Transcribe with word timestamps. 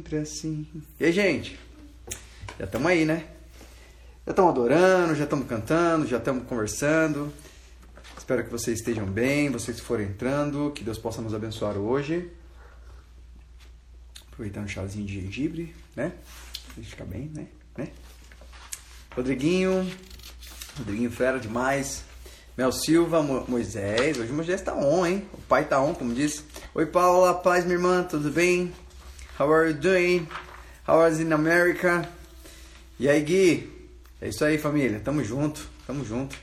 Sempre 0.00 0.16
assim. 0.16 0.66
E 0.98 1.04
aí, 1.04 1.12
gente? 1.12 1.60
Já 2.58 2.64
estamos 2.64 2.86
aí, 2.86 3.04
né? 3.04 3.26
Já 4.24 4.30
estamos 4.30 4.50
adorando, 4.50 5.14
já 5.14 5.24
estamos 5.24 5.46
cantando, 5.46 6.06
já 6.06 6.16
estamos 6.16 6.44
conversando. 6.44 7.30
Espero 8.16 8.42
que 8.42 8.50
vocês 8.50 8.78
estejam 8.78 9.04
bem, 9.04 9.50
vocês 9.50 9.78
que 9.78 9.84
forem 9.84 10.06
entrando, 10.06 10.72
que 10.74 10.82
Deus 10.82 10.96
possa 10.96 11.20
nos 11.20 11.34
abençoar 11.34 11.76
hoje. 11.76 12.30
Aproveitando 14.32 14.64
um 14.64 14.68
chazinho 14.68 15.04
de 15.04 15.20
gengibre, 15.20 15.74
né? 15.94 16.14
Pra 16.74 16.82
ficar 16.82 17.04
bem, 17.04 17.30
né? 17.34 17.46
né? 17.76 17.88
Rodriguinho, 19.14 19.86
Rodriguinho 20.78 21.10
fera 21.10 21.38
demais. 21.38 22.04
Mel 22.56 22.72
Silva, 22.72 23.22
Mo 23.22 23.44
Moisés, 23.46 24.16
hoje 24.16 24.32
o 24.32 24.34
Moisés 24.34 24.62
tá 24.62 24.74
on, 24.74 25.04
hein? 25.04 25.28
O 25.34 25.42
pai 25.42 25.66
tá 25.66 25.78
on, 25.78 25.92
como 25.92 26.14
disse. 26.14 26.42
Oi 26.74 26.86
Paula, 26.86 27.34
paz 27.34 27.64
minha 27.66 27.76
irmã, 27.76 28.02
tudo 28.02 28.30
bem? 28.30 28.72
How 29.40 29.50
are 29.50 29.68
you 29.68 29.74
doing? 29.74 30.28
How 30.86 31.08
you 31.08 31.22
in 31.22 31.32
America? 31.32 32.06
E 32.98 33.08
aí 33.08 33.22
Gui? 33.22 33.72
É 34.20 34.28
isso 34.28 34.44
aí 34.44 34.58
família, 34.58 35.00
tamo 35.00 35.24
junto, 35.24 35.66
tamo 35.86 36.04
junto. 36.04 36.36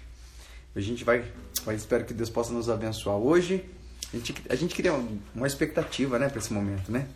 A 0.76 0.80
gente 0.80 1.04
vai, 1.04 1.24
vai 1.64 1.76
espero 1.76 2.06
que 2.06 2.14
Deus 2.16 2.32
possa 2.32 2.52
nos 2.52 2.72
abençoar 2.72 3.18
hoje. 3.18 3.64
A 4.12 4.18
gente, 4.18 4.34
a 4.50 4.56
gente 4.56 4.74
cria 4.74 4.96
uma 5.36 5.46
expectativa, 5.46 6.18
né, 6.18 6.28
para 6.28 6.40
esse 6.40 6.52
momento, 6.52 6.92
né? 6.92 7.08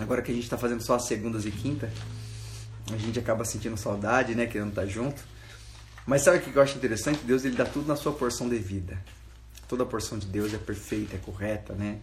Agora 0.00 0.20
que 0.20 0.32
a 0.32 0.34
gente 0.34 0.50
tá 0.50 0.58
fazendo 0.58 0.82
só 0.82 0.96
as 0.96 1.04
segundas 1.04 1.46
e 1.46 1.52
quinta, 1.52 1.88
a 2.92 2.96
gente 2.96 3.20
acaba 3.20 3.44
sentindo 3.44 3.76
saudade, 3.76 4.34
né, 4.34 4.48
querendo 4.48 4.70
estar 4.70 4.86
junto. 4.86 5.22
Mas 6.04 6.22
sabe 6.22 6.38
o 6.38 6.40
que 6.40 6.56
eu 6.56 6.60
acho 6.60 6.76
interessante? 6.76 7.20
Deus 7.22 7.44
ele 7.44 7.54
dá 7.54 7.66
tudo 7.66 7.86
na 7.86 7.94
sua 7.94 8.14
porção 8.14 8.48
devida. 8.48 8.98
Toda 9.68 9.84
a 9.84 9.86
porção 9.86 10.18
de 10.18 10.26
Deus 10.26 10.52
é 10.52 10.58
perfeita, 10.58 11.14
é 11.14 11.20
correta, 11.20 11.72
né? 11.72 12.00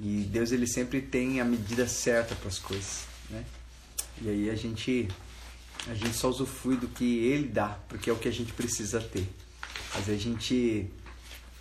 E 0.00 0.24
Deus 0.24 0.52
ele 0.52 0.66
sempre 0.66 1.00
tem 1.00 1.40
a 1.40 1.44
medida 1.44 1.86
certa 1.86 2.34
para 2.34 2.48
as 2.48 2.58
coisas, 2.58 3.04
né? 3.30 3.44
E 4.20 4.28
aí 4.28 4.50
a 4.50 4.54
gente 4.54 5.08
a 5.88 5.94
gente 5.94 6.14
só 6.14 6.28
usufrui 6.28 6.76
do 6.76 6.88
que 6.88 7.24
ele 7.24 7.48
dá, 7.48 7.78
porque 7.88 8.08
é 8.08 8.12
o 8.12 8.16
que 8.16 8.28
a 8.28 8.32
gente 8.32 8.52
precisa 8.52 9.00
ter. 9.00 9.28
Vezes 9.94 10.08
a 10.08 10.16
gente 10.16 10.90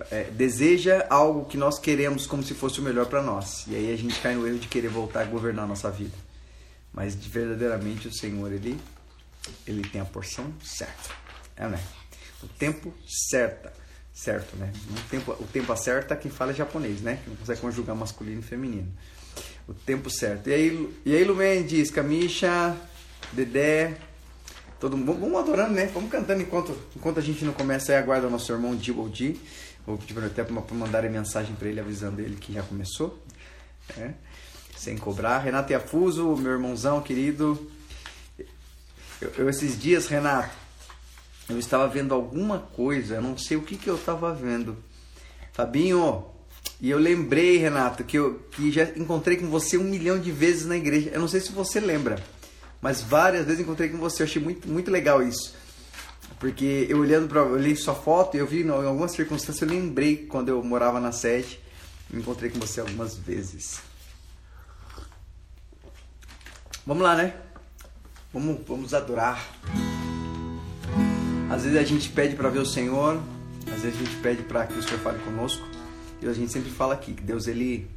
é, 0.10 0.26
deseja 0.26 1.06
algo 1.10 1.46
que 1.46 1.58
nós 1.58 1.80
queremos 1.80 2.26
como 2.26 2.44
se 2.44 2.54
fosse 2.54 2.80
o 2.80 2.84
melhor 2.84 3.08
para 3.08 3.22
nós. 3.22 3.66
E 3.68 3.76
aí 3.76 3.94
a 3.94 3.98
gente 3.98 4.20
cai 4.20 4.36
no 4.36 4.48
erro 4.48 4.60
de 4.60 4.68
querer 4.68 4.90
voltar 4.90 5.22
a 5.22 5.26
governar 5.26 5.66
a 5.66 5.68
nossa 5.68 5.90
vida. 5.92 6.16
Mas 6.94 7.16
verdadeiramente 7.16 8.08
o 8.08 8.14
Senhor 8.14 8.52
ele 8.52 8.80
ele 9.66 9.82
tem 9.82 10.00
a 10.00 10.06
porção 10.06 10.54
certa. 10.64 11.10
É, 11.56 11.68
né? 11.68 11.82
O 12.44 12.48
tempo 12.48 12.94
certa. 13.08 13.74
Certo, 14.14 14.56
né? 14.58 14.72
O 14.90 15.10
tempo, 15.10 15.32
o 15.32 15.48
tempo 15.48 15.72
acerta 15.72 16.16
quem 16.16 16.30
fala 16.30 16.52
é 16.52 16.56
japonês, 16.56 17.02
né? 17.02 17.20
Que 17.24 17.30
não 17.30 17.38
consegue 17.38 17.62
conjugar 17.62 17.96
masculino 17.96 18.40
e 18.40 18.44
feminino. 18.44 18.92
O 19.68 19.74
tempo 19.74 20.10
certo. 20.10 20.50
E 20.50 20.54
aí, 20.54 20.96
e 21.06 21.16
aí 21.16 21.24
Lumen 21.24 21.66
diz, 21.66 21.90
Camisha, 21.90 22.76
Dedé, 23.32 23.98
todo 24.80 24.98
mundo. 24.98 25.14
Vamos 25.20 25.40
adorando, 25.40 25.74
né? 25.74 25.90
Vamos 25.94 26.12
cantando 26.12 26.42
enquanto, 26.42 26.78
enquanto 26.96 27.20
a 27.20 27.22
gente 27.22 27.46
não 27.46 27.54
começa 27.54 27.94
aí, 27.94 27.98
aguarda 27.98 28.28
o 28.28 28.30
nosso 28.30 28.52
irmão 28.52 28.76
Diboldi. 28.76 29.40
Vou 29.86 29.98
pedir 29.98 30.24
até 30.24 30.44
para 30.44 30.76
mandar 30.76 31.04
mensagem 31.10 31.56
para 31.56 31.70
ele 31.70 31.80
avisando 31.80 32.22
ele 32.22 32.36
que 32.36 32.54
já 32.54 32.62
começou. 32.64 33.18
É, 33.98 34.12
sem 34.76 34.98
cobrar. 34.98 35.40
Renato 35.40 35.72
Iafuso, 35.72 36.36
meu 36.36 36.52
irmãozão 36.52 37.02
querido. 37.02 37.72
Eu, 39.20 39.32
eu 39.38 39.50
esses 39.50 39.80
dias, 39.80 40.08
Renato, 40.08 40.61
eu 41.52 41.60
estava 41.60 41.88
vendo 41.88 42.14
alguma 42.14 42.60
coisa, 42.60 43.16
eu 43.16 43.22
não 43.22 43.38
sei 43.38 43.58
o 43.58 43.62
que, 43.62 43.76
que 43.76 43.90
eu 43.90 43.96
estava 43.96 44.34
vendo. 44.34 44.78
Fabinho, 45.54 46.26
e 46.80 46.90
eu 46.90 46.98
lembrei, 46.98 47.58
Renato, 47.58 48.04
que 48.04 48.18
eu 48.18 48.40
que 48.52 48.72
já 48.72 48.84
encontrei 48.96 49.38
com 49.38 49.48
você 49.48 49.78
um 49.78 49.84
milhão 49.84 50.20
de 50.20 50.32
vezes 50.32 50.66
na 50.66 50.76
igreja. 50.76 51.12
Eu 51.14 51.20
não 51.20 51.28
sei 51.28 51.40
se 51.40 51.52
você 51.52 51.80
lembra, 51.80 52.22
mas 52.82 53.02
várias 53.02 53.46
vezes 53.46 53.62
encontrei 53.62 53.90
com 53.90 53.98
você. 53.98 54.24
Eu 54.24 54.28
achei 54.28 54.42
muito, 54.42 54.68
muito 54.68 54.90
legal 54.90 55.22
isso. 55.22 55.56
Porque 56.40 56.88
eu 56.90 57.00
olhando 57.00 57.28
para 57.28 57.44
olhei 57.44 57.76
sua 57.76 57.94
foto 57.94 58.36
e 58.36 58.40
eu 58.40 58.48
vi 58.48 58.64
em 58.64 58.70
algumas 58.70 59.12
circunstâncias, 59.12 59.62
eu 59.62 59.68
lembrei 59.68 60.26
quando 60.26 60.50
eu 60.50 60.64
morava 60.64 61.00
na 61.00 61.12
sede, 61.12 61.60
encontrei 62.12 62.50
com 62.50 62.60
você 62.60 62.80
algumas 62.80 63.16
vezes. 63.16 63.80
Vamos 66.86 67.04
lá, 67.04 67.16
né? 67.16 67.36
Vamos, 68.34 68.66
vamos 68.66 68.94
adorar. 68.94 69.46
Às 71.52 71.64
vezes 71.64 71.78
a 71.78 71.84
gente 71.84 72.08
pede 72.08 72.34
para 72.34 72.48
ver 72.48 72.60
o 72.60 72.66
Senhor, 72.66 73.22
às 73.68 73.82
vezes 73.82 74.00
a 74.00 74.06
gente 74.06 74.16
pede 74.22 74.42
para 74.42 74.66
que 74.66 74.80
o 74.80 74.82
Senhor 74.82 75.00
fale 75.02 75.20
conosco. 75.20 75.68
E 76.22 76.26
a 76.26 76.32
gente 76.32 76.50
sempre 76.50 76.72
fala 76.72 76.94
aqui 76.94 77.14
que 77.14 77.22
Deus 77.22 77.46
ele 77.46 77.90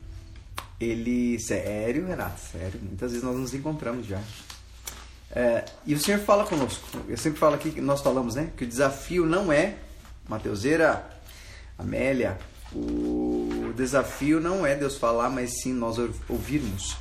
ele 0.80 1.38
sério, 1.38 2.04
Renato, 2.04 2.40
sério. 2.50 2.80
Muitas 2.82 3.12
vezes 3.12 3.24
nós 3.24 3.36
nos 3.36 3.54
encontramos 3.54 4.06
já. 4.06 4.20
É, 5.30 5.64
e 5.86 5.94
o 5.94 6.00
Senhor 6.00 6.18
fala 6.18 6.44
conosco. 6.44 6.84
Eu 7.08 7.16
sempre 7.16 7.38
falo 7.38 7.54
aqui 7.54 7.70
que 7.70 7.80
nós 7.80 8.00
falamos, 8.00 8.34
né, 8.34 8.50
que 8.56 8.64
o 8.64 8.66
desafio 8.66 9.24
não 9.24 9.52
é 9.52 9.76
Mateuseira, 10.28 11.08
Amélia, 11.78 12.36
o 12.72 13.72
desafio 13.76 14.40
não 14.40 14.66
é 14.66 14.74
Deus 14.74 14.96
falar, 14.96 15.30
mas 15.30 15.62
sim 15.62 15.72
nós 15.72 15.96
ouvirmos. 16.28 16.96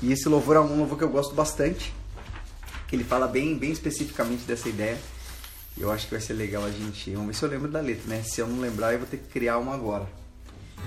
E 0.00 0.12
esse 0.12 0.28
louvor 0.28 0.54
é 0.54 0.60
um 0.60 0.78
louvor 0.78 0.96
que 0.96 1.02
eu 1.02 1.10
gosto 1.10 1.34
bastante, 1.34 1.92
que 2.86 2.94
ele 2.94 3.02
fala 3.02 3.26
bem, 3.26 3.58
bem 3.58 3.72
especificamente 3.72 4.44
dessa 4.44 4.68
ideia 4.68 4.96
eu 5.80 5.90
acho 5.90 6.06
que 6.06 6.12
vai 6.12 6.20
ser 6.20 6.34
legal 6.34 6.64
a 6.64 6.70
gente. 6.70 7.10
Vamos 7.12 7.28
ver 7.28 7.34
se 7.34 7.44
eu 7.44 7.48
lembro 7.48 7.68
da 7.68 7.80
letra, 7.80 8.04
né? 8.06 8.22
Se 8.22 8.40
eu 8.40 8.46
não 8.46 8.60
lembrar, 8.60 8.92
eu 8.92 8.98
vou 8.98 9.08
ter 9.08 9.18
que 9.18 9.28
criar 9.28 9.58
uma 9.58 9.74
agora. 9.74 10.06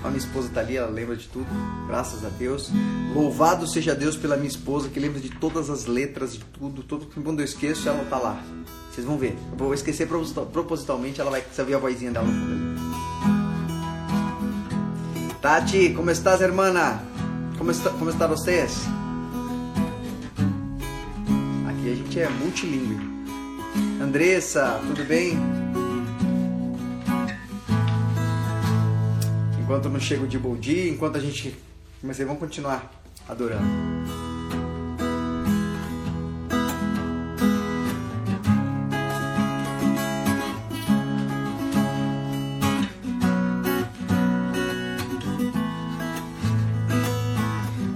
A 0.02 0.08
minha 0.08 0.18
esposa 0.18 0.48
tá 0.48 0.60
ali, 0.60 0.76
ela 0.76 0.90
lembra 0.90 1.14
de 1.14 1.28
tudo, 1.28 1.46
graças 1.86 2.24
a 2.24 2.28
Deus. 2.28 2.70
Louvado 3.14 3.68
seja 3.68 3.94
Deus 3.94 4.16
pela 4.16 4.36
minha 4.36 4.48
esposa, 4.48 4.88
que 4.88 4.98
lembra 4.98 5.20
de 5.20 5.30
todas 5.30 5.70
as 5.70 5.86
letras, 5.86 6.32
de 6.32 6.40
tudo. 6.40 6.82
Todo 6.82 7.06
quando 7.22 7.40
eu 7.40 7.44
esqueço, 7.44 7.88
ela 7.88 8.04
tá 8.06 8.18
lá. 8.18 8.42
Vocês 8.90 9.06
vão 9.06 9.16
ver. 9.16 9.36
Eu 9.52 9.58
vou 9.58 9.72
esquecer 9.72 10.08
propositalmente, 10.08 11.20
ela 11.20 11.30
vai 11.30 11.44
saber 11.54 11.74
a 11.74 11.78
vozinha 11.78 12.10
dela 12.10 12.26
no 12.26 12.32
fundo 12.32 12.52
ali. 12.52 12.72
Tati, 15.40 15.92
como 15.94 16.10
estás, 16.10 16.40
hermana? 16.40 17.02
Como 17.58 17.70
está, 17.70 17.90
como 17.90 18.10
está 18.10 18.26
vocês? 18.26 18.84
Aqui 21.68 21.92
a 21.92 21.94
gente 21.94 22.20
é 22.20 22.28
multilingüe. 22.28 23.11
Andressa, 24.02 24.80
tudo 24.84 25.04
bem? 25.04 25.38
Enquanto 29.62 29.88
não 29.88 30.00
chega 30.00 30.24
o 30.24 30.26
de 30.26 30.36
bom 30.40 30.56
dia, 30.56 30.90
enquanto 30.90 31.18
a 31.18 31.20
gente. 31.20 31.56
Mas 32.02 32.18
vamos 32.18 32.40
continuar 32.40 32.90
adorando. 33.28 33.62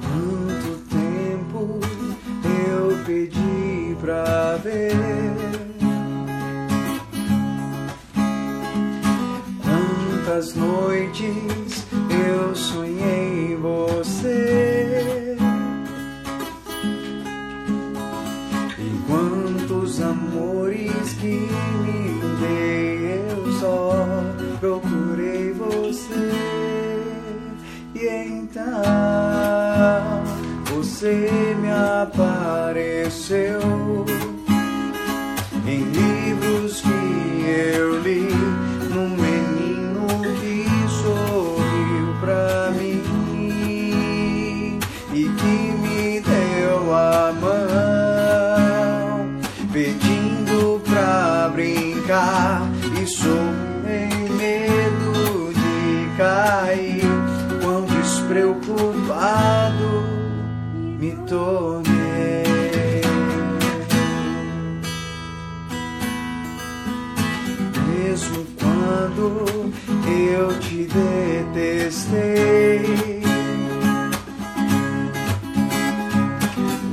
Quanto 0.02 0.78
tempo 0.88 1.80
eu 2.68 3.04
pedi 3.04 3.96
pra 4.00 4.56
ver 4.58 5.75
Quantas 10.36 10.54
noites 10.54 11.86
eu 12.10 12.54
sonhei 12.54 13.56
você. 13.56 15.34
E 18.78 19.00
quantos 19.06 19.98
amores 20.02 21.14
que 21.14 21.48
me 21.80 22.20
dei 22.38 23.24
Eu 23.30 23.50
só 23.52 23.96
procurei 24.60 25.54
você. 25.54 26.30
E 27.94 28.06
então 28.28 28.82
você 30.66 31.56
me 31.62 31.70
apareceu 31.72 33.65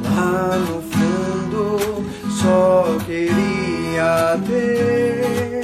Lá 0.04 0.58
no 0.58 0.82
fundo 0.82 2.04
só 2.32 2.98
queria 3.06 4.40
ter 4.48 5.62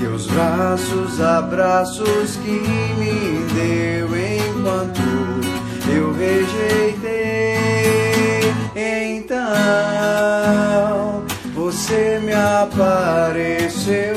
teus 0.00 0.26
braços, 0.26 1.20
abraços 1.20 2.36
que 2.42 2.60
me 2.98 3.44
deu 3.54 4.08
enquanto 4.16 5.00
eu 5.88 6.12
rejeitei. 6.12 7.20
Então 8.74 9.40
você 11.54 12.20
me 12.24 12.32
apareceu. 12.32 14.16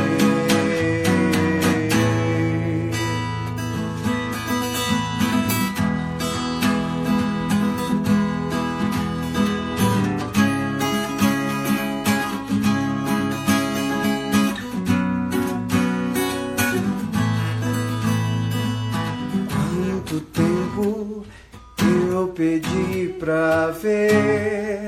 ver 23.81 24.87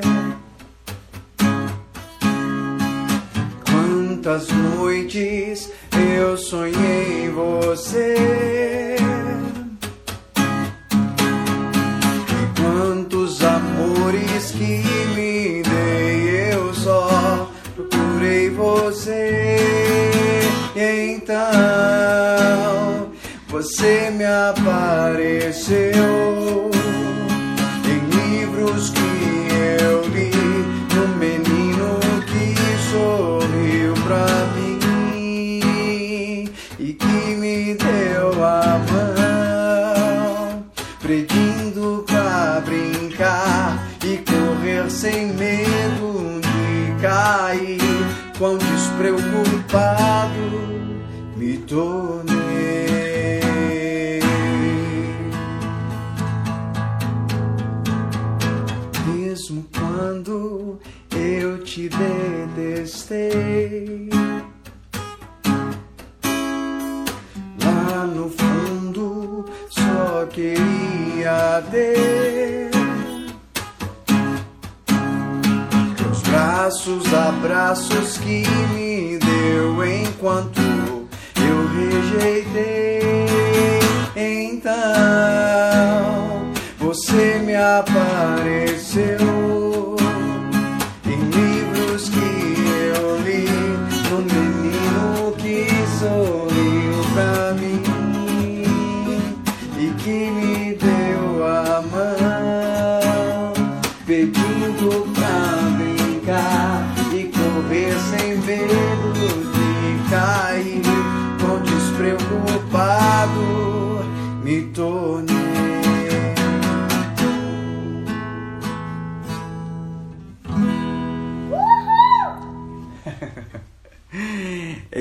quantas 3.65 4.47
noites 4.49 5.71
eu 6.17 6.37
sonhei 6.37 7.29
você. 7.29 8.15
E 12.29 12.61
quantos 12.61 13.43
amores 13.43 14.51
que 14.51 14.83
me 15.15 15.63
dei, 15.63 16.53
eu 16.53 16.73
só 16.73 17.49
procurei 17.75 18.49
você. 18.49 19.57
E 20.75 21.15
então 21.15 23.11
você 23.47 24.09
me 24.11 24.25
apareceu. 24.25 25.93
Quão 48.37 48.57
despreocupado 48.57 50.33
me 51.35 51.57
tornei. 51.59 52.33
Mesmo 59.07 59.65
quando 59.75 60.79
eu 61.15 61.63
te 61.63 61.89
detestei. 62.55 64.09
Lá 67.63 68.05
no 68.05 68.29
fundo 68.29 69.45
só 69.69 70.27
queria 70.27 71.63
ter 71.71 72.72
braços, 76.63 77.13
abraços 77.13 78.17
que 78.19 78.47
me 78.73 79.17
deu 79.17 79.83
enquanto 79.83 80.61
eu 81.35 81.67
rejeitei. 81.75 83.01
Então 84.15 84.63
você 86.79 87.39
me 87.39 87.53
apareceu. 87.53 89.62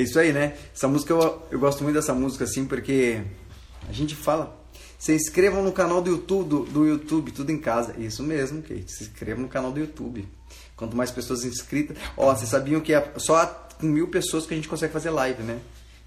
Isso 0.03 0.19
aí, 0.19 0.31
né? 0.31 0.55
Essa 0.73 0.87
música 0.87 1.13
eu, 1.13 1.43
eu 1.51 1.59
gosto 1.59 1.83
muito 1.83 1.95
dessa 1.95 2.13
música 2.13 2.43
assim 2.43 2.65
porque 2.65 3.21
a 3.87 3.91
gente 3.91 4.15
fala. 4.15 4.61
Se 4.97 5.13
inscrevam 5.13 5.61
no 5.61 5.71
canal 5.73 6.01
do 6.01 6.09
YouTube, 6.09 6.47
do, 6.47 6.59
do 6.63 6.85
YouTube, 6.85 7.31
tudo 7.31 7.51
em 7.51 7.57
casa. 7.57 7.93
Isso 7.97 8.23
mesmo, 8.23 8.61
Kate. 8.61 8.85
Se 8.87 9.03
inscrevam 9.03 9.43
no 9.43 9.49
canal 9.49 9.71
do 9.71 9.79
YouTube. 9.79 10.25
Quanto 10.77 10.95
mais 10.95 11.11
pessoas 11.11 11.43
inscritas. 11.43 11.97
Ó, 12.15 12.33
vocês 12.33 12.49
sabiam 12.49 12.79
que 12.79 12.93
é 12.93 13.13
só 13.17 13.45
com 13.79 13.87
mil 13.87 14.07
pessoas 14.07 14.45
que 14.45 14.53
a 14.53 14.55
gente 14.55 14.69
consegue 14.69 14.93
fazer 14.93 15.09
live, 15.09 15.43
né? 15.43 15.59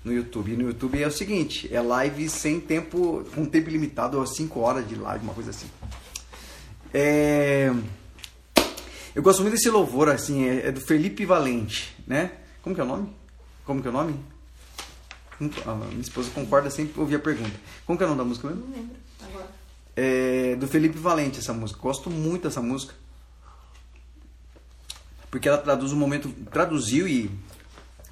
No 0.03 0.13
YouTube. 0.13 0.53
E 0.53 0.57
no 0.57 0.69
YouTube 0.69 1.03
é 1.03 1.07
o 1.07 1.13
seguinte: 1.13 1.69
é 1.71 1.81
live 1.81 2.29
sem 2.31 2.59
tempo, 2.59 3.23
com 3.35 3.45
tempo 3.45 3.69
limitado, 3.69 4.19
ou 4.19 4.27
5 4.27 4.59
horas 4.61 4.89
de 4.89 4.95
live, 4.95 5.25
uma 5.25 5.35
coisa 5.35 5.51
assim. 5.51 5.67
É. 6.95 7.71
Eu 9.15 9.23
gosto 9.23 9.43
muito 9.43 9.55
desse 9.55 9.69
louvor, 9.69 10.09
assim, 10.09 10.47
é, 10.47 10.69
é 10.69 10.73
do 10.73 10.81
Felipe 10.81 11.25
Valente, 11.25 11.95
né? 12.07 12.33
Como 12.63 12.75
que 12.75 12.81
é 12.81 12.85
o 12.85 12.87
nome? 12.87 13.09
Como 13.67 13.83
que 13.83 13.89
é 13.89 13.91
o 13.91 13.93
nome? 13.93 14.19
A 15.67 15.75
minha 15.75 16.01
esposa 16.01 16.31
concorda 16.31 16.71
sempre 16.71 16.99
ouvir 16.99 17.17
a 17.17 17.19
pergunta. 17.19 17.55
Como 17.85 17.99
que 17.99 18.05
é 18.05 18.07
o 18.07 18.09
nome 18.09 18.21
da 18.21 18.25
música 18.25 18.49
mesmo? 18.49 18.65
Não 18.65 18.75
lembro 18.75 18.97
agora. 19.23 19.49
É 19.95 20.57
do 20.57 20.67
Felipe 20.69 20.97
Valente 20.97 21.41
essa 21.41 21.53
música. 21.53 21.81
Gosto 21.81 22.09
muito 22.09 22.45
dessa 22.45 22.63
música. 22.63 22.95
Porque 25.31 25.49
ela 25.49 25.59
traduz 25.59 25.93
um 25.93 25.97
momento. 25.97 26.31
Traduziu 26.51 27.07
e. 27.09 27.31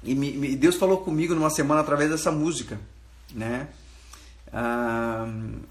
E 0.03 0.13
me, 0.13 0.33
me, 0.33 0.55
Deus 0.55 0.75
falou 0.75 0.99
comigo 0.99 1.33
numa 1.33 1.49
semana 1.49 1.81
através 1.81 2.11
dessa 2.11 2.31
música. 2.31 2.79
Né? 3.33 3.67
Ah, 4.51 5.27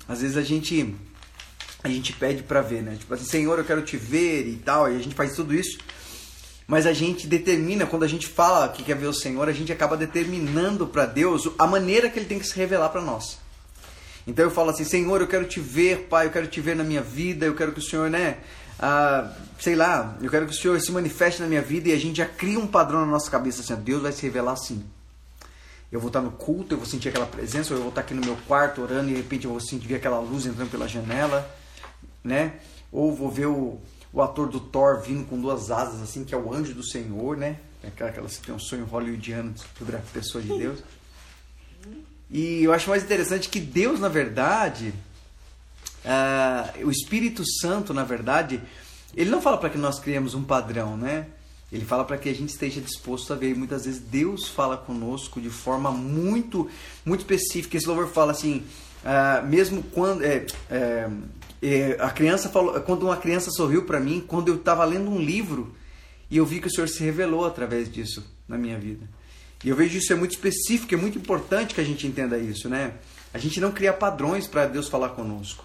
às 0.09 0.23
vezes 0.23 0.37
a 0.37 0.43
gente. 0.43 0.97
A 1.85 1.89
gente 1.89 2.15
pede 2.15 2.43
para 2.43 2.63
ver, 2.63 2.83
né? 2.83 2.97
Tipo 2.99 3.13
assim, 3.13 3.27
Senhor, 3.27 3.59
eu 3.59 3.65
quero 3.65 3.83
te 3.83 3.97
ver 3.97 4.49
e 4.49 4.57
tal. 4.57 4.91
E 4.91 4.97
a 4.97 4.99
gente 4.99 5.15
faz 5.15 5.35
tudo 5.35 5.55
isso 5.55 5.79
mas 6.67 6.87
a 6.87 6.93
gente 6.93 7.27
determina, 7.27 7.87
quando 7.87 8.05
a 8.05 8.09
gente 8.09 8.27
fala 8.27 8.69
que 8.69 8.83
quer 8.83 8.97
ver 8.97 9.07
o 9.07 9.13
Senhor, 9.13 9.49
a 9.49 9.53
gente 9.53 9.73
acaba 9.73 9.97
determinando 9.97 10.87
para 10.87 11.05
Deus 11.05 11.49
a 11.59 11.67
maneira 11.67 12.09
que 12.09 12.19
Ele 12.19 12.27
tem 12.27 12.39
que 12.39 12.47
se 12.47 12.57
revelar 12.57 12.89
para 12.89 13.03
nós. 13.03 13.39
Então 14.27 14.45
eu 14.45 14.51
falo 14.51 14.71
assim, 14.71 14.85
Senhor, 14.85 15.21
eu 15.21 15.27
quero 15.27 15.45
te 15.45 15.61
ver, 15.61 16.07
Pai, 16.09 16.27
eu 16.27 16.31
quero 16.31 16.47
te 16.47 16.61
ver 16.61 16.75
na 16.75 16.83
minha 16.83 17.03
vida, 17.03 17.45
eu 17.45 17.55
quero 17.55 17.73
que 17.73 17.81
o 17.81 17.83
Senhor, 17.83 18.09
né, 18.09 18.39
ah, 18.79 19.31
sei 19.61 19.77
lá, 19.77 20.17
eu 20.23 20.31
quero 20.31 20.47
que 20.47 20.53
o 20.53 20.57
Senhor 20.57 20.81
se 20.81 20.91
manifeste 20.91 21.43
na 21.43 21.49
minha 21.49 21.61
vida 21.61 21.91
e 21.91 21.93
a 21.93 21.99
gente 21.99 22.17
já 22.17 22.27
cria 22.27 22.59
um 22.59 22.67
padrão 22.67 23.01
na 23.01 23.07
nossa 23.07 23.31
cabeça, 23.31 23.61
assim, 23.61 23.83
Deus 23.83 24.03
vai 24.03 24.13
se 24.13 24.23
revelar 24.23 24.53
assim. 24.53 24.83
Eu 25.93 26.01
vou 26.01 26.09
estar 26.09 26.23
no 26.23 26.33
culto, 26.33 26.75
eu 26.75 26.79
vou 26.79 26.87
sentir 26.87 27.11
aquela 27.11 27.27
presença, 27.27 27.73
ou 27.73 27.79
eu 27.79 27.83
vou 27.83 27.91
estar 27.91 28.01
aqui 28.01 28.15
no 28.15 28.25
meu 28.25 28.37
quarto 28.49 28.83
orando 28.83 29.11
e 29.11 29.13
de 29.13 29.17
repente 29.19 29.45
eu 29.45 29.51
vou 29.51 29.61
sentir 29.61 29.95
aquela 29.95 30.19
luz 30.19 30.45
entrando 30.45 30.71
pela 30.71 30.89
janela, 30.89 31.49
né? 32.23 32.55
Ou 32.91 33.15
vou 33.15 33.31
ver 33.31 33.47
o, 33.47 33.79
o 34.15 34.23
ator 34.23 34.49
do 34.49 34.61
Thor 34.61 35.01
vindo 35.01 35.27
com 35.27 35.41
duas 35.41 35.73
asas, 35.73 36.01
assim, 36.01 36.25
que 36.25 36.33
é 36.33 36.39
o 36.39 36.55
anjo 36.55 36.73
do 36.73 36.85
Senhor, 36.85 37.37
né? 37.37 37.59
Aquela, 37.83 38.13
que 38.13 38.41
tem 38.41 38.55
um 38.55 38.61
sonho 38.61 38.85
hollywoodiano 38.85 39.53
sobre 39.77 39.97
a 39.97 39.99
pessoa 39.99 40.43
de 40.43 40.57
Deus. 40.57 40.79
E 42.31 42.63
eu 42.63 42.73
acho 42.73 42.89
mais 42.89 43.03
interessante 43.03 43.49
que 43.49 43.61
Deus, 43.61 43.99
na 43.99 44.09
verdade, 44.09 44.95
uh, 46.05 46.87
o 46.87 46.91
Espírito 46.91 47.45
Santo, 47.61 47.93
na 47.93 48.05
verdade, 48.05 48.61
ele 49.17 49.31
não 49.31 49.43
fala 49.43 49.59
para 49.59 49.69
que 49.69 49.77
nós 49.77 49.99
criemos 49.99 50.33
um 50.33 50.45
padrão, 50.45 50.97
né? 50.97 51.27
Ele 51.73 51.85
fala 51.85 52.05
para 52.05 52.17
que 52.17 52.29
a 52.29 52.35
gente 52.35 52.51
esteja 52.51 52.81
disposto 52.81 53.33
a 53.33 53.37
ver. 53.37 53.51
E 53.51 53.55
muitas 53.55 53.85
vezes 53.85 54.01
Deus 54.01 54.47
fala 54.47 54.77
conosco 54.77 55.41
de 55.41 55.51
forma 55.51 55.91
muito, 55.91 56.71
muito 57.05 57.21
específica. 57.21 57.77
Esse 57.77 57.89
louvor 57.89 58.07
fala 58.07 58.31
assim, 58.31 58.65
uh, 59.03 59.45
mesmo 59.45 59.83
quando 59.83 60.25
é, 60.25 60.47
é, 60.71 61.11
a 61.99 62.11
criança 62.11 62.49
falou, 62.49 62.81
quando 62.81 63.05
uma 63.05 63.17
criança 63.17 63.51
sorriu 63.51 63.85
para 63.85 64.01
mim, 64.01 64.23
quando 64.27 64.49
eu 64.49 64.57
estava 64.57 64.85
lendo 64.85 65.11
um 65.11 65.19
livro 65.19 65.75
e 66.31 66.37
eu 66.37 66.45
vi 66.45 66.61
que 66.61 66.67
o 66.67 66.71
Senhor 66.71 66.89
se 66.89 67.03
revelou 67.03 67.45
através 67.45 67.91
disso 67.91 68.25
na 68.49 68.59
minha 68.59 68.79
vida. 68.79 69.09
E 69.65 69.69
eu 69.69 69.77
vejo 69.77 69.97
isso 69.97 70.13
é 70.13 70.17
muito 70.17 70.33
específico, 70.33 70.95
é 70.95 70.97
muito 70.97 71.17
importante 71.17 71.75
que 71.75 71.81
a 71.81 71.85
gente 71.85 72.07
entenda 72.07 72.37
isso, 72.39 72.69
né? 72.69 72.95
A 73.33 73.39
gente 73.39 73.61
não 73.61 73.73
cria 73.73 73.93
padrões 73.93 74.47
para 74.47 74.67
Deus 74.67 74.89
falar 74.89 75.11
conosco. 75.11 75.65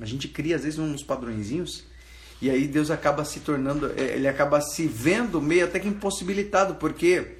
A 0.00 0.06
gente 0.06 0.28
cria 0.28 0.56
às 0.56 0.62
vezes 0.62 0.78
uns 0.78 1.02
padrõezinhos 1.02 1.84
e 2.40 2.48
aí 2.48 2.66
Deus 2.66 2.90
acaba 2.90 3.24
se 3.24 3.40
tornando, 3.40 3.92
é, 3.96 4.14
ele 4.14 4.28
acaba 4.28 4.60
se 4.60 4.86
vendo 4.86 5.42
meio 5.42 5.64
até 5.64 5.78
que 5.78 5.88
impossibilitado, 5.88 6.76
porque 6.76 7.36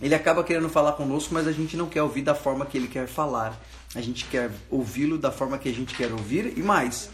ele 0.00 0.14
acaba 0.14 0.44
querendo 0.44 0.68
falar 0.68 0.92
conosco, 0.92 1.34
mas 1.34 1.46
a 1.46 1.52
gente 1.52 1.76
não 1.76 1.88
quer 1.88 2.02
ouvir 2.02 2.22
da 2.22 2.34
forma 2.34 2.66
que 2.66 2.76
ele 2.76 2.88
quer 2.88 3.06
falar. 3.06 3.60
A 3.94 4.00
gente 4.00 4.24
quer 4.26 4.50
ouvi-lo 4.70 5.18
da 5.18 5.30
forma 5.30 5.58
que 5.58 5.68
a 5.68 5.72
gente 5.72 5.94
quer 5.94 6.12
ouvir 6.12 6.54
e 6.56 6.62
mais. 6.62 7.10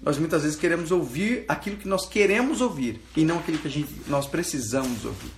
Nós 0.00 0.16
muitas 0.18 0.42
vezes 0.42 0.56
queremos 0.56 0.90
ouvir 0.90 1.44
aquilo 1.48 1.76
que 1.76 1.88
nós 1.88 2.08
queremos 2.08 2.60
ouvir 2.60 3.00
e 3.16 3.24
não 3.24 3.38
aquilo 3.38 3.58
que 3.58 3.66
a 3.66 3.70
gente, 3.70 3.92
nós 4.06 4.26
precisamos 4.26 5.04
ouvir. 5.04 5.32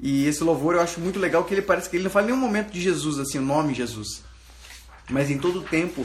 E 0.00 0.26
esse 0.26 0.42
louvor 0.42 0.74
eu 0.74 0.80
acho 0.80 1.00
muito 1.00 1.20
legal 1.20 1.44
que 1.44 1.54
ele 1.54 1.62
parece 1.62 1.88
que 1.88 1.96
ele 1.96 2.04
não 2.04 2.10
fala 2.10 2.26
nenhum 2.26 2.38
momento 2.38 2.72
de 2.72 2.80
Jesus, 2.80 3.18
assim, 3.20 3.38
o 3.38 3.42
nome 3.42 3.72
Jesus. 3.72 4.22
Mas 5.08 5.30
em 5.30 5.38
todo 5.38 5.60
o 5.60 5.62
tempo 5.62 6.04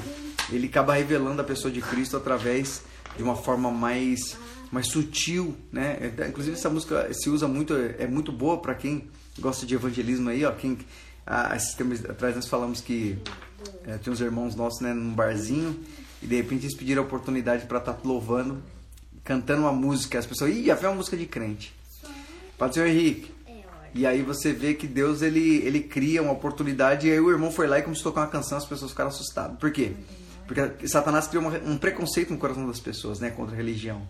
ele 0.51 0.67
acaba 0.67 0.93
revelando 0.93 1.41
a 1.41 1.43
pessoa 1.43 1.71
de 1.71 1.81
Cristo 1.81 2.15
através 2.15 2.83
de 3.15 3.23
uma 3.23 3.35
forma 3.35 3.71
mais 3.71 4.37
mais 4.71 4.87
sutil, 4.87 5.55
né? 5.71 6.13
É, 6.17 6.27
inclusive 6.27 6.55
essa 6.55 6.69
música 6.69 7.09
se 7.13 7.29
usa 7.29 7.47
muito, 7.47 7.73
é 7.73 8.05
muito 8.05 8.33
boa 8.33 8.57
para 8.57 8.75
quem 8.75 9.09
gosta 9.39 9.65
de 9.65 9.73
evangelismo 9.73 10.29
aí, 10.29 10.43
ó. 10.43 10.51
Quem 10.51 10.77
há 11.25 11.55
esses 11.55 11.73
tempos 11.73 12.03
atrás 12.05 12.35
nós 12.35 12.47
falamos 12.47 12.81
que 12.81 13.17
é, 13.85 13.97
tinha 13.97 14.11
uns 14.11 14.19
irmãos 14.19 14.55
nossos, 14.55 14.81
né, 14.81 14.93
num 14.93 15.13
barzinho 15.13 15.79
e 16.27 16.29
de 16.29 16.35
repente 16.35 16.65
eles 16.65 16.75
pediram 16.75 17.03
a 17.03 17.05
oportunidade 17.05 17.65
para 17.65 17.77
estar 17.77 17.93
tá 17.93 18.01
louvando, 18.03 18.61
cantando 19.23 19.61
uma 19.61 19.71
música. 19.71 20.19
As 20.19 20.25
pessoas, 20.25 20.53
ih, 20.53 20.69
é 20.69 20.75
uma 20.75 20.95
música 20.95 21.15
de 21.15 21.25
crente. 21.25 21.73
Pode 22.57 22.73
ser 22.73 22.85
Henrique. 22.85 23.31
E 23.95 24.05
aí 24.05 24.21
você 24.21 24.51
vê 24.51 24.73
que 24.73 24.85
Deus 24.85 25.21
ele, 25.21 25.65
ele 25.65 25.79
cria 25.79 26.21
uma 26.21 26.33
oportunidade 26.33 27.07
e 27.07 27.11
aí 27.13 27.19
o 27.19 27.31
irmão 27.31 27.49
foi 27.49 27.65
lá 27.65 27.79
e 27.79 27.81
começou 27.81 28.09
a 28.09 28.11
tocar 28.11 28.21
uma 28.21 28.27
canção, 28.27 28.57
as 28.57 28.65
pessoas 28.65 28.91
ficaram 28.91 29.09
assustadas. 29.09 29.57
Por 29.57 29.71
quê? 29.71 29.93
Porque 30.45 30.85
Satanás 30.85 31.27
cria 31.27 31.39
uma, 31.39 31.57
um 31.59 31.77
preconceito 31.77 32.31
no 32.31 32.37
coração 32.37 32.67
das 32.67 32.81
pessoas, 32.81 33.21
né, 33.21 33.29
contra 33.29 33.55
a 33.55 33.57
religião. 33.57 34.05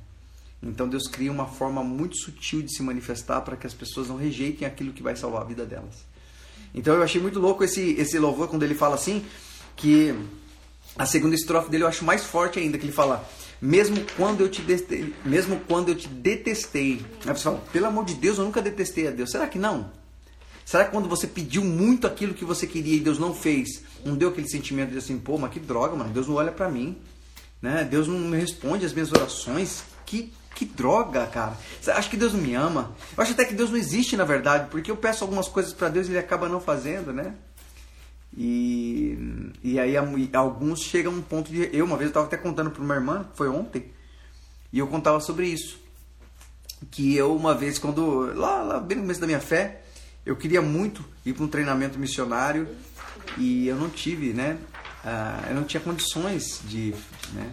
Então 0.61 0.89
Deus 0.89 1.07
cria 1.07 1.31
uma 1.31 1.45
forma 1.45 1.83
muito 1.83 2.17
sutil 2.17 2.63
de 2.63 2.75
se 2.75 2.81
manifestar 2.81 3.41
para 3.41 3.55
que 3.55 3.67
as 3.67 3.75
pessoas 3.75 4.07
não 4.07 4.17
rejeitem 4.17 4.67
aquilo 4.67 4.91
que 4.91 5.03
vai 5.03 5.15
salvar 5.15 5.43
a 5.43 5.45
vida 5.45 5.67
delas. 5.67 6.03
Então 6.73 6.95
eu 6.95 7.03
achei 7.03 7.21
muito 7.21 7.39
louco 7.39 7.63
esse, 7.63 7.91
esse 7.91 8.17
louvor 8.17 8.47
quando 8.47 8.63
ele 8.63 8.73
fala 8.73 8.95
assim, 8.95 9.23
que 9.75 10.15
a 10.97 11.05
segunda 11.05 11.35
estrofe 11.35 11.69
dele 11.69 11.83
eu 11.83 11.87
acho 11.87 12.03
mais 12.03 12.23
forte 12.23 12.59
ainda, 12.59 12.77
que 12.77 12.85
ele 12.85 12.91
fala, 12.91 13.27
mesmo 13.61 13.97
quando 14.15 14.41
eu 14.41 14.49
te 14.49 14.61
detestei, 14.61 15.13
mesmo 15.25 15.59
quando 15.67 15.89
eu 15.89 15.95
te 15.95 16.07
detestei. 16.07 17.05
Aí 17.25 17.35
fala, 17.35 17.61
pelo 17.71 17.85
amor 17.85 18.05
de 18.05 18.15
Deus, 18.15 18.37
eu 18.37 18.45
nunca 18.45 18.61
detestei 18.61 19.07
a 19.07 19.11
Deus. 19.11 19.31
Será 19.31 19.47
que 19.47 19.59
não? 19.59 19.91
Será 20.65 20.85
que 20.85 20.91
quando 20.91 21.07
você 21.07 21.27
pediu 21.27 21.63
muito 21.63 22.05
aquilo 22.05 22.33
que 22.33 22.43
você 22.43 22.67
queria 22.67 22.95
e 22.95 22.99
Deus 22.99 23.17
não 23.17 23.33
fez, 23.33 23.83
não 24.03 24.15
deu 24.15 24.29
aquele 24.29 24.49
sentimento 24.49 24.91
de 24.91 24.97
assim, 24.97 25.17
pô, 25.17 25.37
mas 25.37 25.51
que 25.51 25.59
droga, 25.59 25.95
mano, 25.95 26.09
Deus 26.09 26.27
não 26.27 26.35
olha 26.35 26.51
para 26.51 26.69
mim, 26.69 26.97
né? 27.61 27.87
Deus 27.89 28.07
não 28.07 28.19
me 28.19 28.37
responde 28.37 28.85
as 28.85 28.93
minhas 28.93 29.11
orações, 29.11 29.83
que 30.05 30.33
que 30.57 30.65
droga, 30.65 31.27
cara. 31.27 31.55
Acha 31.85 32.09
que 32.09 32.17
Deus 32.17 32.33
não 32.33 32.41
me 32.41 32.55
ama? 32.55 32.95
Eu 33.15 33.21
acho 33.21 33.33
até 33.33 33.45
que 33.45 33.53
Deus 33.53 33.69
não 33.69 33.77
existe 33.77 34.17
na 34.17 34.23
verdade, 34.23 34.69
porque 34.71 34.89
eu 34.89 34.97
peço 34.97 35.23
algumas 35.23 35.47
coisas 35.47 35.71
para 35.71 35.87
Deus 35.87 36.07
e 36.07 36.09
ele 36.09 36.17
acaba 36.17 36.49
não 36.49 36.59
fazendo, 36.59 37.13
né? 37.13 37.35
E, 38.39 39.17
e 39.63 39.79
aí 39.79 39.95
alguns 40.31 40.81
chegam 40.81 41.11
a 41.11 41.15
um 41.15 41.21
ponto 41.23 41.51
de. 41.51 41.75
Eu, 41.75 41.85
uma 41.85 41.97
vez, 41.97 42.05
eu 42.05 42.09
estava 42.09 42.27
até 42.27 42.37
contando 42.37 42.69
para 42.69 42.83
uma 42.83 42.93
irmã, 42.93 43.25
foi 43.33 43.49
ontem, 43.49 43.91
e 44.71 44.77
eu 44.77 44.85
contava 44.85 45.19
sobre 45.19 45.47
isso. 45.47 45.79
Que 46.91 47.15
eu, 47.15 47.35
uma 47.35 47.55
vez, 47.55 47.79
quando. 47.79 48.31
Lá, 48.35 48.61
lá 48.61 48.79
bem 48.79 48.97
no 48.97 49.03
começo 49.03 49.19
da 49.19 49.25
minha 49.25 49.39
fé, 49.39 49.81
eu 50.23 50.35
queria 50.35 50.61
muito 50.61 51.03
ir 51.25 51.33
para 51.33 51.43
um 51.43 51.47
treinamento 51.47 51.97
missionário 51.97 52.67
e 53.39 53.67
eu 53.67 53.75
não 53.75 53.89
tive, 53.89 54.33
né? 54.33 54.59
Uh, 55.03 55.49
eu 55.49 55.55
não 55.55 55.63
tinha 55.63 55.81
condições 55.81 56.61
de, 56.63 56.93
né? 57.33 57.51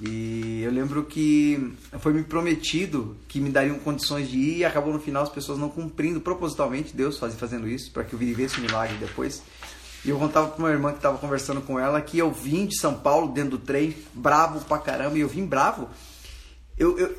E 0.00 0.62
eu 0.62 0.70
lembro 0.70 1.04
que 1.04 1.74
foi 1.98 2.12
me 2.12 2.22
prometido 2.22 3.16
que 3.26 3.40
me 3.40 3.50
dariam 3.50 3.80
condições 3.80 4.30
de 4.30 4.38
ir 4.38 4.58
e 4.58 4.64
acabou 4.64 4.92
no 4.92 5.00
final 5.00 5.24
as 5.24 5.28
pessoas 5.28 5.58
não 5.58 5.68
cumprindo 5.68 6.20
propositalmente, 6.20 6.94
Deus 6.94 7.18
fazendo 7.18 7.66
isso 7.66 7.90
para 7.90 8.04
que 8.04 8.12
eu 8.12 8.18
vivesse 8.18 8.58
o 8.58 8.60
milagre 8.60 8.96
depois. 8.98 9.42
E 10.04 10.10
eu 10.10 10.18
contava 10.18 10.48
para 10.48 10.58
uma 10.58 10.70
irmã 10.70 10.90
que 10.90 10.98
estava 10.98 11.18
conversando 11.18 11.60
com 11.60 11.78
ela 11.78 12.00
que 12.00 12.18
eu 12.18 12.30
vim 12.30 12.66
de 12.66 12.78
São 12.78 12.94
Paulo 12.94 13.32
dentro 13.32 13.52
do 13.52 13.58
trem, 13.58 13.96
bravo 14.14 14.64
pra 14.64 14.78
caramba, 14.78 15.18
e 15.18 15.20
eu 15.20 15.28
vim 15.28 15.44
bravo. 15.44 15.88
Eu, 16.76 16.98
eu, 16.98 17.16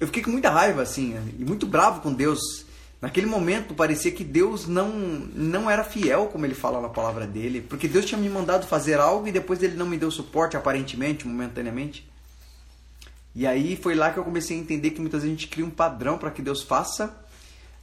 eu 0.00 0.06
fiquei 0.06 0.22
com 0.22 0.30
muita 0.30 0.50
raiva, 0.50 0.82
assim, 0.82 1.16
e 1.38 1.44
muito 1.44 1.66
bravo 1.66 2.00
com 2.00 2.12
Deus 2.12 2.64
Naquele 3.02 3.26
momento 3.26 3.74
parecia 3.74 4.12
que 4.12 4.22
Deus 4.22 4.68
não, 4.68 4.88
não 4.88 5.68
era 5.68 5.82
fiel, 5.82 6.26
como 6.28 6.46
ele 6.46 6.54
fala 6.54 6.80
na 6.80 6.88
palavra 6.88 7.26
dele, 7.26 7.60
porque 7.60 7.88
Deus 7.88 8.04
tinha 8.04 8.16
me 8.16 8.28
mandado 8.28 8.64
fazer 8.64 9.00
algo 9.00 9.26
e 9.26 9.32
depois 9.32 9.60
ele 9.60 9.74
não 9.74 9.86
me 9.86 9.98
deu 9.98 10.08
suporte, 10.08 10.56
aparentemente, 10.56 11.26
momentaneamente. 11.26 12.08
E 13.34 13.44
aí 13.44 13.74
foi 13.74 13.96
lá 13.96 14.12
que 14.12 14.20
eu 14.20 14.24
comecei 14.24 14.56
a 14.56 14.60
entender 14.60 14.90
que 14.90 15.00
muitas 15.00 15.22
vezes 15.22 15.36
a 15.36 15.36
gente 15.36 15.50
cria 15.50 15.66
um 15.66 15.70
padrão 15.70 16.16
para 16.16 16.30
que 16.30 16.40
Deus 16.40 16.62
faça. 16.62 17.12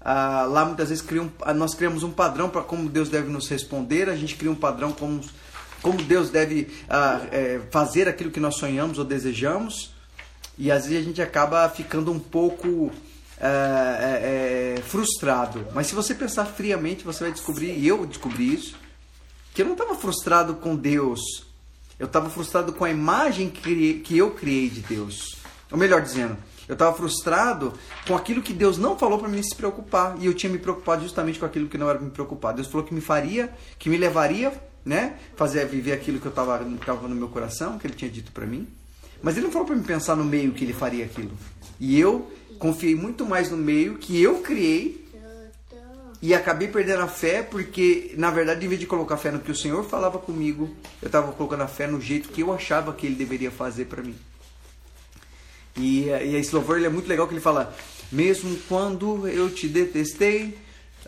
Ah, 0.01 0.45
lá 0.49 0.65
muitas 0.65 0.89
vezes 0.89 1.03
um, 1.11 1.29
nós 1.53 1.73
criamos 1.73 2.03
um 2.03 2.11
padrão 2.11 2.49
para 2.49 2.61
como 2.61 2.87
Deus 2.89 3.09
deve 3.09 3.29
nos 3.29 3.49
responder, 3.49 4.09
a 4.09 4.15
gente 4.15 4.35
cria 4.35 4.49
um 4.49 4.55
padrão 4.55 4.93
como, 4.93 5.21
como 5.81 6.01
Deus 6.01 6.29
deve 6.29 6.69
ah, 6.89 7.21
é, 7.31 7.61
fazer 7.69 8.07
aquilo 8.07 8.31
que 8.31 8.39
nós 8.39 8.55
sonhamos 8.55 8.97
ou 8.97 9.05
desejamos. 9.05 9.93
E 10.57 10.71
às 10.71 10.85
vezes 10.85 10.99
a 10.99 11.05
gente 11.05 11.21
acaba 11.21 11.67
ficando 11.69 12.11
um 12.11 12.19
pouco 12.19 12.91
é, 13.39 14.75
é, 14.75 14.75
é, 14.77 14.81
frustrado. 14.81 15.65
Mas 15.73 15.87
se 15.87 15.95
você 15.95 16.13
pensar 16.13 16.45
friamente, 16.45 17.05
você 17.05 17.23
vai 17.23 17.31
descobrir, 17.31 17.71
e 17.77 17.87
eu 17.87 18.05
descobri 18.05 18.53
isso, 18.53 18.75
que 19.53 19.61
eu 19.61 19.65
não 19.65 19.73
estava 19.73 19.95
frustrado 19.95 20.55
com 20.55 20.75
Deus. 20.75 21.21
Eu 21.97 22.07
estava 22.07 22.29
frustrado 22.29 22.73
com 22.73 22.83
a 22.83 22.89
imagem 22.89 23.49
que, 23.49 24.01
que 24.01 24.17
eu 24.17 24.31
criei 24.31 24.69
de 24.69 24.81
Deus. 24.81 25.37
Ou 25.71 25.77
melhor 25.77 26.01
dizendo, 26.01 26.37
eu 26.69 26.73
estava 26.73 26.95
frustrado 26.95 27.73
com 28.07 28.15
aquilo 28.15 28.43
que 28.43 28.53
Deus 28.53 28.77
não 28.77 28.95
falou 28.95 29.17
para 29.17 29.27
mim 29.27 29.41
se 29.41 29.55
preocupar. 29.55 30.15
E 30.19 30.27
eu 30.27 30.35
tinha 30.35 30.51
me 30.51 30.59
preocupado 30.59 31.01
justamente 31.01 31.39
com 31.39 31.45
aquilo 31.47 31.67
que 31.67 31.79
não 31.79 31.89
era 31.89 31.97
me 31.97 32.11
preocupar. 32.11 32.53
Deus 32.53 32.67
falou 32.67 32.85
que 32.85 32.93
me 32.93 33.01
faria, 33.01 33.51
que 33.79 33.89
me 33.89 33.97
levaria, 33.97 34.53
né? 34.85 35.17
Fazer 35.35 35.65
viver 35.65 35.93
aquilo 35.93 36.19
que 36.19 36.27
eu 36.27 36.29
estava 36.29 36.59
no 36.59 37.15
meu 37.15 37.27
coração, 37.27 37.79
que 37.79 37.87
Ele 37.87 37.95
tinha 37.95 38.11
dito 38.11 38.31
para 38.31 38.45
mim. 38.45 38.67
Mas 39.19 39.35
Ele 39.35 39.47
não 39.47 39.51
falou 39.51 39.65
para 39.65 39.75
me 39.75 39.83
pensar 39.83 40.15
no 40.15 40.23
meio 40.23 40.51
que 40.51 40.63
Ele 40.63 40.71
faria 40.71 41.05
aquilo. 41.05 41.31
E 41.79 41.99
eu 41.99 42.31
confiei 42.59 42.93
muito 42.93 43.25
mais 43.25 43.49
no 43.49 43.57
meio 43.57 43.97
que 43.97 44.21
eu 44.21 44.41
criei 44.41 45.09
e 46.21 46.35
acabei 46.35 46.67
perdendo 46.67 47.01
a 47.01 47.07
fé 47.07 47.41
porque, 47.41 48.13
na 48.15 48.29
verdade, 48.29 48.63
em 48.63 48.69
vez 48.69 48.79
de 48.79 48.85
colocar 48.85 49.17
fé 49.17 49.31
no 49.31 49.39
que 49.39 49.51
o 49.51 49.55
Senhor 49.55 49.83
falava 49.85 50.19
comigo, 50.19 50.69
eu 51.01 51.07
estava 51.07 51.31
colocando 51.31 51.61
a 51.61 51.67
fé 51.67 51.87
no 51.87 51.99
jeito 51.99 52.29
que 52.29 52.41
eu 52.41 52.53
achava 52.53 52.93
que 52.93 53.07
Ele 53.07 53.15
deveria 53.15 53.49
fazer 53.49 53.85
para 53.85 54.03
mim. 54.03 54.15
E, 55.77 56.05
e 56.05 56.35
esse 56.35 56.53
louvor 56.53 56.77
ele 56.77 56.87
é 56.87 56.89
muito 56.89 57.07
legal 57.07 57.27
que 57.27 57.33
ele 57.33 57.41
fala: 57.41 57.75
mesmo 58.11 58.57
quando 58.67 59.27
eu 59.27 59.49
te 59.49 59.67
detestei, 59.67 60.57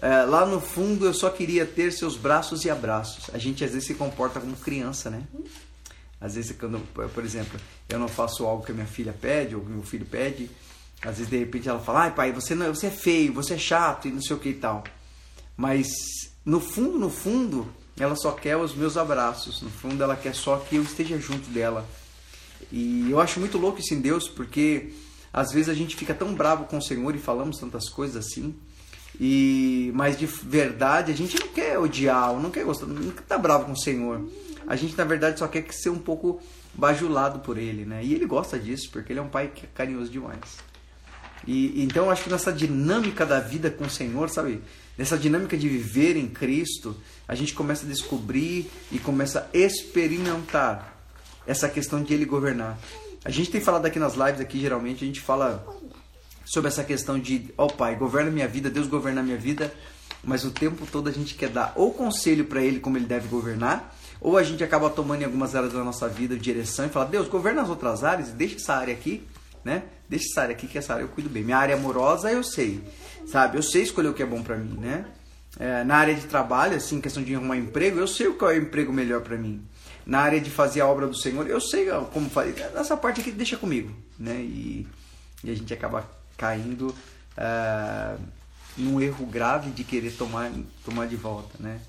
é, 0.02 0.24
lá 0.24 0.46
no 0.46 0.60
fundo 0.60 1.06
eu 1.06 1.14
só 1.14 1.30
queria 1.30 1.66
ter 1.66 1.92
seus 1.92 2.18
braços 2.18 2.66
e 2.66 2.70
abraços. 2.70 3.30
A 3.34 3.38
gente 3.38 3.64
às 3.64 3.72
vezes 3.72 3.88
se 3.88 3.94
comporta 3.94 4.40
como 4.40 4.56
criança, 4.56 5.10
né? 5.10 5.24
Às 6.22 6.36
vezes, 6.36 6.56
quando, 6.56 6.80
por 6.94 7.26
exemplo, 7.26 7.60
eu 7.90 7.98
não 7.98 8.08
faço 8.08 8.46
algo 8.46 8.64
que 8.64 8.72
a 8.72 8.76
minha 8.76 8.86
filha 8.86 9.12
pede 9.12 9.56
ou 9.56 9.66
meu 9.66 9.82
filho 9.82 10.06
pede, 10.06 10.52
às 11.02 11.18
vezes, 11.18 11.28
de 11.28 11.38
repente, 11.38 11.68
ela 11.68 11.80
fala, 11.80 12.02
ai 12.02 12.14
pai, 12.14 12.32
você, 12.32 12.54
não, 12.54 12.74
você 12.74 12.88
é 12.88 12.92
feio, 12.92 13.34
você 13.34 13.56
é 13.56 13.58
chato 13.58 14.08
e 14.08 14.12
não 14.12 14.22
sei 14.22 14.36
o 14.36 14.40
que 14.40 14.50
e 14.50 14.54
tal. 14.54 14.84
Mas, 15.58 15.90
no 16.46 16.60
fundo, 16.60 17.00
no 17.00 17.10
fundo, 17.10 17.68
ela 18.00 18.16
só 18.16 18.32
quer 18.32 18.56
os 18.56 18.76
meus 18.76 18.98
abraços. 18.98 19.64
No 19.64 19.72
fundo, 19.72 20.04
ela 20.04 20.16
quer 20.16 20.36
só 20.36 20.58
que 20.58 20.76
eu 20.76 20.84
esteja 20.84 21.18
junto 21.20 21.50
dela. 21.50 21.88
E 22.72 23.10
eu 23.10 23.20
acho 23.20 23.40
muito 23.40 23.58
louco 23.58 23.80
isso 23.80 23.94
em 23.94 24.02
Deus, 24.02 24.28
porque 24.28 24.92
às 25.32 25.52
vezes 25.52 25.70
a 25.70 25.74
gente 25.74 25.96
fica 25.96 26.14
tão 26.14 26.34
bravo 26.34 26.66
com 26.66 26.78
o 26.78 26.82
Senhor 26.82 27.16
e 27.16 27.20
falamos 27.20 27.58
tantas 27.58 27.90
coisas 27.90 28.18
assim. 28.18 28.56
E 29.20 29.92
mas 29.94 30.18
de 30.18 30.26
verdade 30.26 31.12
a 31.12 31.16
gente 31.16 31.40
não 31.40 31.48
quer 31.48 31.78
odiar, 31.78 32.34
não 32.40 32.50
quer 32.50 32.64
gostar, 32.64 32.86
não 32.88 33.10
estar 33.10 33.38
bravo 33.38 33.66
com 33.66 33.74
o 33.74 33.80
Senhor. 33.80 34.28
A 34.68 34.76
gente 34.76 34.96
na 34.98 35.04
verdade 35.04 35.40
só 35.40 35.48
quer 35.48 35.66
ser 35.72 35.90
um 35.90 36.00
pouco 36.00 36.42
bajulado 36.74 37.40
por 37.40 37.58
ele, 37.58 37.86
né? 37.86 38.04
E 38.04 38.14
ele 38.14 38.26
gosta 38.26 38.58
disso, 38.58 38.90
porque 38.92 39.12
ele 39.12 39.20
é 39.20 39.24
um 39.24 39.30
pai 39.30 39.52
carinhoso 39.74 40.12
demais. 40.12 40.40
E 41.46 41.84
então 41.84 42.06
eu 42.06 42.12
acho 42.12 42.24
que 42.24 42.30
nessa 42.30 42.52
dinâmica 42.52 43.26
da 43.26 43.40
vida 43.40 43.70
com 43.70 43.86
o 43.86 43.90
Senhor, 43.90 44.30
sabe? 44.30 44.62
Nessa 44.98 45.18
dinâmica 45.18 45.58
de 45.58 45.68
viver 45.68 46.16
em 46.16 46.28
Cristo, 46.28 46.96
a 47.28 47.34
gente 47.34 47.54
começa 47.54 47.86
a 47.86 47.90
descobrir 47.90 48.70
e 48.92 49.00
começa 49.00 49.50
a 49.54 49.58
experimentar 49.58 51.01
essa 51.46 51.68
questão 51.68 52.04
de 52.04 52.14
Ele 52.14 52.26
governar. 52.26 52.78
A 53.24 53.30
gente 53.30 53.52
tem 53.52 53.62
falado 53.62 53.86
aqui 53.86 54.00
nas 54.00 54.16
lives, 54.16 54.42
aqui 54.42 54.60
geralmente, 54.60 55.04
a 55.04 55.08
gente 55.08 55.22
fala 55.22 55.66
sobre 56.46 56.70
essa 56.70 56.84
questão 56.84 57.20
de, 57.20 57.54
ó 57.58 57.66
oh, 57.66 57.68
Pai, 57.68 57.96
governa 57.96 58.32
minha 58.32 58.48
vida, 58.48 58.70
Deus 58.70 58.88
governa 58.88 59.22
minha 59.22 59.38
vida, 59.38 59.74
mas 60.24 60.44
o 60.44 60.52
tempo 60.52 60.86
todo 60.92 61.08
a 61.08 61.12
gente 61.12 61.36
quer 61.36 61.50
dar 61.50 61.74
ou 61.76 61.94
conselho 61.94 62.46
para 62.46 62.62
Ele 62.62 62.80
como 62.80 62.98
Ele 62.98 63.06
deve 63.06 63.28
governar, 63.28 63.96
ou 64.20 64.38
a 64.38 64.44
gente 64.44 64.64
acaba 64.64 64.90
tomando 64.90 65.22
em 65.22 65.26
algumas 65.26 65.56
áreas 65.56 65.74
da 65.74 65.84
nossa 65.84 66.08
vida 66.08 66.36
direção 66.36 66.86
e 66.86 66.90
fala, 66.90 67.06
Deus, 67.06 67.28
governa 67.28 67.62
as 67.62 67.70
outras 67.70 68.04
áreas 68.04 68.30
deixa 68.30 68.56
essa 68.56 68.76
área 68.76 68.94
aqui, 68.94 69.26
né? 69.64 69.84
Deixa 70.10 70.26
essa 70.32 70.42
área 70.42 70.56
aqui, 70.56 70.68
que 70.68 70.78
essa 70.78 70.94
área 70.94 71.04
eu 71.04 71.08
cuido 71.08 71.30
bem. 71.30 71.44
Minha 71.44 71.58
área 71.58 71.76
amorosa 71.76 72.32
eu 72.32 72.44
sei, 72.44 72.84
sabe? 73.26 73.58
Eu 73.58 73.64
sei 73.64 73.84
escolher 73.84 74.10
o 74.10 74.14
que 74.14 74.22
é 74.22 74.26
bom 74.26 74.44
para 74.44 74.58
mim, 74.58 74.78
né? 74.80 75.06
É, 75.60 75.84
na 75.84 75.96
área 75.96 76.14
de 76.14 76.28
trabalho, 76.28 76.76
assim, 76.76 77.02
questão 77.02 77.24
de 77.24 77.34
arrumar 77.36 77.58
emprego, 77.58 78.00
eu 78.00 78.08
sei 78.08 78.32
qual 78.34 78.52
é 78.52 78.56
o 78.56 78.62
emprego 78.62 78.92
melhor 78.94 79.22
para 79.22 79.38
mim. 79.38 79.62
Na 80.06 80.20
área 80.20 80.42
de 80.42 80.50
fazer 80.50 80.82
a 80.82 80.88
obra 80.88 81.08
do 81.08 81.16
Senhor, 81.16 81.48
eu 81.48 81.62
sei 81.62 81.88
como 82.12 82.30
fazer. 82.30 82.72
Nessa 82.74 82.98
parte 82.98 83.22
aqui, 83.22 83.32
deixa 83.32 83.58
comigo, 83.58 83.96
né? 84.18 84.36
E, 84.42 84.88
e 85.44 85.52
a 85.52 85.56
gente 85.56 85.74
acaba 85.74 86.10
caindo 86.38 86.88
uh, 87.38 88.22
num 88.78 89.00
erro 89.00 89.26
grave 89.26 89.70
de 89.72 89.84
querer 89.84 90.12
tomar, 90.12 90.52
tomar 90.84 91.08
de 91.08 91.16
volta, 91.16 91.56
né? 91.60 91.80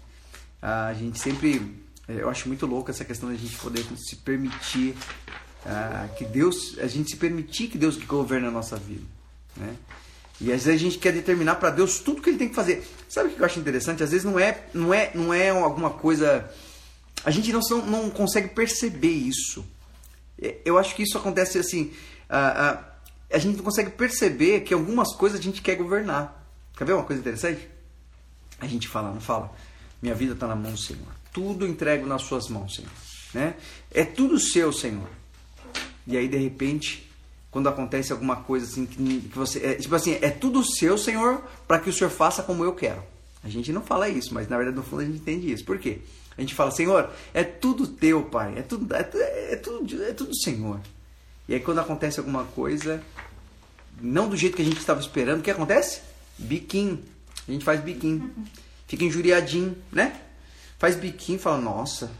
Uh, 0.62 0.90
a 0.90 0.94
gente 0.94 1.18
sempre, 1.18 1.74
eu 2.06 2.28
acho 2.28 2.48
muito 2.48 2.66
louco 2.66 2.90
essa 2.90 3.04
questão 3.04 3.28
da 3.28 3.34
gente 3.34 3.56
poder 3.56 3.84
se 3.96 4.16
permitir 4.16 4.94
uh, 5.64 6.14
que 6.16 6.24
Deus, 6.24 6.78
a 6.78 6.86
gente 6.86 7.10
se 7.10 7.16
permitir 7.16 7.68
que 7.68 7.78
Deus 7.78 7.96
governe 7.96 8.46
a 8.46 8.50
nossa 8.50 8.76
vida, 8.76 9.04
né? 9.56 9.74
E 10.40 10.52
às 10.52 10.64
vezes 10.64 10.80
a 10.80 10.84
gente 10.84 10.98
quer 10.98 11.12
determinar 11.12 11.54
para 11.54 11.70
Deus 11.70 12.00
tudo 12.00 12.20
que 12.20 12.28
ele 12.28 12.38
tem 12.38 12.48
que 12.48 12.54
fazer. 12.54 12.84
Sabe 13.08 13.28
o 13.28 13.32
que 13.32 13.40
eu 13.40 13.46
acho 13.46 13.60
interessante? 13.60 14.02
Às 14.02 14.10
vezes 14.10 14.24
não 14.24 14.38
é, 14.38 14.64
não 14.74 14.92
é, 14.92 15.12
não 15.14 15.32
é 15.32 15.50
alguma 15.50 15.90
coisa. 15.90 16.50
A 17.24 17.30
gente 17.30 17.52
não, 17.52 17.60
não 17.86 18.10
consegue 18.10 18.48
perceber 18.48 19.12
isso. 19.12 19.64
Eu 20.64 20.78
acho 20.78 20.94
que 20.94 21.02
isso 21.02 21.16
acontece 21.16 21.58
assim. 21.58 21.92
Uh, 22.28 22.78
uh, 22.78 22.84
a 23.32 23.38
gente 23.38 23.56
não 23.56 23.64
consegue 23.64 23.90
perceber 23.90 24.60
que 24.60 24.74
algumas 24.74 25.14
coisas 25.14 25.38
a 25.38 25.42
gente 25.42 25.62
quer 25.62 25.76
governar. 25.76 26.44
Quer 26.76 26.84
ver 26.84 26.94
uma 26.94 27.04
coisa 27.04 27.20
interessante? 27.20 27.68
A 28.58 28.66
gente 28.66 28.88
fala, 28.88 29.12
não 29.12 29.20
fala? 29.20 29.52
Minha 30.00 30.14
vida 30.14 30.32
está 30.32 30.46
na 30.46 30.56
mão 30.56 30.72
do 30.72 30.78
Senhor. 30.78 31.06
Tudo 31.32 31.66
entrego 31.66 32.06
nas 32.06 32.22
suas 32.22 32.48
mãos, 32.48 32.74
Senhor. 32.74 32.90
Né? 33.32 33.54
É 33.90 34.04
tudo 34.04 34.38
seu, 34.38 34.72
Senhor. 34.72 35.08
E 36.06 36.16
aí, 36.16 36.28
de 36.28 36.36
repente, 36.36 37.08
quando 37.50 37.68
acontece 37.68 38.12
alguma 38.12 38.36
coisa 38.36 38.66
assim 38.66 38.84
que, 38.84 39.20
que 39.20 39.38
você. 39.38 39.64
É, 39.64 39.74
tipo 39.74 39.94
assim, 39.94 40.18
é 40.20 40.30
tudo 40.30 40.64
seu, 40.64 40.98
Senhor, 40.98 41.42
para 41.66 41.78
que 41.78 41.88
o 41.88 41.92
Senhor 41.92 42.10
faça 42.10 42.42
como 42.42 42.64
eu 42.64 42.74
quero. 42.74 43.02
A 43.44 43.48
gente 43.48 43.72
não 43.72 43.82
fala 43.82 44.08
isso, 44.08 44.34
mas 44.34 44.48
na 44.48 44.56
verdade, 44.56 44.76
no 44.76 44.82
fundo, 44.82 45.02
a 45.02 45.04
gente 45.04 45.18
entende 45.18 45.52
isso. 45.52 45.64
Por 45.64 45.78
quê? 45.78 46.00
A 46.36 46.40
gente 46.40 46.54
fala, 46.54 46.70
Senhor, 46.70 47.10
é 47.34 47.44
tudo 47.44 47.86
teu, 47.86 48.24
Pai. 48.24 48.58
É 48.58 48.62
tudo, 48.62 48.94
é, 48.94 49.52
é, 49.52 49.56
tudo, 49.56 50.02
é 50.04 50.12
tudo 50.12 50.36
Senhor. 50.36 50.80
E 51.48 51.54
aí 51.54 51.60
quando 51.60 51.80
acontece 51.80 52.18
alguma 52.18 52.44
coisa, 52.44 53.02
não 54.00 54.28
do 54.28 54.36
jeito 54.36 54.56
que 54.56 54.62
a 54.62 54.64
gente 54.64 54.78
estava 54.78 55.00
esperando, 55.00 55.40
o 55.40 55.42
que 55.42 55.50
acontece? 55.50 56.00
Biquinho. 56.38 57.02
A 57.46 57.52
gente 57.52 57.64
faz 57.64 57.80
biquinho. 57.80 58.32
Fica 58.86 59.04
injuriadinho, 59.04 59.76
né? 59.90 60.20
Faz 60.78 60.96
biquinho 60.96 61.36
e 61.36 61.40
fala, 61.40 61.58
nossa, 61.58 62.10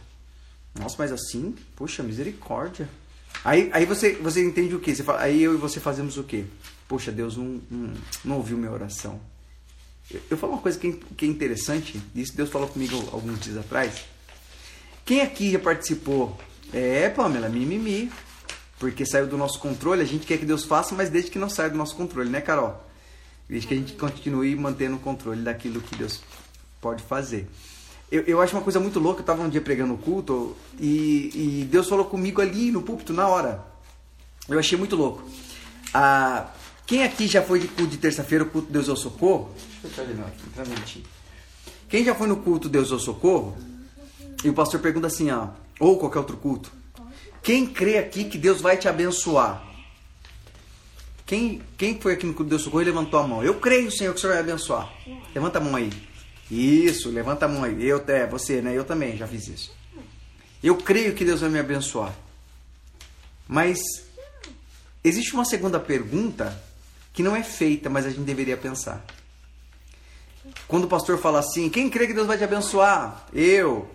nossa, 0.73 0.95
mas 0.97 1.11
assim, 1.11 1.55
puxa, 1.75 2.01
misericórdia. 2.01 2.89
Aí, 3.43 3.69
aí 3.73 3.85
você, 3.85 4.13
você 4.13 4.43
entende 4.43 4.73
o 4.73 4.79
que? 4.79 4.95
Você 4.95 5.03
fala, 5.03 5.21
aí 5.21 5.43
eu 5.43 5.53
e 5.53 5.57
você 5.57 5.79
fazemos 5.79 6.17
o 6.17 6.23
quê? 6.23 6.45
Poxa, 6.87 7.11
Deus 7.11 7.37
não, 7.37 7.61
não, 7.69 7.93
não 8.23 8.37
ouviu 8.37 8.57
minha 8.57 8.71
oração. 8.71 9.19
Eu, 10.29 10.37
falo 10.37 10.53
uma 10.53 10.61
coisa 10.61 10.77
que 10.77 10.87
é, 10.87 11.25
é 11.25 11.27
interessante, 11.27 12.01
isso 12.15 12.35
Deus 12.35 12.49
falou 12.49 12.67
comigo 12.67 12.95
alguns 13.11 13.39
dias 13.39 13.57
atrás. 13.57 14.05
Quem 15.05 15.21
aqui 15.21 15.51
já 15.51 15.59
participou? 15.59 16.37
É, 16.71 17.09
Pamela, 17.09 17.49
mimimi. 17.49 18.11
Porque 18.79 19.05
saiu 19.05 19.27
do 19.27 19.37
nosso 19.37 19.59
controle, 19.59 20.01
a 20.01 20.05
gente 20.05 20.25
quer 20.25 20.37
que 20.37 20.45
Deus 20.45 20.65
faça, 20.65 20.93
mas 20.93 21.09
desde 21.09 21.31
que 21.31 21.39
não 21.39 21.49
saia 21.49 21.69
do 21.69 21.77
nosso 21.77 21.95
controle, 21.95 22.29
né, 22.29 22.41
Carol? 22.41 22.85
Desde 23.47 23.65
que 23.65 23.73
a 23.73 23.77
gente 23.77 23.93
continue 23.93 24.53
mantendo 24.57 24.97
o 24.97 24.99
controle 24.99 25.41
daquilo 25.41 25.79
que 25.79 25.95
Deus 25.95 26.21
pode 26.81 27.01
fazer. 27.01 27.47
Eu, 28.11 28.23
eu 28.23 28.41
acho 28.41 28.55
uma 28.55 28.61
coisa 28.61 28.81
muito 28.81 28.99
louca, 28.99 29.19
eu 29.19 29.23
estava 29.23 29.41
um 29.41 29.49
dia 29.49 29.61
pregando 29.61 29.93
o 29.93 29.97
culto 29.97 30.55
e, 30.77 31.61
e, 31.61 31.65
Deus 31.65 31.87
falou 31.87 32.05
comigo 32.05 32.41
ali 32.41 32.71
no 32.71 32.81
púlpito, 32.81 33.13
na 33.13 33.27
hora. 33.27 33.63
Eu 34.49 34.59
achei 34.59 34.77
muito 34.77 34.95
louco. 34.95 35.23
Ah, 35.93 36.51
quem 36.85 37.03
aqui 37.03 37.27
já 37.27 37.41
foi 37.41 37.59
de 37.59 37.67
culto 37.67 37.91
de 37.91 37.97
terça-feira, 37.97 38.43
o 38.43 38.49
culto 38.49 38.71
Deus 38.71 38.89
ao 38.89 38.95
Socorro? 38.95 39.53
Deixa 39.81 40.01
eu 40.01 40.25
aqui, 40.25 41.03
Quem 41.89 42.03
já 42.03 42.13
foi 42.13 42.27
no 42.27 42.37
culto 42.37 42.67
Deus 42.67 42.91
ao 42.91 42.99
Socorro? 42.99 43.57
E 44.43 44.49
o 44.49 44.53
pastor 44.53 44.81
pergunta 44.81 45.07
assim, 45.07 45.31
ó, 45.31 45.49
ou 45.79 45.97
qualquer 45.97 46.19
outro 46.19 46.37
culto. 46.37 46.71
Quem 47.41 47.65
crê 47.65 47.97
aqui 47.97 48.25
que 48.25 48.37
Deus 48.37 48.61
vai 48.61 48.77
te 48.77 48.87
abençoar? 48.87 49.63
Quem, 51.25 51.61
quem 51.77 51.99
foi 51.99 52.13
aqui 52.13 52.25
no 52.25 52.33
Clube 52.33 52.49
Deus 52.49 52.61
Socorro 52.61 52.81
e 52.81 52.85
levantou 52.85 53.19
a 53.19 53.27
mão? 53.27 53.43
Eu 53.43 53.55
creio, 53.55 53.89
Senhor, 53.89 54.11
que 54.11 54.17
o 54.17 54.21
Senhor 54.21 54.33
vai 54.33 54.41
abençoar. 54.41 54.93
Levanta 55.33 55.57
a 55.59 55.61
mão 55.61 55.75
aí. 55.75 55.89
Isso, 56.51 57.09
levanta 57.09 57.45
a 57.45 57.47
mão 57.47 57.63
aí. 57.63 57.83
Eu, 57.83 58.03
é, 58.07 58.27
você, 58.27 58.61
né? 58.61 58.77
Eu 58.77 58.83
também 58.83 59.15
já 59.15 59.25
fiz 59.25 59.47
isso. 59.47 59.73
Eu 60.61 60.75
creio 60.77 61.13
que 61.15 61.23
Deus 61.23 61.41
vai 61.41 61.49
me 61.49 61.59
abençoar. 61.59 62.13
Mas 63.47 63.79
existe 65.03 65.33
uma 65.33 65.45
segunda 65.45 65.79
pergunta 65.79 66.61
que 67.13 67.21
não 67.21 67.35
é 67.35 67.43
feita, 67.43 67.89
mas 67.89 68.05
a 68.05 68.09
gente 68.09 68.21
deveria 68.21 68.57
pensar. 68.57 69.05
Quando 70.67 70.85
o 70.85 70.87
pastor 70.87 71.19
fala 71.19 71.39
assim: 71.39 71.69
quem 71.69 71.89
crê 71.89 72.07
que 72.07 72.13
Deus 72.13 72.27
vai 72.27 72.37
te 72.37 72.43
abençoar? 72.43 73.27
Eu. 73.31 73.87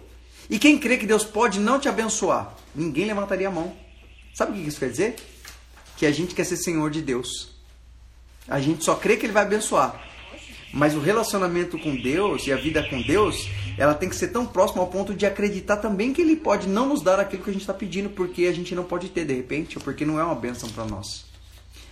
E 0.49 0.59
quem 0.59 0.79
crê 0.79 0.97
que 0.97 1.07
Deus 1.07 1.25
pode 1.25 1.59
não 1.61 1.79
te 1.79 1.89
abençoar? 1.89 2.55
Ninguém 2.75 3.07
levantaria 3.07 3.49
a 3.49 3.51
mão. 3.51 3.77
Sabe 4.33 4.53
o 4.53 4.63
que 4.63 4.69
isso 4.69 4.79
quer 4.79 4.91
dizer? 4.91 5.17
Que 5.97 6.07
a 6.07 6.13
gente 6.13 6.35
quer 6.35 6.45
ser 6.45 6.57
senhor 6.57 6.91
de 6.91 7.03
Deus. 7.03 7.51
A 8.47 8.61
gente 8.61 8.85
só 8.85 8.95
crê 8.95 9.17
que 9.17 9.27
Ele 9.27 9.33
vai 9.33 9.43
abençoar. 9.43 10.01
Mas 10.73 10.95
o 10.95 11.01
relacionamento 11.01 11.79
com 11.79 11.95
Deus 11.97 12.47
e 12.47 12.53
a 12.53 12.57
vida 12.57 12.83
com 12.89 13.03
Deus, 13.03 13.49
ela 13.77 13.95
tem 13.95 14.09
que 14.09 14.17
ser 14.17 14.29
tão 14.29 14.47
próxima 14.47 14.83
ao 14.83 14.89
ponto 14.89 15.15
de 15.15 15.27
acreditar 15.27 15.79
também 15.79 16.13
que 16.13 16.23
Ele 16.23 16.37
pode 16.37 16.69
não 16.69 16.89
nos 16.89 17.03
dar 17.03 17.19
aquilo 17.19 17.43
que 17.43 17.51
a 17.51 17.53
gente 17.53 17.63
está 17.63 17.75
pedindo, 17.75 18.11
porque 18.11 18.45
a 18.45 18.53
gente 18.53 18.75
não 18.75 18.85
pode 18.85 19.09
ter 19.09 19.25
de 19.25 19.35
repente, 19.35 19.77
ou 19.77 19.85
porque 19.85 20.05
não 20.05 20.21
é 20.21 20.25
uma 20.25 20.35
bênção 20.35 20.69
para 20.69 20.85
nós. 20.85 21.28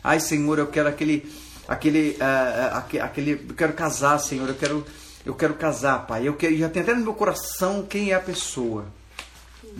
Ai, 0.06 0.20
Senhor, 0.20 0.58
eu 0.58 0.68
quero 0.68 0.88
aquele, 0.88 1.28
aquele, 1.66 2.16
uh, 2.20 3.02
aquele, 3.02 3.32
eu 3.48 3.54
quero 3.54 3.72
casar, 3.72 4.18
Senhor, 4.18 4.48
eu 4.48 4.54
quero 4.54 4.86
eu 5.26 5.34
quero 5.34 5.54
casar, 5.54 6.06
pai. 6.06 6.28
Eu 6.28 6.34
quero, 6.34 6.56
já 6.56 6.68
tem 6.68 6.82
até 6.82 6.94
no 6.94 7.02
meu 7.02 7.12
coração 7.12 7.84
quem 7.84 8.12
é 8.12 8.14
a 8.14 8.20
pessoa. 8.20 8.86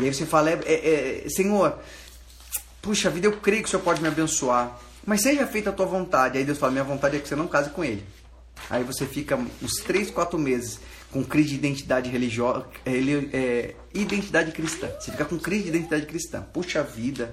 E 0.01 0.05
aí 0.05 0.13
você 0.13 0.27
fala, 0.27 0.51
é, 0.51 0.61
é, 0.67 1.23
é, 1.25 1.29
Senhor, 1.29 1.79
puxa 2.83 3.09
vida, 3.09 3.29
eu 3.29 3.37
creio 3.37 3.63
que 3.63 3.69
o 3.69 3.71
Senhor 3.71 3.83
pode 3.83 4.03
me 4.03 4.09
abençoar. 4.09 4.77
Mas 5.07 5.23
seja 5.23 5.47
feita 5.47 5.71
a 5.71 5.73
tua 5.73 5.87
vontade. 5.87 6.37
Aí 6.37 6.45
Deus 6.45 6.59
fala, 6.59 6.73
minha 6.73 6.83
vontade 6.83 7.17
é 7.17 7.21
que 7.21 7.29
você 7.29 7.37
não 7.37 7.47
case 7.47 7.71
com 7.71 7.85
ele. 7.85 8.05
Aí 8.69 8.83
você 8.83 9.07
fica 9.07 9.39
uns 9.63 9.75
3, 9.85 10.11
4 10.11 10.37
meses 10.37 10.81
com 11.13 11.23
crise 11.23 11.51
de 11.51 11.55
identidade 11.55 12.11
religiosa, 12.11 12.67
é, 12.85 13.77
identidade 13.95 14.51
cristã. 14.51 14.91
Você 14.99 15.13
fica 15.13 15.25
com 15.25 15.39
crise 15.39 15.63
de 15.63 15.69
identidade 15.69 16.07
cristã. 16.07 16.43
Puxa 16.43 16.83
vida, 16.83 17.33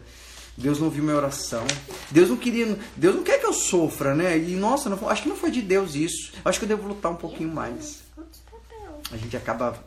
Deus 0.58 0.78
não 0.78 0.86
ouviu 0.86 1.04
minha 1.04 1.16
oração. 1.16 1.66
Deus 2.12 2.30
não 2.30 2.38
queria, 2.38 2.78
Deus 2.96 3.16
não 3.16 3.24
quer 3.24 3.40
que 3.40 3.46
eu 3.46 3.54
sofra, 3.54 4.14
né? 4.14 4.38
E 4.38 4.56
nossa, 4.56 4.90
não, 4.90 5.10
acho 5.10 5.24
que 5.24 5.30
não 5.30 5.36
foi 5.36 5.52
de 5.52 5.62
Deus 5.62 5.96
isso. 5.96 6.34
Acho 6.46 6.60
que 6.60 6.66
eu 6.66 6.70
devo 6.70 6.88
lutar 6.88 7.12
um 7.12 7.16
pouquinho 7.16 7.50
mais 7.50 8.04
a 9.14 9.18
gente 9.18 9.38
acaba 9.38 9.78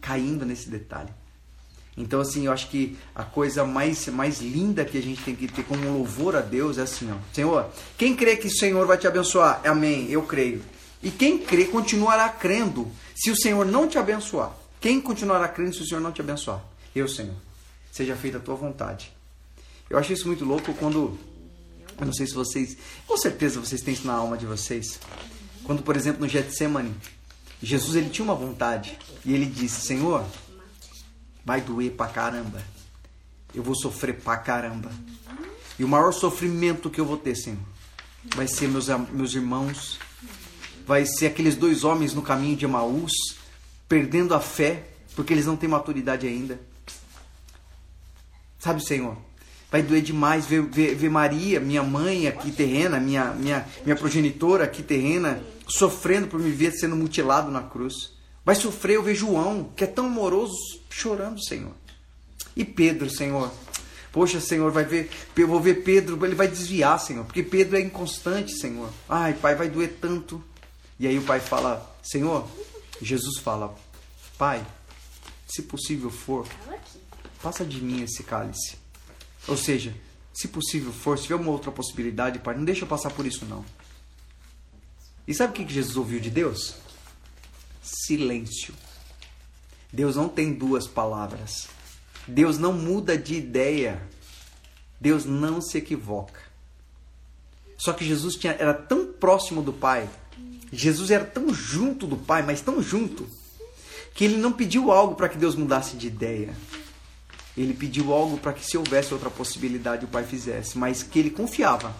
caindo 0.00 0.44
nesse 0.44 0.68
detalhe. 0.68 1.10
Então, 1.96 2.20
assim, 2.20 2.46
eu 2.46 2.52
acho 2.52 2.68
que 2.68 2.96
a 3.14 3.22
coisa 3.22 3.64
mais, 3.64 4.08
mais 4.08 4.40
linda 4.40 4.84
que 4.84 4.96
a 4.96 5.02
gente 5.02 5.22
tem 5.22 5.36
que 5.36 5.46
ter 5.46 5.62
como 5.62 5.92
louvor 5.92 6.34
a 6.34 6.40
Deus 6.40 6.78
é 6.78 6.82
assim, 6.82 7.12
ó. 7.12 7.16
Senhor, 7.34 7.68
quem 7.98 8.16
crê 8.16 8.36
que 8.36 8.46
o 8.46 8.50
Senhor 8.50 8.86
vai 8.86 8.96
te 8.96 9.06
abençoar? 9.06 9.60
Amém, 9.64 10.10
eu 10.10 10.22
creio. 10.22 10.62
E 11.02 11.10
quem 11.10 11.38
crê 11.38 11.66
continuará 11.66 12.30
crendo 12.30 12.90
se 13.14 13.30
o 13.30 13.36
Senhor 13.36 13.66
não 13.66 13.86
te 13.86 13.98
abençoar. 13.98 14.52
Quem 14.80 15.00
continuará 15.00 15.46
crendo 15.48 15.74
se 15.74 15.82
o 15.82 15.86
Senhor 15.86 16.00
não 16.00 16.12
te 16.12 16.22
abençoar? 16.22 16.64
Eu, 16.94 17.06
Senhor. 17.06 17.36
Seja 17.90 18.16
feita 18.16 18.38
a 18.38 18.40
tua 18.40 18.54
vontade. 18.54 19.12
Eu 19.92 19.98
acho 19.98 20.10
isso 20.10 20.26
muito 20.26 20.42
louco 20.42 20.72
quando. 20.72 21.18
Eu 22.00 22.06
não 22.06 22.14
sei 22.14 22.26
se 22.26 22.32
vocês. 22.32 22.78
Com 23.06 23.14
certeza 23.18 23.60
vocês 23.60 23.82
têm 23.82 23.92
isso 23.92 24.06
na 24.06 24.14
alma 24.14 24.38
de 24.38 24.46
vocês. 24.46 24.98
Quando, 25.64 25.82
por 25.82 25.94
exemplo, 25.94 26.22
no 26.22 26.28
Getsemane, 26.28 26.94
Jesus 27.62 27.94
ele 27.94 28.08
tinha 28.08 28.24
uma 28.24 28.34
vontade 28.34 28.98
e 29.22 29.34
ele 29.34 29.44
disse: 29.44 29.82
Senhor, 29.82 30.24
vai 31.44 31.60
doer 31.60 31.92
pra 31.92 32.06
caramba. 32.06 32.62
Eu 33.54 33.62
vou 33.62 33.74
sofrer 33.74 34.18
pra 34.18 34.38
caramba. 34.38 34.90
E 35.78 35.84
o 35.84 35.88
maior 35.88 36.12
sofrimento 36.12 36.88
que 36.88 36.98
eu 36.98 37.04
vou 37.04 37.18
ter, 37.18 37.36
Senhor, 37.36 37.58
vai 38.34 38.48
ser 38.48 38.68
meus, 38.68 38.88
meus 39.10 39.34
irmãos, 39.34 39.98
vai 40.86 41.04
ser 41.04 41.26
aqueles 41.26 41.54
dois 41.54 41.84
homens 41.84 42.14
no 42.14 42.22
caminho 42.22 42.56
de 42.56 42.64
Emaús, 42.64 43.12
perdendo 43.86 44.34
a 44.34 44.40
fé, 44.40 44.88
porque 45.14 45.34
eles 45.34 45.44
não 45.44 45.54
têm 45.54 45.68
maturidade 45.68 46.26
ainda. 46.26 46.58
Sabe, 48.58 48.82
Senhor, 48.82 49.18
vai 49.72 49.82
doer 49.82 50.02
demais 50.02 50.44
ver, 50.44 50.62
ver, 50.62 50.94
ver 50.94 51.08
Maria, 51.08 51.58
minha 51.58 51.82
mãe 51.82 52.28
aqui 52.28 52.52
terrena, 52.52 53.00
minha, 53.00 53.32
minha, 53.32 53.66
minha 53.82 53.96
progenitora 53.96 54.64
aqui 54.64 54.82
terrena, 54.82 55.42
sofrendo 55.66 56.28
por 56.28 56.38
me 56.38 56.50
ver 56.50 56.72
sendo 56.72 56.94
mutilado 56.94 57.50
na 57.50 57.62
cruz. 57.62 58.12
Vai 58.44 58.54
sofrer 58.54 58.96
eu 58.96 59.02
ver 59.02 59.14
João, 59.14 59.72
que 59.74 59.84
é 59.84 59.86
tão 59.86 60.06
amoroso, 60.06 60.54
chorando, 60.90 61.42
Senhor. 61.42 61.72
E 62.54 62.66
Pedro, 62.66 63.08
Senhor, 63.08 63.50
Poxa, 64.12 64.40
Senhor, 64.40 64.70
vai 64.70 64.84
ver, 64.84 65.10
eu 65.34 65.48
vou 65.48 65.58
ver 65.58 65.82
Pedro, 65.82 66.22
ele 66.26 66.34
vai 66.34 66.46
desviar, 66.46 67.00
Senhor, 67.00 67.24
porque 67.24 67.42
Pedro 67.42 67.78
é 67.78 67.80
inconstante, 67.80 68.52
Senhor. 68.52 68.90
Ai, 69.08 69.32
Pai, 69.32 69.54
vai 69.54 69.70
doer 69.70 69.96
tanto. 69.98 70.44
E 71.00 71.06
aí 71.06 71.16
o 71.16 71.22
Pai 71.22 71.40
fala, 71.40 71.96
Senhor, 72.02 72.46
Jesus 73.00 73.38
fala, 73.38 73.74
Pai, 74.36 74.62
se 75.48 75.62
possível 75.62 76.10
for, 76.10 76.46
passa 77.42 77.64
de 77.64 77.80
mim 77.80 78.02
esse 78.02 78.22
cálice. 78.22 78.81
Ou 79.48 79.56
seja, 79.56 79.94
se 80.32 80.48
possível 80.48 80.92
for, 80.92 81.18
se 81.18 81.24
tiver 81.24 81.36
uma 81.36 81.50
outra 81.50 81.70
possibilidade, 81.70 82.38
Pai, 82.38 82.54
não 82.54 82.64
deixa 82.64 82.84
eu 82.84 82.88
passar 82.88 83.10
por 83.10 83.26
isso 83.26 83.44
não. 83.44 83.64
E 85.26 85.34
sabe 85.34 85.52
o 85.52 85.66
que 85.66 85.72
Jesus 85.72 85.96
ouviu 85.96 86.20
de 86.20 86.30
Deus? 86.30 86.74
Silêncio. 87.82 88.74
Deus 89.92 90.16
não 90.16 90.28
tem 90.28 90.52
duas 90.52 90.86
palavras. 90.86 91.68
Deus 92.26 92.58
não 92.58 92.72
muda 92.72 93.16
de 93.16 93.34
ideia. 93.34 94.02
Deus 95.00 95.24
não 95.24 95.60
se 95.60 95.78
equivoca. 95.78 96.40
Só 97.76 97.92
que 97.92 98.04
Jesus 98.04 98.36
tinha, 98.36 98.52
era 98.52 98.72
tão 98.72 99.12
próximo 99.12 99.60
do 99.60 99.72
Pai, 99.72 100.08
Jesus 100.72 101.10
era 101.10 101.24
tão 101.24 101.52
junto 101.52 102.06
do 102.06 102.16
Pai, 102.16 102.42
mas 102.42 102.60
tão 102.60 102.80
junto, 102.80 103.28
que 104.14 104.24
ele 104.24 104.36
não 104.36 104.52
pediu 104.52 104.92
algo 104.92 105.16
para 105.16 105.28
que 105.28 105.36
Deus 105.36 105.56
mudasse 105.56 105.96
de 105.96 106.06
ideia. 106.06 106.54
Ele 107.56 107.74
pediu 107.74 108.12
algo 108.12 108.38
para 108.38 108.52
que, 108.52 108.64
se 108.64 108.78
houvesse 108.78 109.12
outra 109.12 109.30
possibilidade, 109.30 110.04
o 110.04 110.08
Pai 110.08 110.24
fizesse, 110.24 110.78
mas 110.78 111.02
que 111.02 111.18
ele 111.18 111.30
confiava, 111.30 111.94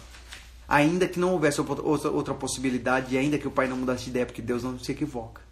ainda 0.66 1.06
que 1.06 1.20
não 1.20 1.32
houvesse 1.32 1.60
outra, 1.60 2.08
outra 2.10 2.34
possibilidade, 2.34 3.14
e 3.14 3.18
ainda 3.18 3.38
que 3.38 3.46
o 3.46 3.50
Pai 3.50 3.68
não 3.68 3.76
mudasse 3.76 4.04
de 4.04 4.10
ideia, 4.10 4.26
porque 4.26 4.40
Deus 4.40 4.62
não 4.62 4.78
se 4.78 4.90
equivoca. 4.92 5.42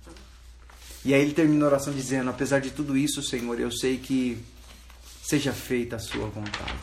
E 1.05 1.15
aí 1.15 1.21
ele 1.21 1.33
termina 1.33 1.65
a 1.65 1.69
oração 1.69 1.93
dizendo: 1.93 2.31
Apesar 2.31 2.61
de 2.61 2.71
tudo 2.71 2.97
isso, 2.97 3.23
Senhor, 3.23 3.59
eu 3.59 3.71
sei 3.71 3.99
que 3.99 4.39
seja 5.23 5.53
feita 5.53 5.97
a 5.97 5.99
Sua 5.99 6.27
vontade. 6.27 6.75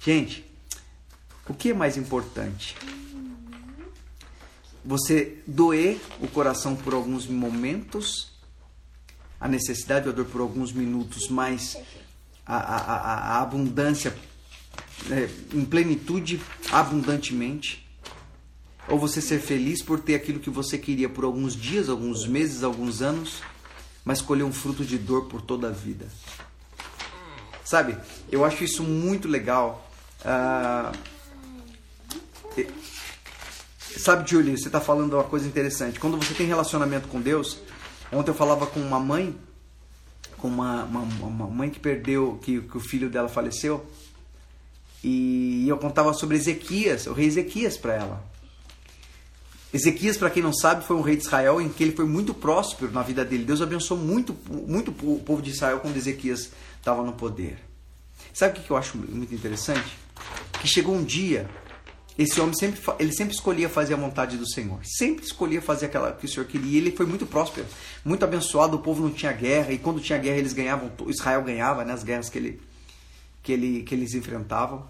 Gente, 0.00 0.44
o 1.48 1.54
que 1.54 1.70
é 1.70 1.74
mais 1.74 1.96
importante? 1.96 2.76
Você 4.84 5.38
doer 5.46 6.00
o 6.20 6.26
coração 6.26 6.74
por 6.74 6.94
alguns 6.94 7.26
momentos, 7.26 8.32
a 9.40 9.48
necessidade 9.48 10.06
ou 10.06 10.12
a 10.12 10.16
dor 10.16 10.26
por 10.26 10.40
alguns 10.40 10.72
minutos, 10.72 11.28
mas 11.28 11.76
a, 12.44 12.56
a, 12.56 13.36
a, 13.36 13.42
abundância 13.42 14.14
é, 15.10 15.28
em 15.54 15.64
plenitude, 15.64 16.40
abundantemente 16.70 17.88
ou 18.88 18.98
você 18.98 19.20
ser 19.20 19.40
feliz 19.40 19.82
por 19.82 20.00
ter 20.00 20.16
aquilo 20.16 20.40
que 20.40 20.50
você 20.50 20.76
queria 20.76 21.08
por 21.08 21.24
alguns 21.24 21.54
dias, 21.54 21.88
alguns 21.88 22.26
meses, 22.26 22.62
alguns 22.62 23.00
anos, 23.00 23.40
mas 24.04 24.20
colher 24.20 24.44
um 24.44 24.52
fruto 24.52 24.84
de 24.84 24.98
dor 24.98 25.26
por 25.26 25.40
toda 25.40 25.68
a 25.68 25.70
vida. 25.70 26.06
Sabe, 27.64 27.96
eu 28.32 28.44
acho 28.44 28.64
isso 28.64 28.82
muito 28.82 29.28
legal. 29.28 29.88
Ah, 30.24 30.90
sabe, 33.96 34.28
Julie, 34.28 34.58
você 34.58 34.66
está 34.66 34.80
falando 34.80 35.14
uma 35.14 35.24
coisa 35.24 35.46
interessante. 35.46 36.00
Quando 36.00 36.16
você 36.16 36.34
tem 36.34 36.48
relacionamento 36.48 37.06
com 37.06 37.20
Deus, 37.20 37.58
ontem 38.12 38.30
eu 38.30 38.34
falava 38.34 38.66
com 38.66 38.80
uma 38.80 38.98
mãe, 38.98 39.36
com 40.36 40.48
uma, 40.48 40.84
uma, 40.84 41.00
uma 41.26 41.46
mãe 41.46 41.70
que 41.70 41.78
perdeu, 41.78 42.38
que, 42.42 42.60
que 42.60 42.76
o 42.76 42.80
filho 42.80 43.10
dela 43.10 43.28
faleceu, 43.28 43.86
e 45.02 45.66
eu 45.68 45.78
contava 45.78 46.12
sobre 46.12 46.36
Ezequias, 46.36 47.06
o 47.06 47.12
rei 47.12 47.26
Ezequias 47.26 47.76
para 47.76 47.94
ela. 47.94 48.30
Ezequias, 49.72 50.16
para 50.16 50.30
quem 50.30 50.42
não 50.42 50.52
sabe, 50.52 50.84
foi 50.84 50.96
um 50.96 51.00
rei 51.00 51.16
de 51.16 51.22
Israel 51.22 51.60
em 51.60 51.68
que 51.68 51.82
ele 51.82 51.92
foi 51.92 52.04
muito 52.04 52.34
próspero 52.34 52.90
na 52.90 53.02
vida 53.02 53.24
dele. 53.24 53.44
Deus 53.44 53.62
abençoou 53.62 54.00
muito, 54.00 54.36
muito 54.66 54.90
o 54.90 55.20
povo 55.20 55.40
de 55.40 55.50
Israel 55.50 55.78
quando 55.78 55.96
Ezequias 55.96 56.50
estava 56.76 57.02
no 57.04 57.12
poder. 57.12 57.58
Sabe 58.34 58.58
o 58.58 58.62
que 58.62 58.70
eu 58.70 58.76
acho 58.76 58.98
muito 58.98 59.32
interessante? 59.32 59.96
Que 60.60 60.66
chegou 60.66 60.94
um 60.94 61.04
dia, 61.04 61.48
esse 62.18 62.40
homem 62.40 62.54
sempre, 62.54 62.80
ele 62.98 63.12
sempre 63.12 63.34
escolhia 63.34 63.68
fazer 63.68 63.94
a 63.94 63.96
vontade 63.96 64.36
do 64.36 64.48
Senhor. 64.48 64.78
Sempre 64.84 65.24
escolhia 65.24 65.62
fazer 65.62 65.86
aquela 65.86 66.12
que 66.12 66.26
o 66.26 66.28
Senhor 66.28 66.46
queria. 66.46 66.70
E 66.70 66.76
ele 66.76 66.90
foi 66.90 67.06
muito 67.06 67.24
próspero, 67.24 67.66
muito 68.04 68.24
abençoado. 68.24 68.76
O 68.76 68.80
povo 68.80 69.02
não 69.02 69.10
tinha 69.10 69.32
guerra. 69.32 69.72
E 69.72 69.78
quando 69.78 70.00
tinha 70.00 70.18
guerra, 70.18 70.36
eles 70.36 70.52
ganhavam. 70.52 70.90
Israel 71.08 71.42
ganhava 71.42 71.84
nas 71.84 72.00
né, 72.00 72.06
guerras 72.06 72.28
que, 72.28 72.38
ele, 72.38 72.60
que, 73.42 73.52
ele, 73.52 73.82
que 73.82 73.94
eles 73.94 74.14
enfrentavam. 74.14 74.86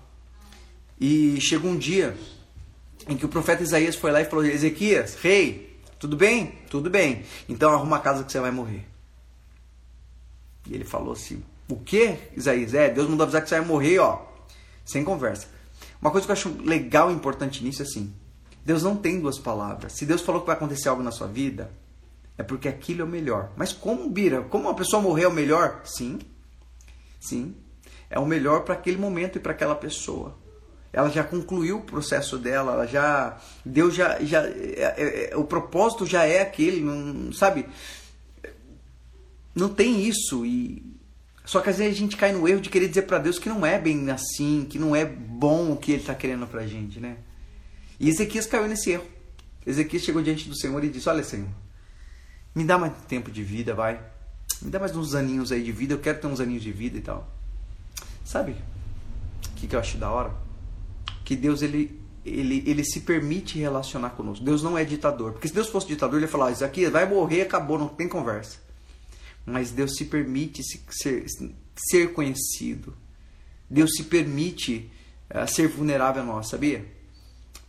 E 1.01 1.41
chegou 1.41 1.71
um 1.71 1.79
dia 1.79 2.17
em 3.09 3.17
que 3.17 3.25
o 3.25 3.29
profeta 3.29 3.63
Isaías 3.63 3.97
foi 3.97 4.11
lá 4.11 4.21
e 4.21 4.25
falou: 4.25 4.45
Ezequias, 4.45 5.15
rei, 5.15 5.79
tudo 5.99 6.17
bem? 6.17 6.59
Tudo 6.69 6.91
bem. 6.91 7.25
Então 7.49 7.73
arruma 7.73 7.97
a 7.97 8.01
casa 8.01 8.25
que 8.25 8.33
você 8.33 8.41
vai 8.41 8.51
morrer. 8.51 8.87
E 10.67 10.75
ele 10.75 10.85
falou 10.85 11.13
assim: 11.13 11.43
O 11.69 11.77
que, 11.77 12.17
Isaías? 12.37 12.75
É, 12.75 12.91
Deus 12.91 13.09
mandou 13.09 13.25
avisar 13.25 13.43
que 13.43 13.49
você 13.49 13.59
vai 13.59 13.67
morrer, 13.67 13.99
ó. 13.99 14.23
Sem 14.85 15.05
conversa. 15.05 15.60
Uma 16.01 16.11
coisa 16.11 16.27
que 16.27 16.31
eu 16.31 16.35
acho 16.35 16.63
legal 16.63 17.11
e 17.11 17.15
importante 17.15 17.63
nisso 17.63 17.83
é 17.83 17.85
assim: 17.85 18.13
Deus 18.65 18.83
não 18.83 18.97
tem 18.97 19.21
duas 19.21 19.39
palavras. 19.39 19.93
Se 19.93 20.07
Deus 20.07 20.23
falou 20.23 20.41
que 20.41 20.47
vai 20.47 20.57
acontecer 20.57 20.89
algo 20.89 21.03
na 21.03 21.11
sua 21.11 21.27
vida, 21.27 21.71
é 22.39 22.43
porque 22.43 22.69
aquilo 22.69 23.03
é 23.03 23.05
o 23.05 23.09
melhor. 23.09 23.51
Mas 23.57 23.73
como, 23.73 24.09
Bira? 24.09 24.43
Como 24.43 24.65
uma 24.65 24.75
pessoa 24.75 25.03
morrer 25.03 25.25
é 25.25 25.29
o 25.29 25.33
melhor? 25.33 25.83
Sim. 25.85 26.19
Sim. 27.19 27.55
É 28.09 28.19
o 28.19 28.27
melhor 28.27 28.65
para 28.65 28.75
aquele 28.75 28.97
momento 28.97 29.37
e 29.37 29.41
para 29.41 29.53
aquela 29.53 29.75
pessoa 29.75 30.37
ela 30.93 31.09
já 31.09 31.23
concluiu 31.23 31.79
o 31.79 31.83
processo 31.83 32.37
dela, 32.37 32.73
ela 32.73 32.87
já 32.87 33.39
Deus 33.65 33.95
já 33.95 34.21
já 34.23 34.43
é, 34.43 34.95
é, 34.97 35.31
é, 35.33 35.37
o 35.37 35.45
propósito 35.45 36.05
já 36.05 36.25
é 36.25 36.43
aquele, 36.43 36.81
não 36.81 37.33
sabe? 37.33 37.67
Não 39.55 39.69
tem 39.69 40.03
isso 40.03 40.45
e 40.45 40.83
só 41.51 41.61
que 41.61 41.69
às 41.69 41.79
vezes 41.79 41.97
a 41.97 41.99
gente 41.99 42.17
cai 42.17 42.31
no 42.33 42.47
erro 42.47 42.61
de 42.61 42.71
querer 42.71 42.87
dizer 42.87 43.03
para 43.03 43.19
Deus 43.19 43.37
que 43.37 43.49
não 43.49 43.67
é 43.67 43.77
bem 43.77 44.09
assim, 44.09 44.65
que 44.71 44.79
não 44.79 44.95
é 44.95 45.05
bom 45.05 45.73
o 45.73 45.77
que 45.77 45.91
ele 45.91 46.01
está 46.01 46.15
querendo 46.15 46.47
para 46.47 46.61
a 46.61 46.67
gente, 46.69 47.01
né? 47.01 47.17
E 47.99 48.09
Ezequias 48.09 48.47
caiu 48.47 48.69
nesse 48.69 48.93
erro. 48.93 49.05
Ezequias 49.67 50.05
chegou 50.05 50.23
diante 50.23 50.49
do 50.49 50.57
Senhor 50.57 50.85
e 50.85 50.89
disse: 50.89 51.09
Olha, 51.09 51.25
Senhor, 51.25 51.49
me 52.55 52.63
dá 52.63 52.79
mais 52.79 52.93
tempo 53.09 53.33
de 53.33 53.43
vida, 53.43 53.75
vai. 53.75 54.01
Me 54.63 54.71
dá 54.71 54.79
mais 54.79 54.95
uns 54.95 55.13
aninhos 55.13 55.51
aí 55.51 55.65
de 55.65 55.73
vida, 55.73 55.95
eu 55.95 55.99
quero 55.99 56.21
ter 56.21 56.29
uns 56.29 56.39
aninhos 56.39 56.63
de 56.63 56.71
vida 56.71 56.97
e 56.97 57.01
tal. 57.01 57.29
Sabe 58.25 58.53
o 58.53 59.55
que, 59.57 59.67
que 59.67 59.75
eu 59.75 59.81
acho 59.81 59.99
da 59.99 60.09
hora? 60.09 60.33
que 61.25 61.35
Deus 61.35 61.63
ele, 61.63 62.01
ele, 62.25 62.63
ele 62.65 62.85
se 62.85 63.01
permite 63.01 63.57
relacionar 63.57 64.11
conosco. 64.11 64.45
Deus 64.45 64.65
não 64.65 64.77
é 64.77 64.85
ditador. 64.85 65.31
Porque 65.33 65.47
se 65.47 65.55
Deus 65.55 65.69
fosse 65.69 65.87
ditador, 65.87 66.17
ele 66.17 66.27
ia 66.27 66.31
falar: 66.31 66.51
Isso 66.51 66.65
aqui 66.65 66.87
vai 66.87 67.09
morrer, 67.09 67.43
acabou, 67.43 67.79
não 67.79 67.89
tem 67.89 68.09
conversa. 68.09 68.59
Mas 69.51 69.71
Deus 69.71 69.97
se 69.97 70.05
permite 70.05 70.63
ser, 70.91 71.27
ser 71.77 72.13
conhecido. 72.13 72.95
Deus 73.69 73.91
se 73.97 74.05
permite 74.05 74.91
uh, 75.31 75.47
ser 75.47 75.69
vulnerável 75.69 76.23
a 76.23 76.27
nós, 76.27 76.49
sabia? 76.49 76.87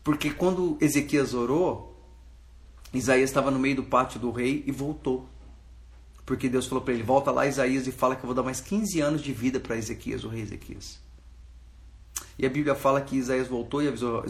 Porque 0.04 0.32
quando 0.32 0.78
Ezequias 0.82 1.34
orou, 1.34 1.92
Isaías 2.94 3.30
estava 3.30 3.52
no 3.52 3.60
meio 3.60 3.78
do 3.78 3.84
pátio 3.84 4.20
do 4.20 4.32
rei 4.32 4.64
e 4.66 4.72
voltou. 4.72 5.28
Porque 6.26 6.50
Deus 6.50 6.68
falou 6.68 6.84
para 6.84 6.94
ele: 6.94 7.04
Volta 7.04 7.32
lá, 7.32 7.48
Isaías, 7.48 7.88
e 7.88 7.92
fala 7.92 8.16
que 8.16 8.24
eu 8.24 8.28
vou 8.28 8.36
dar 8.36 8.44
mais 8.44 8.62
15 8.62 9.00
anos 9.00 9.22
de 9.22 9.32
vida 9.32 9.60
para 9.60 9.78
Ezequias, 9.78 10.24
o 10.24 10.30
rei 10.30 10.42
Ezequias. 10.42 11.00
E 12.38 12.46
a 12.46 12.50
Bíblia 12.50 12.76
fala 12.76 13.02
que 13.02 13.16
Isaías 13.16 13.48
voltou 13.48 13.82
e 13.82 13.88
avisou: 13.88 14.24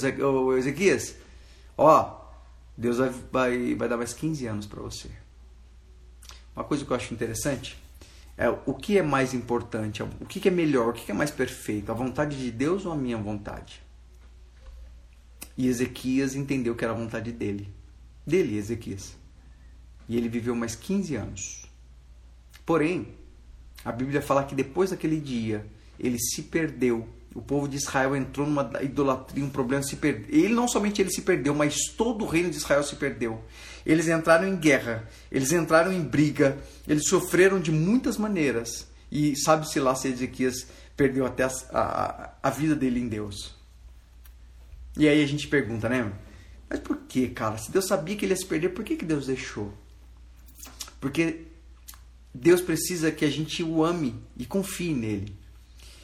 Ezequias, 0.58 1.16
ó, 1.78 2.22
Deus 2.78 2.98
vai, 2.98 3.10
vai, 3.32 3.76
vai 3.76 3.90
dar 3.90 3.98
mais 3.98 4.14
15 4.14 4.48
anos 4.48 4.66
para 4.66 4.82
você. 4.82 5.10
Uma 6.56 6.64
coisa 6.64 6.84
que 6.84 6.92
eu 6.92 6.96
acho 6.96 7.14
interessante 7.14 7.78
é 8.38 8.50
o 8.50 8.74
que 8.74 8.98
é 8.98 9.04
mais 9.04 9.34
importante, 9.34 10.04
o 10.04 10.26
que 10.26 10.48
é 10.48 10.52
melhor, 10.52 10.90
o 10.90 10.94
que 10.94 11.12
é 11.12 11.14
mais 11.14 11.32
perfeito, 11.32 11.92
a 11.92 11.96
vontade 11.96 12.38
de 12.38 12.52
Deus 12.52 12.86
ou 12.86 12.92
a 12.92 12.96
minha 12.96 13.18
vontade? 13.18 13.82
E 15.58 15.68
Ezequias 15.68 16.36
entendeu 16.36 16.76
que 16.76 16.84
era 16.84 16.94
a 16.94 16.98
vontade 16.98 17.32
dele. 17.32 17.70
Dele, 18.26 18.58
Ezequias. 18.58 19.16
E 20.08 20.18
ele 20.18 20.28
viveu 20.28 20.56
mais 20.56 20.76
15 20.76 21.16
anos. 21.16 21.66
Porém, 22.66 23.16
a 23.84 23.92
Bíblia 23.92 24.22
fala 24.22 24.44
que 24.44 24.56
depois 24.56 24.90
daquele 24.90 25.20
dia, 25.20 25.66
ele 26.00 26.20
se 26.20 26.44
perdeu 26.44 27.08
o 27.34 27.42
povo 27.42 27.68
de 27.68 27.78
Israel 27.78 28.16
entrou 28.16 28.46
numa 28.46 28.70
idolatria, 28.82 29.44
um 29.44 29.50
problema 29.50 29.84
se 29.84 29.96
perdeu. 29.96 30.26
Ele 30.30 30.54
não 30.54 30.68
somente 30.68 31.02
ele 31.02 31.10
se 31.10 31.22
perdeu, 31.22 31.56
mas 31.56 31.76
todo 31.98 32.26
o 32.26 32.28
reino 32.28 32.50
de 32.50 32.58
Israel 32.58 32.84
se 32.84 32.96
perdeu. 32.98 33.42
Eles 33.86 34.08
entraram 34.08 34.48
em 34.48 34.56
guerra, 34.58 35.08
eles 35.32 35.52
entraram 35.52 35.94
em 35.94 36.02
briga, 36.02 36.58
eles 36.88 37.08
sofreram 37.08 37.60
de 37.60 37.72
muitas 37.72 38.18
maneiras. 38.18 38.88
E 39.12 39.36
sabe-se 39.36 39.80
lá 39.80 39.96
se 39.96 40.10
Ezequias 40.10 40.68
perdeu 40.96 41.26
até 41.26 41.44
a, 41.44 41.52
a, 41.72 42.34
a, 42.44 42.50
vida 42.50 42.76
dele 42.76 43.00
em 43.00 43.08
Deus. 43.08 43.56
E 44.98 45.08
aí 45.08 45.24
a 45.24 45.28
gente 45.28 45.48
pergunta, 45.48 45.90
né? 45.90 46.12
Mas 46.70 46.80
por 46.80 46.98
que, 47.08 47.30
cara? 47.30 47.58
Se 47.58 47.72
Deus 47.72 47.88
sabia 47.88 48.16
que 48.16 48.26
ele 48.26 48.34
ia 48.34 48.38
se 48.38 48.46
perder, 48.46 48.70
por 48.70 48.84
que, 48.84 48.96
que 48.96 49.06
Deus 49.06 49.28
deixou? 49.28 49.74
Porque 51.00 51.48
Deus 52.34 52.62
precisa 52.62 53.12
que 53.12 53.26
a 53.26 53.30
gente 53.30 53.64
o 53.64 53.84
ame 53.84 54.16
e 54.38 54.46
confie 54.46 54.94
nele. 54.94 55.41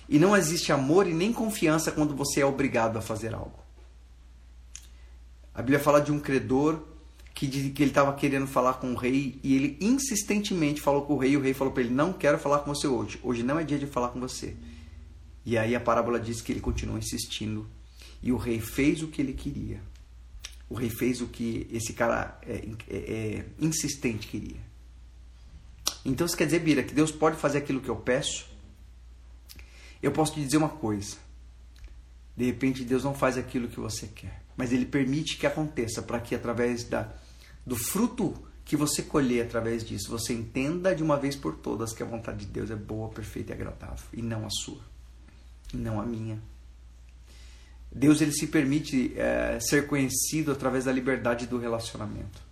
E 0.10 0.18
não 0.18 0.36
existe 0.36 0.72
amor 0.72 1.08
e 1.08 1.14
nem 1.14 1.34
confiança 1.34 1.92
quando 1.92 2.16
você 2.16 2.42
é 2.42 2.46
obrigado 2.46 2.98
a 2.98 3.02
fazer 3.02 3.34
algo. 3.34 3.60
A 5.54 5.62
Bíblia 5.62 5.80
fala 5.80 6.00
de 6.00 6.12
um 6.12 6.20
credor 6.20 6.82
que, 7.34 7.48
que 7.72 7.84
ele 7.84 7.92
estava 7.92 8.14
querendo 8.14 8.48
falar 8.48 8.76
com 8.76 8.94
o 8.94 8.96
rei 8.96 9.40
e 9.44 9.56
ele 9.56 9.78
insistentemente 9.82 10.82
falou 10.82 11.04
com 11.04 11.14
o 11.14 11.18
rei 11.18 11.32
e 11.32 11.38
o 11.38 11.42
rei 11.42 11.54
falou 11.54 11.74
para 11.74 11.84
ele: 11.84 11.94
Não 11.94 12.14
quero 12.14 12.40
falar 12.40 12.60
com 12.60 12.74
você 12.74 12.88
hoje. 12.88 13.20
Hoje 13.22 13.44
não 13.44 13.60
é 13.60 13.64
dia 13.64 13.78
de 13.78 13.86
falar 13.86 14.10
com 14.10 14.20
você. 14.20 14.56
E 15.46 15.58
aí 15.58 15.76
a 15.76 15.80
parábola 15.80 16.20
diz 16.20 16.42
que 16.42 16.52
ele 16.52 16.60
continuou 16.60 16.98
insistindo 16.98 17.68
e 18.22 18.32
o 18.32 18.38
rei 18.38 18.60
fez 18.60 19.02
o 19.02 19.08
que 19.08 19.22
ele 19.22 19.34
queria. 19.34 19.82
O 20.70 20.76
rei 20.76 20.90
fez 20.90 21.22
o 21.22 21.28
que 21.28 21.68
esse 21.72 21.94
cara 21.94 22.38
é, 22.46 22.64
é, 22.90 22.98
é, 22.98 23.46
insistente 23.60 24.28
queria. 24.28 24.60
Então 26.04 26.26
isso 26.26 26.36
quer 26.36 26.46
dizer, 26.46 26.60
Bira, 26.60 26.84
que 26.84 26.94
Deus 26.94 27.12
pode 27.12 27.38
fazer 27.38 27.60
aquilo 27.60 27.80
que 27.80 27.90
eu 27.90 27.96
peço? 27.96 28.46
Eu 30.02 30.12
posso 30.12 30.34
te 30.34 30.42
dizer 30.42 30.58
uma 30.58 30.70
coisa. 30.70 31.18
De 32.36 32.46
repente 32.46 32.84
Deus 32.84 33.04
não 33.04 33.14
faz 33.14 33.38
aquilo 33.38 33.68
que 33.68 33.80
você 33.80 34.08
quer, 34.08 34.44
mas 34.56 34.72
Ele 34.72 34.86
permite 34.86 35.38
que 35.38 35.48
aconteça 35.48 36.02
para 36.02 36.20
que 36.20 36.36
através 36.36 36.84
da, 36.84 37.12
do 37.66 37.76
fruto 37.76 38.34
que 38.64 38.76
você 38.76 39.02
colher 39.02 39.46
através 39.46 39.84
disso, 39.84 40.12
você 40.12 40.34
entenda 40.34 40.94
de 40.94 41.02
uma 41.02 41.18
vez 41.18 41.36
por 41.36 41.56
todas 41.56 41.94
que 41.94 42.04
a 42.04 42.06
vontade 42.06 42.46
de 42.46 42.52
Deus 42.52 42.70
é 42.70 42.76
boa, 42.76 43.10
perfeita 43.10 43.54
e 43.54 43.56
agradável, 43.56 44.06
e 44.14 44.22
não 44.22 44.46
a 44.46 44.50
sua, 44.50 44.82
e 45.74 45.78
não 45.78 46.02
a 46.02 46.06
minha. 46.06 46.38
Deus 47.90 48.20
ele 48.20 48.34
se 48.34 48.48
permite 48.48 49.14
é, 49.16 49.58
ser 49.62 49.88
conhecido 49.88 50.52
através 50.52 50.84
da 50.84 50.92
liberdade 50.92 51.48
do 51.48 51.58
relacionamento. 51.58 52.46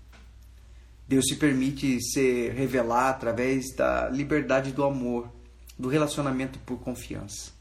Deus 1.08 1.25
se 1.27 1.36
permite 1.36 2.01
ser 2.01 2.53
revelar 2.53 3.10
através 3.10 3.75
da 3.75 4.10
liberdade 4.10 4.71
do 4.71 4.84
amor, 4.84 5.29
do 5.77 5.89
relacionamento 5.89 6.59
por 6.59 6.79
confiança. 6.79 7.51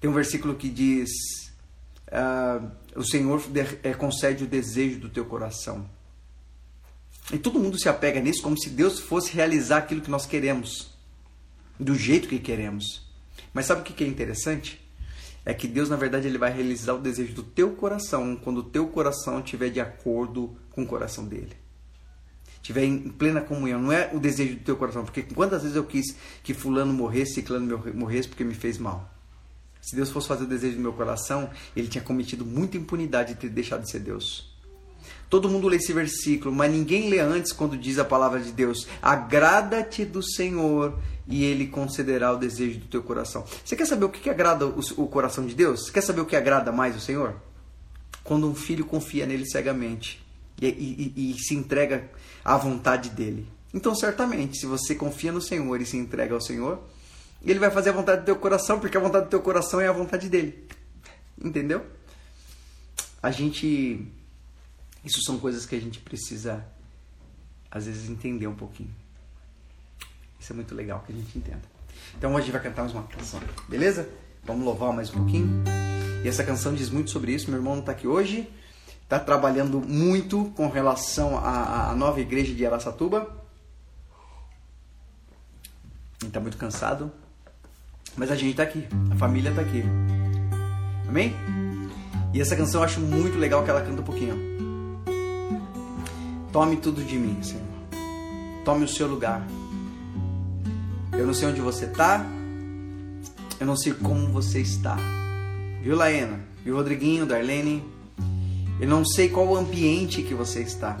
Tem 0.00 0.10
um 0.10 0.14
versículo 0.14 0.54
que 0.54 0.68
diz: 0.68 1.10
uh, 2.08 2.70
O 2.94 3.04
Senhor 3.04 3.42
é, 3.82 3.94
concede 3.94 4.44
o 4.44 4.46
desejo 4.46 5.00
do 5.00 5.08
teu 5.08 5.24
coração. 5.24 5.88
E 7.32 7.38
todo 7.38 7.58
mundo 7.58 7.78
se 7.78 7.88
apega 7.88 8.20
nisso 8.20 8.42
como 8.42 8.58
se 8.58 8.70
Deus 8.70 9.00
fosse 9.00 9.32
realizar 9.32 9.78
aquilo 9.78 10.00
que 10.00 10.10
nós 10.10 10.26
queremos, 10.26 10.90
do 11.78 11.94
jeito 11.94 12.28
que 12.28 12.38
queremos. 12.38 13.04
Mas 13.52 13.66
sabe 13.66 13.80
o 13.80 13.84
que 13.84 14.04
é 14.04 14.06
interessante? 14.06 14.80
É 15.44 15.54
que 15.54 15.66
Deus, 15.66 15.88
na 15.88 15.96
verdade, 15.96 16.26
ele 16.26 16.38
vai 16.38 16.52
realizar 16.52 16.94
o 16.94 17.00
desejo 17.00 17.34
do 17.34 17.42
teu 17.42 17.72
coração 17.72 18.36
quando 18.36 18.58
o 18.58 18.64
teu 18.64 18.88
coração 18.88 19.40
estiver 19.40 19.70
de 19.70 19.80
acordo 19.80 20.56
com 20.70 20.82
o 20.82 20.86
coração 20.86 21.24
dele. 21.24 21.56
Estiver 22.66 22.82
em 22.82 22.98
plena 22.98 23.40
comunhão. 23.40 23.80
Não 23.80 23.92
é 23.92 24.10
o 24.12 24.18
desejo 24.18 24.56
do 24.56 24.64
teu 24.64 24.76
coração, 24.76 25.04
porque 25.04 25.22
quantas 25.22 25.62
vezes 25.62 25.76
eu 25.76 25.84
quis 25.84 26.16
que 26.42 26.52
fulano 26.52 26.92
morresse, 26.92 27.34
ciclano 27.34 27.80
morresse 27.94 28.26
porque 28.26 28.42
me 28.42 28.54
fez 28.54 28.76
mal. 28.76 29.08
Se 29.80 29.94
Deus 29.94 30.10
fosse 30.10 30.26
fazer 30.26 30.42
o 30.42 30.48
desejo 30.48 30.74
do 30.74 30.82
meu 30.82 30.92
coração, 30.92 31.48
ele 31.76 31.86
tinha 31.86 32.02
cometido 32.02 32.44
muita 32.44 32.76
impunidade 32.76 33.34
de 33.34 33.40
ter 33.40 33.50
deixado 33.50 33.84
de 33.84 33.90
ser 33.92 34.00
Deus. 34.00 34.52
Todo 35.30 35.48
mundo 35.48 35.68
lê 35.68 35.76
esse 35.76 35.92
versículo, 35.92 36.52
mas 36.52 36.72
ninguém 36.72 37.08
lê 37.08 37.20
antes 37.20 37.52
quando 37.52 37.76
diz 37.76 38.00
a 38.00 38.04
palavra 38.04 38.40
de 38.40 38.50
Deus: 38.50 38.88
Agrada-te 39.00 40.04
do 40.04 40.20
Senhor 40.20 40.98
e 41.28 41.44
Ele 41.44 41.68
concederá 41.68 42.32
o 42.32 42.36
desejo 42.36 42.80
do 42.80 42.86
teu 42.86 43.00
coração. 43.00 43.44
Você 43.64 43.76
quer 43.76 43.86
saber 43.86 44.06
o 44.06 44.08
que, 44.08 44.28
agrada 44.28 44.66
o, 44.66 45.06
coração 45.06 45.46
de 45.46 45.54
Deus? 45.54 45.88
Quer 45.88 46.00
saber 46.00 46.20
o 46.20 46.26
que 46.26 46.34
agrada 46.34 46.72
mais 46.72 46.96
o 46.96 47.00
Senhor? 47.00 47.36
Quando 48.24 48.50
um 48.50 48.56
filho 48.56 48.84
confia 48.84 49.24
nele 49.24 49.46
cegamente 49.46 50.25
e, 50.60 50.66
e, 50.66 51.30
e, 51.32 51.38
se 51.38 51.54
entrega 51.54 52.10
à 52.44 52.56
vontade 52.56 53.10
dele. 53.10 53.46
Então, 53.74 53.94
certamente, 53.94 54.58
se 54.58 54.66
você 54.66 54.94
confia 54.94 55.30
no 55.32 55.40
Senhor 55.40 55.80
e 55.80 55.86
se 55.86 55.96
entrega 55.96 56.34
ao 56.34 56.40
Senhor, 56.40 56.82
ele 57.44 57.58
vai 57.58 57.70
fazer 57.70 57.90
a 57.90 57.92
vontade 57.92 58.22
do 58.22 58.24
teu 58.24 58.36
coração, 58.36 58.80
porque 58.80 58.96
a 58.96 59.00
vontade 59.00 59.26
do 59.26 59.30
teu 59.30 59.42
coração 59.42 59.80
é 59.80 59.88
a 59.88 59.92
vontade 59.92 60.28
dele. 60.28 60.66
Entendeu? 61.42 61.84
A 63.22 63.30
gente. 63.30 64.06
Isso 65.04 65.22
são 65.22 65.38
coisas 65.38 65.66
que 65.66 65.76
a 65.76 65.80
gente 65.80 66.00
precisa, 66.00 66.66
às 67.70 67.86
vezes, 67.86 68.08
entender 68.08 68.46
um 68.46 68.54
pouquinho. 68.54 68.94
Isso 70.40 70.52
é 70.52 70.56
muito 70.56 70.74
legal 70.74 71.02
que 71.06 71.12
a 71.12 71.16
gente 71.16 71.36
entenda. 71.38 71.62
Então 72.16 72.34
hoje 72.34 72.50
vai 72.50 72.62
cantar 72.62 72.82
mais 72.82 72.94
uma 72.94 73.04
canção, 73.04 73.40
beleza? 73.68 74.08
Vamos 74.44 74.64
louvar 74.64 74.92
mais 74.92 75.10
um 75.10 75.14
pouquinho. 75.14 75.64
E 76.24 76.28
essa 76.28 76.44
canção 76.44 76.74
diz 76.74 76.88
muito 76.88 77.10
sobre 77.10 77.32
isso. 77.32 77.50
Meu 77.50 77.58
irmão 77.58 77.74
não 77.74 77.80
está 77.80 77.92
aqui 77.92 78.06
hoje. 78.06 78.48
Está 79.06 79.20
trabalhando 79.20 79.80
muito 79.80 80.46
com 80.56 80.68
relação 80.68 81.38
à, 81.38 81.90
à 81.90 81.94
nova 81.94 82.20
igreja 82.20 82.52
de 82.52 82.66
Aracatuba. 82.66 83.30
Está 86.24 86.40
muito 86.40 86.56
cansado. 86.56 87.12
Mas 88.16 88.32
a 88.32 88.34
gente 88.34 88.50
está 88.50 88.64
aqui, 88.64 88.84
a 89.12 89.14
família 89.14 89.50
está 89.50 89.62
aqui. 89.62 89.84
Amém? 91.08 91.32
E 92.34 92.40
essa 92.40 92.56
canção 92.56 92.80
eu 92.80 92.84
acho 92.84 92.98
muito 92.98 93.38
legal 93.38 93.62
que 93.62 93.70
ela 93.70 93.80
canta 93.80 94.00
um 94.00 94.04
pouquinho. 94.04 94.36
Tome 96.52 96.76
tudo 96.78 97.04
de 97.04 97.16
mim, 97.16 97.40
Senhor. 97.44 97.62
Tome 98.64 98.86
o 98.86 98.88
seu 98.88 99.06
lugar. 99.06 99.46
Eu 101.12 101.28
não 101.28 101.32
sei 101.32 101.46
onde 101.46 101.60
você 101.60 101.84
está. 101.84 102.26
Eu 103.60 103.66
não 103.68 103.76
sei 103.76 103.92
como 103.94 104.26
você 104.32 104.62
está. 104.62 104.96
Viu, 105.80 105.94
Laena? 105.94 106.40
Viu, 106.64 106.74
Rodriguinho, 106.74 107.24
Darlene? 107.24 107.95
Eu 108.78 108.88
não 108.88 109.04
sei 109.04 109.30
qual 109.30 109.46
o 109.46 109.56
ambiente 109.56 110.22
que 110.22 110.34
você 110.34 110.60
está. 110.60 110.98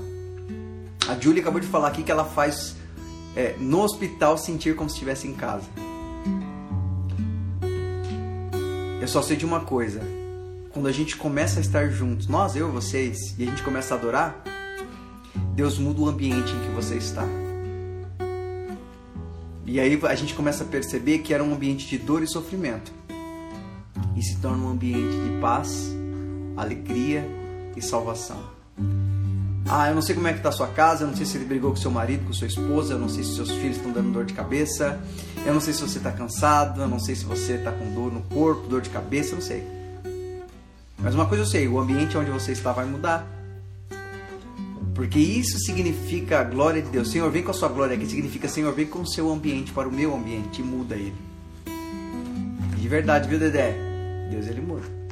A 1.06 1.18
Julie 1.20 1.40
acabou 1.40 1.60
de 1.60 1.66
falar 1.66 1.88
aqui 1.88 2.02
que 2.02 2.10
ela 2.10 2.24
faz 2.24 2.74
é, 3.36 3.54
no 3.60 3.82
hospital 3.82 4.38
sentir 4.38 4.74
como 4.74 4.88
se 4.88 4.94
estivesse 4.94 5.28
em 5.28 5.34
casa. 5.34 5.66
Eu 9.00 9.06
só 9.06 9.20
sei 9.20 9.36
de 9.36 9.44
uma 9.44 9.60
coisa. 9.60 10.00
Quando 10.70 10.88
a 10.88 10.92
gente 10.92 11.16
começa 11.16 11.60
a 11.60 11.62
estar 11.62 11.88
juntos, 11.90 12.26
nós, 12.28 12.56
eu, 12.56 12.72
vocês, 12.72 13.34
e 13.38 13.42
a 13.42 13.46
gente 13.46 13.62
começa 13.62 13.94
a 13.94 13.98
adorar, 13.98 14.42
Deus 15.54 15.78
muda 15.78 16.00
o 16.00 16.08
ambiente 16.08 16.52
em 16.52 16.60
que 16.60 16.74
você 16.74 16.96
está. 16.96 17.26
E 19.66 19.78
aí 19.78 20.00
a 20.02 20.14
gente 20.14 20.34
começa 20.34 20.64
a 20.64 20.66
perceber 20.66 21.18
que 21.18 21.34
era 21.34 21.44
um 21.44 21.52
ambiente 21.52 21.86
de 21.86 21.98
dor 21.98 22.22
e 22.22 22.26
sofrimento. 22.26 22.90
E 24.16 24.22
se 24.22 24.36
torna 24.36 24.64
um 24.64 24.70
ambiente 24.70 25.14
de 25.14 25.40
paz, 25.40 25.94
alegria 26.56 27.45
e 27.76 27.82
salvação. 27.82 28.38
Ah, 29.68 29.88
eu 29.88 29.94
não 29.94 30.02
sei 30.02 30.14
como 30.14 30.28
é 30.28 30.32
que 30.32 30.38
está 30.38 30.52
sua 30.52 30.68
casa, 30.68 31.02
eu 31.02 31.08
não 31.08 31.16
sei 31.16 31.26
se 31.26 31.36
ele 31.36 31.44
brigou 31.44 31.70
com 31.70 31.76
seu 31.76 31.90
marido, 31.90 32.24
com 32.24 32.32
sua 32.32 32.46
esposa, 32.46 32.94
eu 32.94 32.98
não 32.98 33.08
sei 33.08 33.24
se 33.24 33.34
seus 33.34 33.50
filhos 33.50 33.76
estão 33.76 33.90
dando 33.90 34.12
dor 34.12 34.24
de 34.24 34.32
cabeça, 34.32 35.00
eu 35.44 35.52
não 35.52 35.60
sei 35.60 35.74
se 35.74 35.82
você 35.82 35.98
está 35.98 36.12
cansado, 36.12 36.82
eu 36.82 36.88
não 36.88 37.00
sei 37.00 37.16
se 37.16 37.24
você 37.24 37.54
está 37.54 37.72
com 37.72 37.92
dor 37.92 38.12
no 38.12 38.22
corpo, 38.22 38.68
dor 38.68 38.80
de 38.80 38.90
cabeça, 38.90 39.30
eu 39.30 39.36
não 39.36 39.42
sei. 39.42 39.66
Mas 40.98 41.14
uma 41.14 41.26
coisa 41.26 41.42
eu 41.42 41.46
sei, 41.46 41.66
o 41.68 41.78
ambiente 41.78 42.16
onde 42.16 42.30
você 42.30 42.52
está 42.52 42.72
vai 42.72 42.86
mudar. 42.86 43.26
Porque 44.94 45.18
isso 45.18 45.58
significa 45.58 46.40
a 46.40 46.44
glória 46.44 46.80
de 46.80 46.88
Deus. 46.88 47.10
Senhor, 47.10 47.30
vem 47.30 47.42
com 47.42 47.50
a 47.50 47.54
sua 47.54 47.68
glória 47.68 47.94
aqui. 47.94 48.06
Significa, 48.06 48.48
Senhor, 48.48 48.72
vem 48.72 48.86
com 48.86 49.00
o 49.00 49.06
seu 49.06 49.30
ambiente 49.30 49.70
para 49.70 49.86
o 49.86 49.92
meu 49.92 50.16
ambiente 50.16 50.62
e 50.62 50.64
muda 50.64 50.94
ele. 50.94 51.14
De 52.78 52.88
verdade, 52.88 53.28
viu, 53.28 53.38
Dedé? 53.38 53.74
Deus, 54.30 54.46
ele 54.46 54.62
muda. 54.62 55.05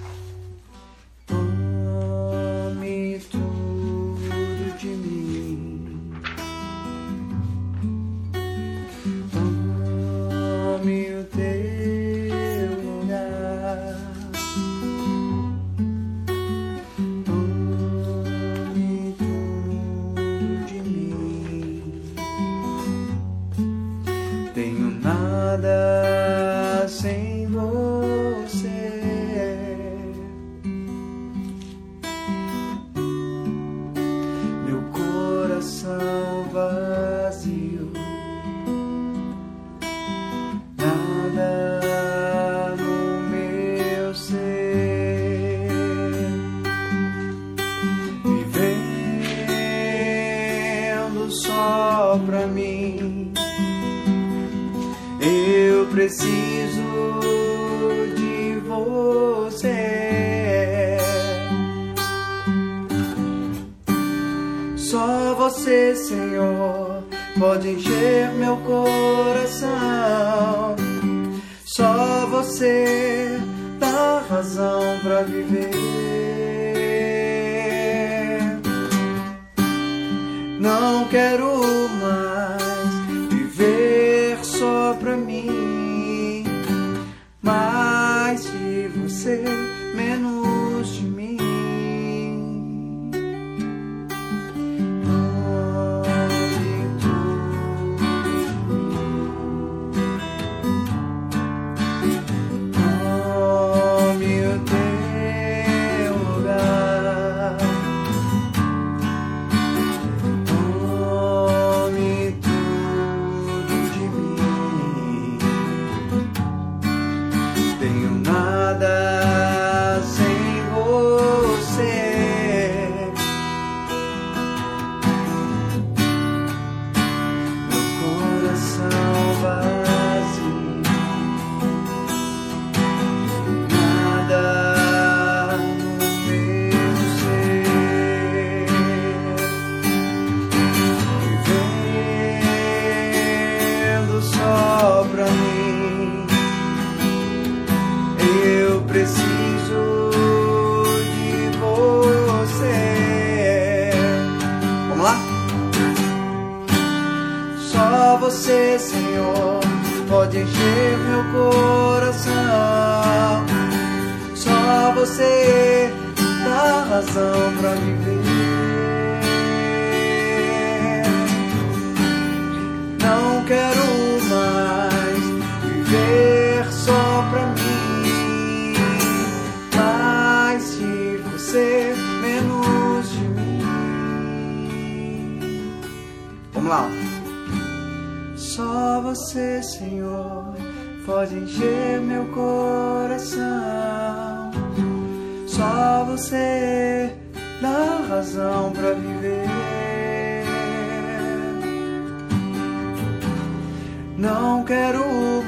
Não 204.24 204.64
quero 204.64 205.04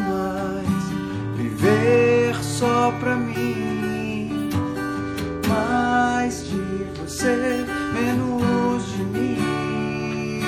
mais 0.06 0.68
viver 1.34 2.36
só 2.42 2.92
pra 3.00 3.16
mim. 3.16 4.50
Mais 5.48 6.46
de 6.46 6.84
você, 7.00 7.64
menos 7.94 8.86
de 8.92 9.02
mim. 9.04 10.42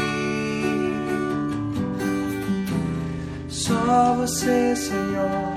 Só 3.49 4.15
você, 4.19 4.77
Senhor, 4.77 5.57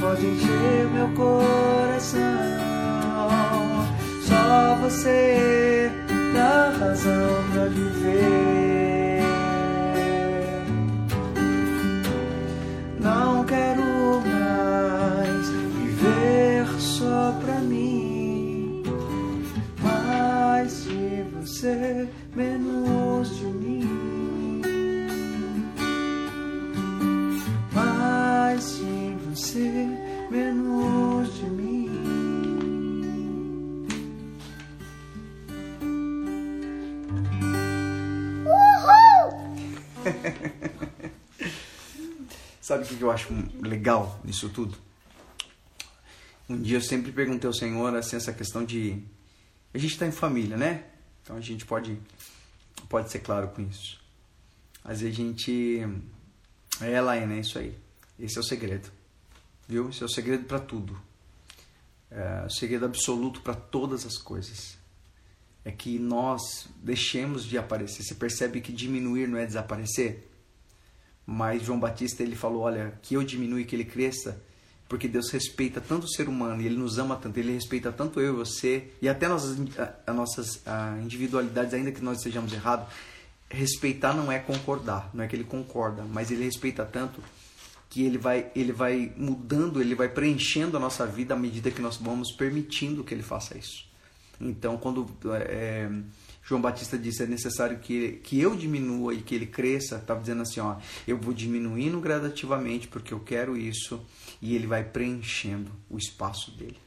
pode 0.00 0.24
encher 0.24 0.88
meu 0.94 1.08
coração. 1.16 2.20
Só 4.22 4.76
você 4.82 5.90
dá 6.32 6.72
razão 6.78 7.44
pra 7.52 7.64
viver. 7.64 8.43
Menos 22.34 23.36
de 23.36 23.44
mim. 23.44 24.60
Mais 27.72 28.76
de 28.76 29.14
você, 29.30 29.86
menos 30.30 31.34
de 31.34 31.46
mim. 31.46 31.88
Sabe 42.60 42.84
o 42.84 42.86
que 42.86 43.00
eu 43.00 43.10
acho 43.10 43.32
legal 43.60 44.20
nisso 44.24 44.50
tudo? 44.50 44.76
Um 46.48 46.60
dia 46.60 46.76
eu 46.76 46.82
sempre 46.82 47.10
perguntei 47.10 47.48
ao 47.48 47.54
Senhor 47.54 47.96
assim, 47.96 48.16
essa 48.16 48.32
questão 48.32 48.64
de. 48.64 49.02
A 49.72 49.78
gente 49.78 49.92
está 49.92 50.06
em 50.06 50.12
família, 50.12 50.56
né? 50.56 50.84
Então 51.24 51.36
a 51.36 51.40
gente 51.40 51.64
pode, 51.64 51.98
pode 52.88 53.10
ser 53.10 53.20
claro 53.20 53.48
com 53.48 53.62
isso. 53.62 53.98
Mas 54.84 55.02
a 55.02 55.10
gente. 55.10 55.80
É 56.80 56.92
ela 56.92 57.16
é? 57.16 57.40
Isso 57.40 57.58
aí. 57.58 57.76
Esse 58.20 58.36
é 58.36 58.40
o 58.40 58.44
segredo. 58.44 58.90
Viu? 59.66 59.88
Esse 59.88 60.02
é 60.02 60.06
o 60.06 60.08
segredo 60.08 60.44
para 60.44 60.60
tudo. 60.60 61.00
É 62.10 62.44
o 62.46 62.50
segredo 62.50 62.84
absoluto 62.84 63.40
para 63.40 63.54
todas 63.54 64.04
as 64.04 64.18
coisas. 64.18 64.76
É 65.64 65.72
que 65.72 65.98
nós 65.98 66.68
deixemos 66.76 67.44
de 67.44 67.56
aparecer. 67.56 68.02
Você 68.02 68.14
percebe 68.14 68.60
que 68.60 68.70
diminuir 68.70 69.26
não 69.26 69.38
é 69.38 69.46
desaparecer? 69.46 70.28
Mas 71.26 71.62
João 71.62 71.80
Batista 71.80 72.22
ele 72.22 72.36
falou, 72.36 72.62
olha, 72.62 72.98
que 73.00 73.14
eu 73.14 73.24
diminua 73.24 73.62
e 73.62 73.64
que 73.64 73.74
ele 73.74 73.86
cresça, 73.86 74.42
porque 74.94 75.08
Deus 75.08 75.28
respeita 75.32 75.80
tanto 75.80 76.04
o 76.04 76.08
ser 76.08 76.28
humano 76.28 76.62
e 76.62 76.66
ele 76.66 76.76
nos 76.76 77.00
ama 77.00 77.16
tanto, 77.16 77.36
ele 77.36 77.52
respeita 77.52 77.90
tanto 77.90 78.20
eu 78.20 78.32
e 78.32 78.36
você 78.36 78.92
e 79.02 79.08
até 79.08 79.26
nossas, 79.26 79.58
a, 80.06 80.12
nossas 80.12 80.62
a 80.64 80.96
individualidades, 81.02 81.74
ainda 81.74 81.90
que 81.90 82.00
nós 82.00 82.18
estejamos 82.18 82.52
errados. 82.52 82.86
Respeitar 83.50 84.14
não 84.14 84.30
é 84.30 84.38
concordar, 84.38 85.10
não 85.12 85.24
é 85.24 85.26
que 85.26 85.34
ele 85.34 85.42
concorda, 85.42 86.04
mas 86.04 86.30
ele 86.30 86.44
respeita 86.44 86.84
tanto 86.84 87.20
que 87.90 88.04
ele 88.04 88.18
vai, 88.18 88.52
ele 88.54 88.70
vai 88.70 89.12
mudando, 89.16 89.80
ele 89.80 89.96
vai 89.96 90.08
preenchendo 90.08 90.76
a 90.76 90.80
nossa 90.80 91.04
vida 91.04 91.34
à 91.34 91.36
medida 91.36 91.72
que 91.72 91.82
nós 91.82 91.96
vamos 91.96 92.30
permitindo 92.30 93.02
que 93.02 93.12
ele 93.12 93.24
faça 93.24 93.58
isso. 93.58 93.84
Então, 94.40 94.76
quando 94.76 95.08
é, 95.48 95.88
João 96.42 96.60
Batista 96.60 96.98
disse 96.98 97.22
é 97.22 97.26
necessário 97.26 97.78
que, 97.78 98.20
que 98.22 98.40
eu 98.40 98.54
diminua 98.54 99.14
e 99.14 99.22
que 99.22 99.34
ele 99.34 99.46
cresça, 99.46 99.96
estava 99.96 100.20
dizendo 100.20 100.42
assim, 100.42 100.60
ó, 100.60 100.76
eu 101.06 101.16
vou 101.16 101.32
diminuindo 101.32 102.00
gradativamente 102.00 102.86
porque 102.88 103.14
eu 103.14 103.20
quero 103.20 103.56
isso 103.56 104.04
e 104.42 104.54
ele 104.54 104.66
vai 104.66 104.84
preenchendo 104.84 105.70
o 105.88 105.96
espaço 105.96 106.50
dele. 106.50 106.78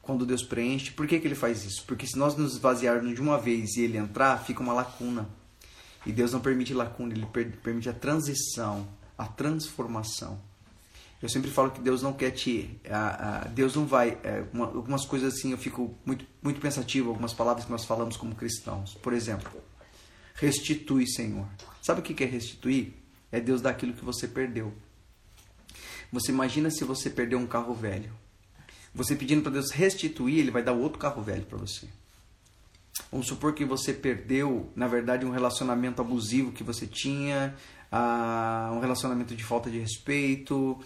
Quando 0.00 0.24
Deus 0.24 0.44
preenche, 0.44 0.92
por 0.92 1.06
que, 1.06 1.18
que 1.18 1.26
ele 1.26 1.34
faz 1.34 1.64
isso? 1.64 1.84
Porque 1.84 2.06
se 2.06 2.16
nós 2.16 2.36
nos 2.36 2.52
esvaziarmos 2.52 3.12
de 3.12 3.20
uma 3.20 3.38
vez 3.38 3.74
e 3.76 3.82
ele 3.82 3.98
entrar, 3.98 4.38
fica 4.38 4.62
uma 4.62 4.72
lacuna. 4.72 5.28
E 6.06 6.12
Deus 6.12 6.32
não 6.32 6.38
permite 6.38 6.72
lacuna, 6.72 7.12
ele 7.12 7.26
per 7.26 7.50
permite 7.60 7.88
a 7.88 7.92
transição, 7.92 8.86
a 9.18 9.26
transformação. 9.26 10.40
Eu 11.22 11.28
sempre 11.28 11.50
falo 11.50 11.70
que 11.70 11.80
Deus 11.80 12.02
não 12.02 12.12
quer 12.12 12.30
te. 12.30 12.78
A, 12.90 13.38
a, 13.38 13.44
Deus 13.48 13.74
não 13.74 13.86
vai. 13.86 14.18
É, 14.22 14.44
uma, 14.52 14.66
algumas 14.66 15.04
coisas 15.04 15.34
assim 15.34 15.52
eu 15.52 15.58
fico 15.58 15.94
muito, 16.04 16.26
muito 16.42 16.60
pensativo, 16.60 17.08
algumas 17.08 17.32
palavras 17.32 17.64
que 17.64 17.70
nós 17.70 17.84
falamos 17.84 18.16
como 18.16 18.34
cristãos. 18.34 18.94
Por 18.94 19.12
exemplo, 19.12 19.50
restitui, 20.34 21.06
Senhor. 21.06 21.46
Sabe 21.82 22.00
o 22.00 22.02
que 22.02 22.22
é 22.22 22.26
restituir? 22.26 22.92
É 23.32 23.40
Deus 23.40 23.62
dar 23.62 23.70
aquilo 23.70 23.94
que 23.94 24.04
você 24.04 24.28
perdeu. 24.28 24.72
Você 26.12 26.30
imagina 26.30 26.70
se 26.70 26.84
você 26.84 27.08
perdeu 27.10 27.38
um 27.38 27.46
carro 27.46 27.74
velho. 27.74 28.12
Você 28.94 29.14
pedindo 29.14 29.42
para 29.42 29.52
Deus 29.52 29.70
restituir, 29.70 30.38
Ele 30.38 30.50
vai 30.50 30.62
dar 30.62 30.72
outro 30.72 30.98
carro 30.98 31.22
velho 31.22 31.44
para 31.44 31.58
você. 31.58 31.88
Vamos 33.10 33.26
supor 33.26 33.52
que 33.54 33.64
você 33.64 33.92
perdeu, 33.92 34.70
na 34.74 34.86
verdade, 34.86 35.26
um 35.26 35.30
relacionamento 35.30 36.00
abusivo 36.00 36.52
que 36.52 36.64
você 36.64 36.86
tinha, 36.86 37.54
uh, 37.92 38.72
um 38.74 38.80
relacionamento 38.80 39.34
de 39.34 39.44
falta 39.44 39.70
de 39.70 39.78
respeito, 39.78 40.78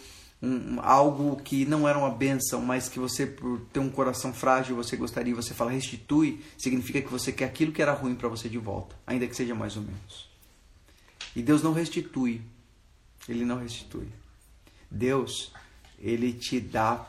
um, 0.42 0.80
algo 0.80 1.36
que 1.36 1.66
não 1.66 1.86
era 1.86 1.98
uma 1.98 2.10
benção, 2.10 2.62
mas 2.62 2.88
que 2.88 2.98
você, 2.98 3.26
por 3.26 3.60
ter 3.72 3.80
um 3.80 3.90
coração 3.90 4.32
frágil, 4.32 4.76
você 4.76 4.96
gostaria, 4.96 5.34
você 5.34 5.52
fala 5.52 5.70
restitui, 5.70 6.40
significa 6.56 7.00
que 7.02 7.08
você 7.08 7.30
quer 7.30 7.44
aquilo 7.44 7.72
que 7.72 7.82
era 7.82 7.92
ruim 7.92 8.14
para 8.14 8.28
você 8.28 8.48
de 8.48 8.58
volta, 8.58 8.96
ainda 9.06 9.26
que 9.26 9.36
seja 9.36 9.54
mais 9.54 9.76
ou 9.76 9.82
menos. 9.82 10.30
E 11.36 11.42
Deus 11.42 11.62
não 11.62 11.72
restitui. 11.72 12.40
Ele 13.28 13.44
não 13.44 13.58
restitui. 13.58 14.08
Deus, 14.90 15.52
ele 15.98 16.32
te 16.32 16.58
dá 16.58 17.06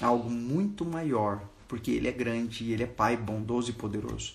algo 0.00 0.28
muito 0.28 0.84
maior, 0.84 1.42
porque 1.68 1.92
ele 1.92 2.08
é 2.08 2.12
grande 2.12 2.72
ele 2.72 2.82
é 2.82 2.86
pai 2.86 3.16
bondoso 3.16 3.70
e 3.70 3.72
poderoso. 3.72 4.34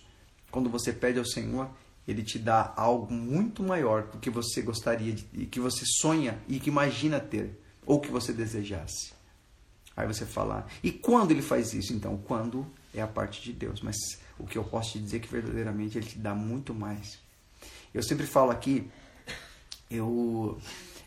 Quando 0.49 0.69
você 0.69 0.91
pede 0.91 1.19
ao 1.19 1.25
Senhor, 1.25 1.69
ele 2.07 2.23
te 2.23 2.39
dá 2.39 2.73
algo 2.75 3.13
muito 3.13 3.61
maior 3.61 4.03
do 4.03 4.17
que 4.17 4.29
você 4.29 4.61
gostaria 4.61 5.13
de, 5.13 5.45
que 5.45 5.59
você 5.59 5.83
sonha 5.85 6.39
e 6.47 6.59
que 6.59 6.69
imagina 6.69 7.19
ter 7.19 7.59
ou 7.89 7.99
que 7.99 8.11
você 8.11 8.31
desejasse. 8.31 9.13
Aí 9.97 10.05
você 10.05 10.23
fala, 10.23 10.67
e 10.83 10.91
quando 10.91 11.31
ele 11.31 11.41
faz 11.41 11.73
isso? 11.73 11.91
Então, 11.91 12.17
quando 12.17 12.67
é 12.93 13.01
a 13.01 13.07
parte 13.07 13.41
de 13.41 13.51
Deus. 13.51 13.81
Mas 13.81 13.97
o 14.37 14.45
que 14.45 14.59
eu 14.59 14.63
posso 14.63 14.91
te 14.91 14.99
dizer 14.99 15.17
é 15.17 15.19
que 15.19 15.27
verdadeiramente 15.27 15.97
ele 15.97 16.05
te 16.05 16.19
dá 16.19 16.35
muito 16.35 16.71
mais. 16.71 17.17
Eu 17.91 18.03
sempre 18.03 18.27
falo 18.27 18.51
aqui, 18.51 18.87
eu, 19.89 20.59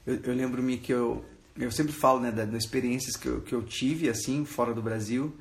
eu, 0.04 0.16
eu 0.24 0.34
lembro-me 0.34 0.76
que 0.76 0.92
eu, 0.92 1.24
eu 1.56 1.70
sempre 1.70 1.92
falo 1.92 2.18
né, 2.18 2.32
das, 2.32 2.50
das 2.50 2.64
experiências 2.64 3.14
que 3.14 3.28
eu, 3.28 3.40
que 3.42 3.54
eu 3.54 3.62
tive 3.62 4.08
assim 4.08 4.44
fora 4.44 4.74
do 4.74 4.82
Brasil 4.82 5.32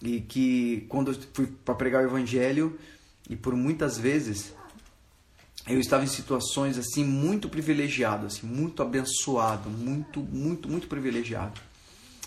e 0.00 0.22
que 0.22 0.86
quando 0.88 1.12
eu 1.12 1.18
fui 1.34 1.46
para 1.62 1.74
pregar 1.74 2.02
o 2.02 2.06
evangelho 2.06 2.78
e 3.28 3.36
por 3.36 3.54
muitas 3.54 3.98
vezes 3.98 4.54
eu 5.68 5.78
estava 5.78 6.04
em 6.04 6.08
situações 6.08 6.78
assim 6.78 7.04
muito 7.04 7.48
privilegiado, 7.48 8.26
assim, 8.26 8.46
muito 8.46 8.82
abençoado, 8.82 9.68
muito, 9.68 10.20
muito, 10.20 10.68
muito 10.68 10.86
privilegiado. 10.86 11.60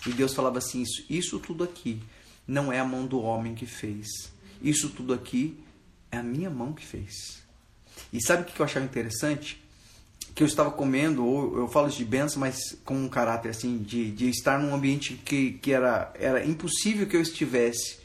E 0.06 0.12
Deus 0.12 0.34
falava 0.34 0.58
assim: 0.58 0.82
isso, 0.82 1.06
isso 1.10 1.40
tudo 1.40 1.64
aqui 1.64 2.02
não 2.48 2.72
é 2.72 2.80
a 2.80 2.86
mão 2.86 3.06
do 3.06 3.22
homem 3.22 3.56
que 3.56 3.66
fez. 3.66 4.08
Isso 4.62 4.90
tudo 4.90 5.14
aqui 5.14 5.58
é 6.12 6.18
a 6.18 6.24
minha 6.24 6.50
mão 6.50 6.74
que 6.74 6.86
fez. 6.86 7.42
E 8.12 8.22
sabe 8.22 8.44
o 8.44 8.46
que 8.46 8.60
eu 8.60 8.66
achava 8.66 8.86
interessante? 8.86 9.62
Que 10.36 10.44
eu 10.44 10.48
estava 10.48 10.72
comendo, 10.72 11.26
ou 11.26 11.58
eu 11.58 11.68
falo 11.68 11.90
de 11.90 12.04
benção, 12.04 12.40
mas 12.40 12.78
com 12.84 12.96
um 12.96 13.10
caráter 13.10 13.50
assim, 13.50 13.78
de, 13.80 14.12
de 14.12 14.30
estar 14.30 14.60
num 14.60 14.74
ambiente 14.74 15.16
que, 15.16 15.54
que 15.54 15.72
era, 15.72 16.12
era 16.16 16.46
impossível 16.46 17.08
que 17.08 17.16
eu 17.16 17.22
estivesse, 17.22 17.98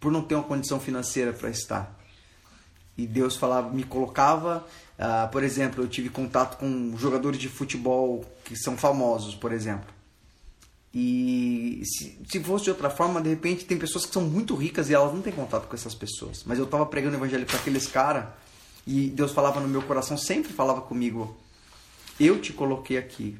por 0.00 0.10
não 0.10 0.22
ter 0.22 0.34
uma 0.34 0.44
condição 0.44 0.80
financeira 0.80 1.32
para 1.32 1.50
estar. 1.50 1.95
E 2.96 3.06
Deus 3.06 3.36
falava, 3.36 3.70
me 3.70 3.84
colocava, 3.84 4.66
uh, 4.98 5.30
por 5.30 5.42
exemplo, 5.42 5.84
eu 5.84 5.88
tive 5.88 6.08
contato 6.08 6.56
com 6.56 6.96
jogadores 6.96 7.38
de 7.38 7.48
futebol 7.48 8.24
que 8.44 8.56
são 8.56 8.76
famosos, 8.76 9.34
por 9.34 9.52
exemplo. 9.52 9.94
E 10.94 11.82
se, 11.84 12.18
se 12.26 12.42
fosse 12.42 12.64
de 12.64 12.70
outra 12.70 12.88
forma, 12.88 13.20
de 13.20 13.28
repente 13.28 13.66
tem 13.66 13.76
pessoas 13.76 14.06
que 14.06 14.14
são 14.14 14.22
muito 14.22 14.54
ricas 14.54 14.88
e 14.88 14.94
elas 14.94 15.12
não 15.12 15.20
têm 15.20 15.32
contato 15.32 15.68
com 15.68 15.74
essas 15.74 15.94
pessoas. 15.94 16.42
Mas 16.46 16.58
eu 16.58 16.64
estava 16.64 16.86
pregando 16.86 17.16
o 17.16 17.18
evangelho 17.18 17.44
para 17.44 17.58
aqueles 17.58 17.86
caras 17.86 18.24
e 18.86 19.08
Deus 19.08 19.32
falava 19.32 19.60
no 19.60 19.68
meu 19.68 19.82
coração, 19.82 20.16
sempre 20.16 20.52
falava 20.52 20.80
comigo: 20.80 21.36
Eu 22.18 22.40
te 22.40 22.52
coloquei 22.52 22.96
aqui. 22.96 23.36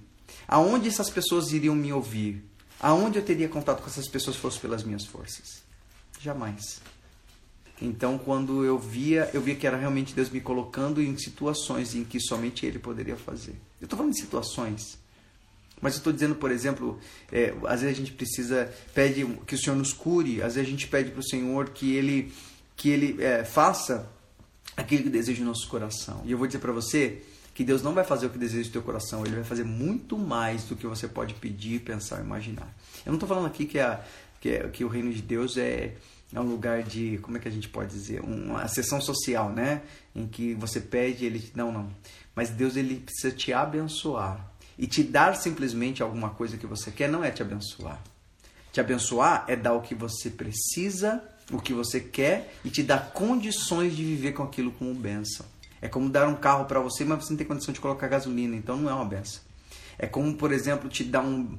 Aonde 0.46 0.88
essas 0.88 1.08
pessoas 1.08 1.52
iriam 1.52 1.74
me 1.74 1.92
ouvir? 1.92 2.44
Aonde 2.78 3.18
eu 3.18 3.24
teria 3.24 3.48
contato 3.48 3.80
com 3.80 3.88
essas 3.88 4.06
pessoas 4.06 4.36
fosse 4.36 4.58
pelas 4.58 4.82
minhas 4.82 5.06
forças? 5.06 5.62
Jamais. 6.20 6.80
Então, 7.80 8.16
quando 8.16 8.64
eu 8.64 8.78
via, 8.78 9.30
eu 9.34 9.40
via 9.40 9.54
que 9.54 9.66
era 9.66 9.76
realmente 9.76 10.14
Deus 10.14 10.30
me 10.30 10.40
colocando 10.40 11.02
em 11.02 11.16
situações 11.18 11.94
em 11.94 12.04
que 12.04 12.18
somente 12.18 12.64
Ele 12.64 12.78
poderia 12.78 13.16
fazer. 13.16 13.54
Eu 13.80 13.84
estou 13.84 13.96
falando 13.96 14.14
de 14.14 14.20
situações. 14.20 14.98
Mas 15.80 15.94
eu 15.94 15.98
estou 15.98 16.12
dizendo, 16.12 16.34
por 16.34 16.50
exemplo, 16.50 16.98
é, 17.30 17.54
às 17.66 17.82
vezes 17.82 17.96
a 17.96 17.98
gente 17.98 18.12
precisa, 18.12 18.72
pede 18.94 19.26
que 19.46 19.54
o 19.54 19.58
Senhor 19.58 19.76
nos 19.76 19.92
cure, 19.92 20.40
às 20.40 20.54
vezes 20.54 20.68
a 20.68 20.70
gente 20.70 20.88
pede 20.88 21.10
para 21.10 21.20
o 21.20 21.22
Senhor 21.22 21.68
que 21.68 21.94
Ele, 21.94 22.32
que 22.74 22.88
ele 22.88 23.22
é, 23.22 23.44
faça 23.44 24.10
aquilo 24.74 25.04
que 25.04 25.10
deseja 25.10 25.42
o 25.42 25.46
nosso 25.46 25.68
coração. 25.68 26.22
E 26.24 26.32
eu 26.32 26.38
vou 26.38 26.46
dizer 26.46 26.60
para 26.60 26.72
você 26.72 27.22
que 27.54 27.62
Deus 27.62 27.82
não 27.82 27.92
vai 27.92 28.04
fazer 28.04 28.26
o 28.26 28.30
que 28.30 28.38
deseja 28.38 28.68
o 28.68 28.72
teu 28.72 28.82
coração, 28.82 29.24
Ele 29.24 29.34
vai 29.34 29.44
fazer 29.44 29.64
muito 29.64 30.18
mais 30.18 30.64
do 30.64 30.76
que 30.76 30.86
você 30.86 31.06
pode 31.08 31.34
pedir, 31.34 31.80
pensar, 31.80 32.20
imaginar. 32.20 32.74
Eu 33.04 33.12
não 33.12 33.14
estou 33.14 33.28
falando 33.28 33.46
aqui 33.46 33.66
que, 33.66 33.78
a, 33.78 34.02
que, 34.40 34.48
é, 34.50 34.68
que 34.68 34.84
o 34.84 34.88
reino 34.88 35.12
de 35.12 35.20
Deus 35.20 35.56
é 35.56 35.94
é 36.32 36.40
um 36.40 36.44
lugar 36.44 36.82
de, 36.82 37.18
como 37.22 37.36
é 37.36 37.40
que 37.40 37.48
a 37.48 37.50
gente 37.50 37.68
pode 37.68 37.90
dizer, 37.90 38.20
uma 38.20 38.66
sessão 38.68 39.00
social, 39.00 39.50
né? 39.50 39.82
Em 40.14 40.26
que 40.26 40.54
você 40.54 40.80
pede, 40.80 41.24
ele 41.24 41.50
não, 41.54 41.70
não. 41.70 41.90
Mas 42.34 42.50
Deus 42.50 42.76
ele 42.76 42.96
precisa 43.00 43.34
te 43.34 43.52
abençoar 43.52 44.52
e 44.78 44.86
te 44.86 45.02
dar 45.02 45.36
simplesmente 45.36 46.02
alguma 46.02 46.30
coisa 46.30 46.56
que 46.56 46.66
você 46.66 46.90
quer 46.90 47.08
não 47.08 47.24
é 47.24 47.30
te 47.30 47.42
abençoar. 47.42 48.02
Te 48.72 48.80
abençoar 48.80 49.44
é 49.48 49.56
dar 49.56 49.72
o 49.72 49.80
que 49.80 49.94
você 49.94 50.28
precisa, 50.28 51.22
o 51.50 51.60
que 51.60 51.72
você 51.72 52.00
quer 52.00 52.54
e 52.64 52.70
te 52.70 52.82
dar 52.82 53.12
condições 53.12 53.96
de 53.96 54.04
viver 54.04 54.32
com 54.32 54.42
aquilo 54.42 54.72
como 54.72 54.92
bênção. 54.94 55.46
É 55.80 55.88
como 55.88 56.08
dar 56.08 56.26
um 56.28 56.34
carro 56.34 56.64
para 56.64 56.80
você, 56.80 57.04
mas 57.04 57.24
você 57.24 57.30
não 57.30 57.38
tem 57.38 57.46
condição 57.46 57.72
de 57.72 57.80
colocar 57.80 58.08
gasolina, 58.08 58.56
então 58.56 58.76
não 58.76 58.90
é 58.90 58.94
uma 58.94 59.04
benção. 59.04 59.40
É 59.98 60.06
como, 60.06 60.34
por 60.34 60.52
exemplo, 60.52 60.88
te 60.90 61.04
dar 61.04 61.20
um, 61.20 61.56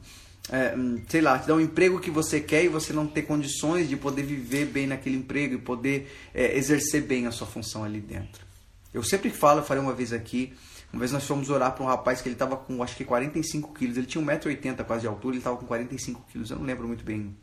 é, 0.49 0.75
hum, 0.75 1.01
sei 1.07 1.21
lá, 1.21 1.37
te 1.39 1.47
dar 1.47 1.55
um 1.55 1.59
emprego 1.59 1.99
que 1.99 2.09
você 2.09 2.39
quer 2.39 2.63
e 2.63 2.67
você 2.67 2.93
não 2.93 3.05
ter 3.05 3.23
condições 3.23 3.89
de 3.89 3.97
poder 3.97 4.23
viver 4.23 4.65
bem 4.65 4.87
naquele 4.87 5.17
emprego 5.17 5.55
e 5.55 5.57
poder 5.57 6.11
é, 6.33 6.57
exercer 6.57 7.03
bem 7.03 7.27
a 7.27 7.31
sua 7.31 7.47
função 7.47 7.83
ali 7.83 7.99
dentro. 7.99 8.45
Eu 8.93 9.03
sempre 9.03 9.29
falo, 9.29 9.59
eu 9.59 9.63
falei 9.63 9.83
uma 9.83 9.93
vez 9.93 10.13
aqui, 10.13 10.53
uma 10.91 10.99
vez 10.99 11.11
nós 11.11 11.25
fomos 11.25 11.49
orar 11.49 11.73
para 11.73 11.83
um 11.83 11.87
rapaz 11.87 12.21
que 12.21 12.29
ele 12.29 12.35
estava 12.35 12.55
com 12.55 12.81
acho 12.81 12.95
que 12.95 13.03
45 13.03 13.73
quilos, 13.73 13.97
ele 13.97 14.07
tinha 14.07 14.23
1,80m 14.23 14.83
quase 14.85 15.01
de 15.01 15.07
altura, 15.07 15.33
ele 15.33 15.39
estava 15.39 15.57
com 15.57 15.65
45 15.65 16.25
quilos, 16.31 16.49
eu 16.49 16.57
não 16.57 16.65
lembro 16.65 16.87
muito 16.87 17.03
bem 17.03 17.35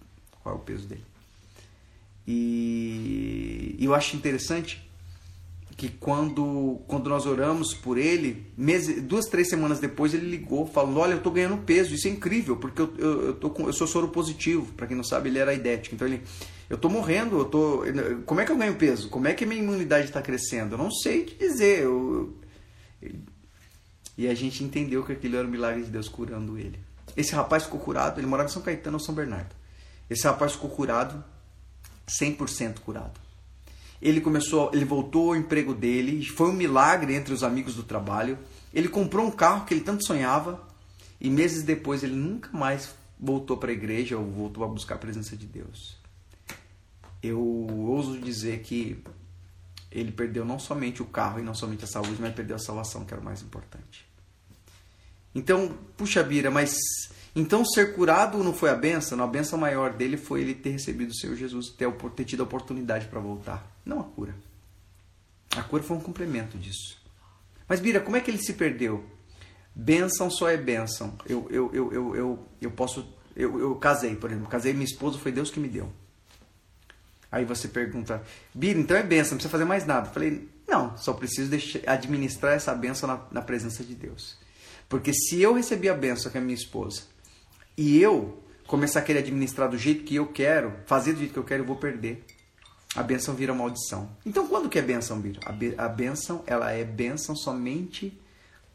qual 0.42 0.54
é 0.54 0.58
o 0.58 0.60
peso 0.60 0.86
dele. 0.86 1.04
E, 2.26 3.76
e 3.78 3.84
eu 3.84 3.94
acho 3.94 4.16
interessante 4.16 4.83
que 5.76 5.88
quando, 5.88 6.80
quando 6.86 7.10
nós 7.10 7.26
oramos 7.26 7.74
por 7.74 7.98
ele, 7.98 8.46
mês, 8.56 9.02
duas, 9.02 9.26
três 9.26 9.48
semanas 9.48 9.80
depois 9.80 10.14
ele 10.14 10.28
ligou, 10.28 10.66
falou, 10.66 10.98
olha, 10.98 11.12
eu 11.12 11.18
estou 11.18 11.32
ganhando 11.32 11.58
peso, 11.58 11.94
isso 11.94 12.06
é 12.06 12.10
incrível, 12.10 12.56
porque 12.56 12.80
eu, 12.80 12.94
eu, 12.96 13.22
eu, 13.26 13.34
tô 13.34 13.50
com, 13.50 13.66
eu 13.66 13.72
sou 13.72 13.86
soro 13.86 14.08
positivo, 14.08 14.72
para 14.74 14.86
quem 14.86 14.96
não 14.96 15.02
sabe, 15.02 15.28
ele 15.28 15.38
era 15.38 15.52
idético, 15.52 15.94
então 15.94 16.06
ele, 16.06 16.22
eu 16.70 16.76
estou 16.76 16.90
morrendo, 16.90 17.38
eu 17.38 17.44
tô, 17.44 17.82
como 18.24 18.40
é 18.40 18.44
que 18.44 18.52
eu 18.52 18.56
ganho 18.56 18.76
peso? 18.76 19.08
Como 19.08 19.26
é 19.26 19.34
que 19.34 19.44
minha 19.44 19.60
imunidade 19.60 20.06
está 20.06 20.22
crescendo? 20.22 20.74
Eu 20.74 20.78
não 20.78 20.92
sei 20.92 21.24
te 21.24 21.36
dizer, 21.36 21.82
eu, 21.82 22.36
e 24.16 24.28
a 24.28 24.34
gente 24.34 24.62
entendeu 24.62 25.02
que 25.04 25.12
aquilo 25.12 25.36
era 25.36 25.46
um 25.46 25.50
milagre 25.50 25.82
de 25.82 25.90
Deus 25.90 26.08
curando 26.08 26.56
ele. 26.56 26.78
Esse 27.16 27.34
rapaz 27.34 27.64
ficou 27.64 27.80
curado, 27.80 28.20
ele 28.20 28.28
morava 28.28 28.48
em 28.48 28.52
São 28.52 28.62
Caetano 28.62 28.96
ou 28.96 29.04
São 29.04 29.14
Bernardo. 29.14 29.54
Esse 30.08 30.24
rapaz 30.24 30.52
ficou 30.52 30.70
curado, 30.70 31.24
100% 32.06 32.78
curado 32.78 33.23
ele 34.04 34.20
começou, 34.20 34.70
ele 34.74 34.84
voltou 34.84 35.30
ao 35.30 35.36
emprego 35.36 35.72
dele, 35.72 36.22
foi 36.26 36.50
um 36.50 36.52
milagre 36.52 37.14
entre 37.14 37.32
os 37.32 37.42
amigos 37.42 37.74
do 37.74 37.82
trabalho. 37.82 38.38
Ele 38.74 38.86
comprou 38.86 39.26
um 39.26 39.30
carro 39.30 39.64
que 39.64 39.72
ele 39.72 39.80
tanto 39.80 40.04
sonhava 40.04 40.62
e 41.18 41.30
meses 41.30 41.62
depois 41.62 42.02
ele 42.02 42.14
nunca 42.14 42.50
mais 42.52 42.94
voltou 43.18 43.56
para 43.56 43.70
a 43.70 43.72
igreja 43.72 44.18
ou 44.18 44.30
voltou 44.30 44.62
a 44.62 44.68
buscar 44.68 44.96
a 44.96 44.98
presença 44.98 45.34
de 45.34 45.46
Deus. 45.46 45.96
Eu 47.22 47.40
ouso 47.40 48.20
dizer 48.20 48.60
que 48.60 49.02
ele 49.90 50.12
perdeu 50.12 50.44
não 50.44 50.58
somente 50.58 51.00
o 51.00 51.06
carro 51.06 51.38
e 51.38 51.42
não 51.42 51.54
somente 51.54 51.84
a 51.84 51.86
saúde, 51.86 52.16
mas 52.20 52.34
perdeu 52.34 52.56
a 52.56 52.58
salvação, 52.58 53.06
que 53.06 53.14
era 53.14 53.22
o 53.22 53.24
mais 53.24 53.40
importante. 53.40 54.04
Então, 55.34 55.78
puxa 55.96 56.22
Bira, 56.22 56.50
mas 56.50 56.76
então, 57.34 57.64
ser 57.64 57.94
curado 57.94 58.42
não 58.44 58.54
foi 58.54 58.70
a 58.70 58.74
benção, 58.74 59.22
a 59.22 59.26
benção 59.26 59.58
maior 59.58 59.92
dele 59.92 60.16
foi 60.16 60.40
ele 60.40 60.54
ter 60.54 60.70
recebido 60.70 61.10
o 61.10 61.14
Senhor 61.14 61.34
Jesus, 61.34 61.70
ter, 61.70 61.90
ter 61.90 62.24
tido 62.24 62.40
a 62.40 62.44
oportunidade 62.44 63.06
para 63.06 63.18
voltar, 63.18 63.66
não 63.84 64.00
a 64.00 64.04
cura. 64.04 64.34
A 65.56 65.62
cura 65.62 65.82
foi 65.82 65.96
um 65.96 66.00
complemento 66.00 66.56
disso. 66.56 67.02
Mas, 67.68 67.80
Bira, 67.80 68.00
como 68.00 68.16
é 68.16 68.20
que 68.20 68.30
ele 68.30 68.38
se 68.38 68.52
perdeu? 68.52 69.04
Bênção 69.74 70.30
só 70.30 70.48
é 70.48 70.56
bênção. 70.56 71.16
Eu, 71.26 71.48
eu, 71.50 71.70
eu, 71.72 71.92
eu, 71.92 72.16
eu, 72.16 72.48
eu 72.60 72.70
posso. 72.70 73.06
Eu, 73.34 73.58
eu 73.58 73.74
casei, 73.76 74.14
por 74.14 74.30
exemplo. 74.30 74.48
Casei, 74.48 74.72
minha 74.72 74.84
esposa 74.84 75.18
foi 75.18 75.32
Deus 75.32 75.50
que 75.50 75.58
me 75.58 75.68
deu. 75.68 75.90
Aí 77.32 77.44
você 77.44 77.66
pergunta, 77.66 78.22
Bira, 78.54 78.78
então 78.78 78.96
é 78.96 79.02
bênção, 79.02 79.32
não 79.32 79.38
precisa 79.38 79.50
fazer 79.50 79.64
mais 79.64 79.84
nada. 79.84 80.08
Eu 80.08 80.12
falei, 80.12 80.48
não, 80.68 80.96
só 80.96 81.12
preciso 81.12 81.50
deixar, 81.50 81.80
administrar 81.84 82.52
essa 82.52 82.72
bênção 82.72 83.08
na, 83.08 83.20
na 83.32 83.42
presença 83.42 83.82
de 83.82 83.92
Deus. 83.92 84.36
Porque 84.88 85.12
se 85.12 85.42
eu 85.42 85.54
receber 85.54 85.88
a 85.88 85.94
bênção 85.94 86.30
que 86.30 86.38
é 86.38 86.40
minha 86.40 86.54
esposa, 86.54 87.02
e 87.76 88.00
eu 88.00 88.42
começar 88.66 89.00
a 89.00 89.02
querer 89.02 89.20
administrar 89.20 89.68
do 89.68 89.76
jeito 89.76 90.04
que 90.04 90.14
eu 90.14 90.26
quero, 90.26 90.72
fazer 90.86 91.12
do 91.12 91.18
jeito 91.18 91.32
que 91.32 91.38
eu 91.38 91.44
quero, 91.44 91.62
eu 91.62 91.66
vou 91.66 91.76
perder. 91.76 92.24
A 92.94 93.02
benção 93.02 93.34
vira 93.34 93.52
maldição. 93.52 94.08
Então, 94.24 94.46
quando 94.46 94.68
que 94.68 94.78
é 94.78 94.82
benção, 94.82 95.20
Biro? 95.20 95.40
A, 95.76 95.88
benção, 95.88 96.44
ela 96.46 96.70
é 96.70 96.84
benção 96.84 97.34
somente 97.34 98.16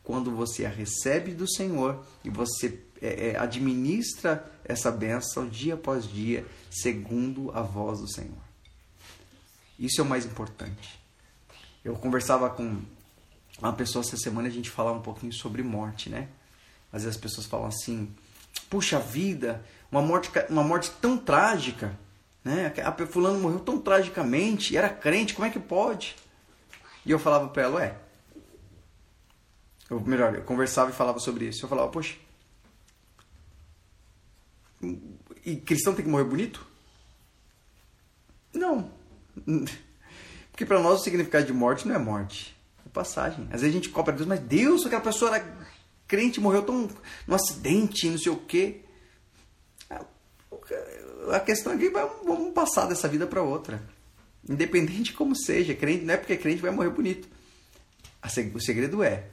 quando 0.03 0.31
você 0.31 0.65
a 0.65 0.69
recebe 0.69 1.33
do 1.33 1.49
Senhor 1.49 2.03
e 2.23 2.29
você 2.29 2.79
é, 3.01 3.29
é, 3.29 3.37
administra 3.37 4.45
essa 4.65 4.91
benção 4.91 5.47
dia 5.47 5.75
após 5.75 6.05
dia, 6.05 6.45
segundo 6.69 7.49
a 7.55 7.61
voz 7.61 7.99
do 7.99 8.11
Senhor. 8.11 8.49
Isso 9.79 10.01
é 10.01 10.03
o 10.03 10.07
mais 10.07 10.25
importante. 10.25 10.99
Eu 11.83 11.95
conversava 11.95 12.49
com 12.49 12.81
uma 13.59 13.73
pessoa 13.73 14.03
essa 14.03 14.17
semana, 14.17 14.49
a 14.49 14.51
gente 14.51 14.69
falava 14.69 14.97
um 14.97 15.01
pouquinho 15.01 15.31
sobre 15.31 15.63
morte, 15.63 16.09
né? 16.09 16.27
Às 16.91 17.03
vezes 17.03 17.15
as 17.15 17.21
pessoas 17.21 17.47
falam 17.47 17.67
assim, 17.67 18.13
puxa 18.69 18.99
vida, 18.99 19.63
uma 19.91 20.01
morte, 20.01 20.29
uma 20.49 20.63
morte 20.63 20.91
tão 21.01 21.17
trágica, 21.17 21.97
né? 22.43 22.73
A 22.83 23.07
fulano 23.07 23.39
morreu 23.39 23.59
tão 23.59 23.79
tragicamente, 23.79 24.77
era 24.77 24.89
crente, 24.89 25.33
como 25.33 25.47
é 25.47 25.49
que 25.49 25.59
pode? 25.59 26.15
E 27.05 27.11
eu 27.11 27.19
falava 27.19 27.47
para 27.49 27.63
ela, 27.63 27.75
ué, 27.75 27.95
Eu, 29.89 29.99
melhor, 29.99 30.35
eu 30.35 30.43
conversava 30.43 30.91
e 30.91 30.93
falava 30.93 31.19
sobre 31.19 31.45
isso. 31.45 31.65
Eu 31.65 31.69
falava, 31.69 31.89
poxa, 31.89 32.15
e 35.45 35.55
cristão 35.55 35.93
tem 35.93 36.05
que 36.05 36.11
morrer 36.11 36.25
bonito? 36.25 36.65
Não. 38.53 38.91
Porque 40.51 40.65
para 40.65 40.79
nós 40.79 41.01
o 41.01 41.03
significado 41.03 41.45
de 41.45 41.53
morte 41.53 41.87
não 41.87 41.95
é 41.95 41.97
morte, 41.97 42.55
é 42.85 42.89
passagem. 42.89 43.45
Às 43.45 43.61
vezes 43.61 43.69
a 43.69 43.77
gente 43.77 43.89
cobra 43.89 44.13
Deus, 44.13 44.27
mas 44.27 44.39
Deus, 44.39 44.85
aquela 44.85 45.01
pessoa 45.01 45.35
era 45.35 45.45
crente, 46.09 46.41
morreu 46.41 46.63
tão 46.63 46.89
num 47.25 47.35
acidente, 47.35 48.09
não 48.09 48.17
sei 48.17 48.31
o 48.33 48.37
quê. 48.37 48.81
A 51.31 51.39
questão 51.39 51.73
é 51.73 51.77
que 51.77 51.89
vamos 51.89 52.53
passar 52.53 52.87
dessa 52.87 53.07
vida 53.07 53.25
para 53.25 53.41
outra. 53.41 53.81
Independente 54.47 55.03
de 55.03 55.13
como 55.13 55.35
seja, 55.35 55.73
crente, 55.75 56.03
não 56.03 56.13
é 56.13 56.17
porque 56.17 56.33
é 56.33 56.37
crente 56.37 56.61
vai 56.61 56.71
morrer 56.71 56.89
bonito. 56.89 57.29
O 58.53 58.59
segredo 58.59 59.03
é 59.03 59.27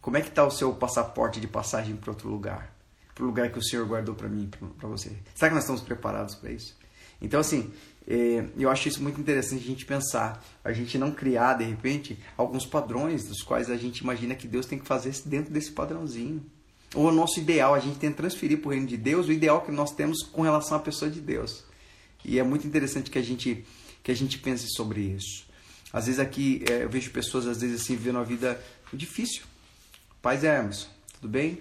como 0.00 0.16
é 0.16 0.20
que 0.20 0.28
está 0.28 0.44
o 0.44 0.50
seu 0.50 0.72
passaporte 0.74 1.40
de 1.40 1.48
passagem 1.48 1.96
para 1.96 2.10
outro 2.10 2.28
lugar? 2.28 2.72
Para 3.14 3.24
o 3.24 3.26
lugar 3.26 3.50
que 3.50 3.58
o 3.58 3.62
Senhor 3.62 3.86
guardou 3.86 4.14
para 4.14 4.28
mim, 4.28 4.50
para 4.78 4.88
você. 4.88 5.10
Será 5.34 5.48
que 5.48 5.54
nós 5.54 5.64
estamos 5.64 5.82
preparados 5.82 6.34
para 6.36 6.50
isso? 6.50 6.76
Então, 7.20 7.40
assim, 7.40 7.72
é, 8.06 8.44
eu 8.58 8.70
acho 8.70 8.88
isso 8.88 9.02
muito 9.02 9.20
interessante 9.20 9.64
a 9.64 9.66
gente 9.66 9.86
pensar. 9.86 10.44
A 10.62 10.72
gente 10.72 10.98
não 10.98 11.10
criar, 11.10 11.54
de 11.54 11.64
repente, 11.64 12.18
alguns 12.36 12.66
padrões 12.66 13.24
dos 13.24 13.42
quais 13.42 13.70
a 13.70 13.76
gente 13.76 13.98
imagina 13.98 14.34
que 14.34 14.46
Deus 14.46 14.66
tem 14.66 14.78
que 14.78 14.86
fazer 14.86 15.14
dentro 15.24 15.52
desse 15.52 15.72
padrãozinho. 15.72 16.44
Ou 16.94 17.08
o 17.08 17.12
nosso 17.12 17.40
ideal, 17.40 17.74
a 17.74 17.80
gente 17.80 17.98
tem 17.98 18.10
que 18.10 18.16
transferir 18.16 18.58
para 18.58 18.68
o 18.68 18.70
reino 18.70 18.86
de 18.86 18.96
Deus 18.96 19.26
o 19.26 19.32
ideal 19.32 19.62
que 19.62 19.72
nós 19.72 19.90
temos 19.92 20.22
com 20.22 20.42
relação 20.42 20.76
à 20.76 20.80
pessoa 20.80 21.10
de 21.10 21.20
Deus. 21.20 21.64
E 22.24 22.38
é 22.38 22.42
muito 22.42 22.66
interessante 22.66 23.10
que 23.10 23.18
a 23.18 23.22
gente, 23.22 23.64
que 24.02 24.10
a 24.10 24.14
gente 24.14 24.38
pense 24.38 24.66
sobre 24.68 25.00
isso. 25.00 25.46
Às 25.92 26.06
vezes 26.06 26.20
aqui 26.20 26.64
é, 26.70 26.84
eu 26.84 26.88
vejo 26.88 27.10
pessoas, 27.10 27.46
às 27.46 27.60
vezes 27.60 27.82
assim, 27.82 27.96
vivendo 27.96 28.16
uma 28.16 28.24
vida 28.24 28.62
difícil. 28.92 29.42
Paz 30.22 30.44
Hermes, 30.44 30.88
tudo 31.14 31.28
bem? 31.28 31.60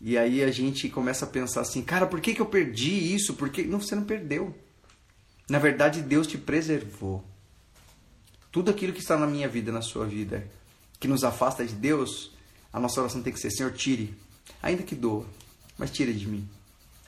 E 0.00 0.16
aí 0.16 0.42
a 0.42 0.50
gente 0.50 0.88
começa 0.88 1.24
a 1.24 1.28
pensar 1.28 1.60
assim, 1.60 1.82
cara, 1.82 2.06
por 2.06 2.20
que, 2.20 2.34
que 2.34 2.40
eu 2.40 2.46
perdi 2.46 3.14
isso? 3.14 3.34
Por 3.34 3.50
que... 3.50 3.64
Não, 3.64 3.80
você 3.80 3.94
não 3.94 4.04
perdeu. 4.04 4.54
Na 5.48 5.58
verdade, 5.58 6.00
Deus 6.00 6.26
te 6.26 6.38
preservou. 6.38 7.24
Tudo 8.50 8.70
aquilo 8.70 8.92
que 8.92 9.00
está 9.00 9.18
na 9.18 9.26
minha 9.26 9.48
vida, 9.48 9.70
na 9.70 9.82
sua 9.82 10.06
vida, 10.06 10.46
que 10.98 11.08
nos 11.08 11.24
afasta 11.24 11.64
de 11.64 11.74
Deus, 11.74 12.32
a 12.72 12.80
nossa 12.80 13.00
oração 13.00 13.22
tem 13.22 13.32
que 13.32 13.38
ser: 13.38 13.50
Senhor, 13.50 13.72
tire, 13.72 14.14
ainda 14.62 14.82
que 14.82 14.94
doa, 14.94 15.26
mas 15.76 15.90
tire 15.90 16.12
de 16.12 16.26
mim. 16.26 16.48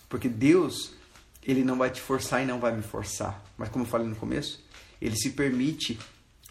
Porque 0.09 0.29
Deus, 0.29 0.93
Ele 1.43 1.65
não 1.65 1.79
vai 1.79 1.91
te 1.91 2.01
forçar 2.01 2.43
e 2.43 2.47
não 2.47 2.61
vai 2.61 2.77
me 2.77 2.83
forçar. 2.83 3.43
Mas, 3.57 3.69
como 3.69 3.85
eu 3.85 3.89
falei 3.89 4.07
no 4.07 4.17
começo, 4.17 4.63
Ele 5.01 5.17
se 5.17 5.31
permite 5.31 5.99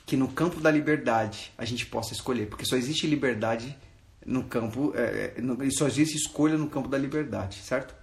que 0.06 0.16
no 0.16 0.28
campo 0.28 0.60
da 0.60 0.72
liberdade 0.72 1.52
a 1.58 1.66
gente 1.66 1.86
possa 1.86 2.14
escolher. 2.14 2.48
Porque 2.48 2.66
só 2.66 2.76
existe 2.76 3.08
liberdade 3.08 3.78
no 4.26 4.44
campo, 4.44 4.92
é, 4.96 5.36
é 5.38 5.70
só 5.70 5.88
existe 5.88 6.18
escolha 6.18 6.58
no 6.58 6.70
campo 6.70 6.88
da 6.88 6.98
liberdade, 6.98 7.62
certo? 7.62 7.96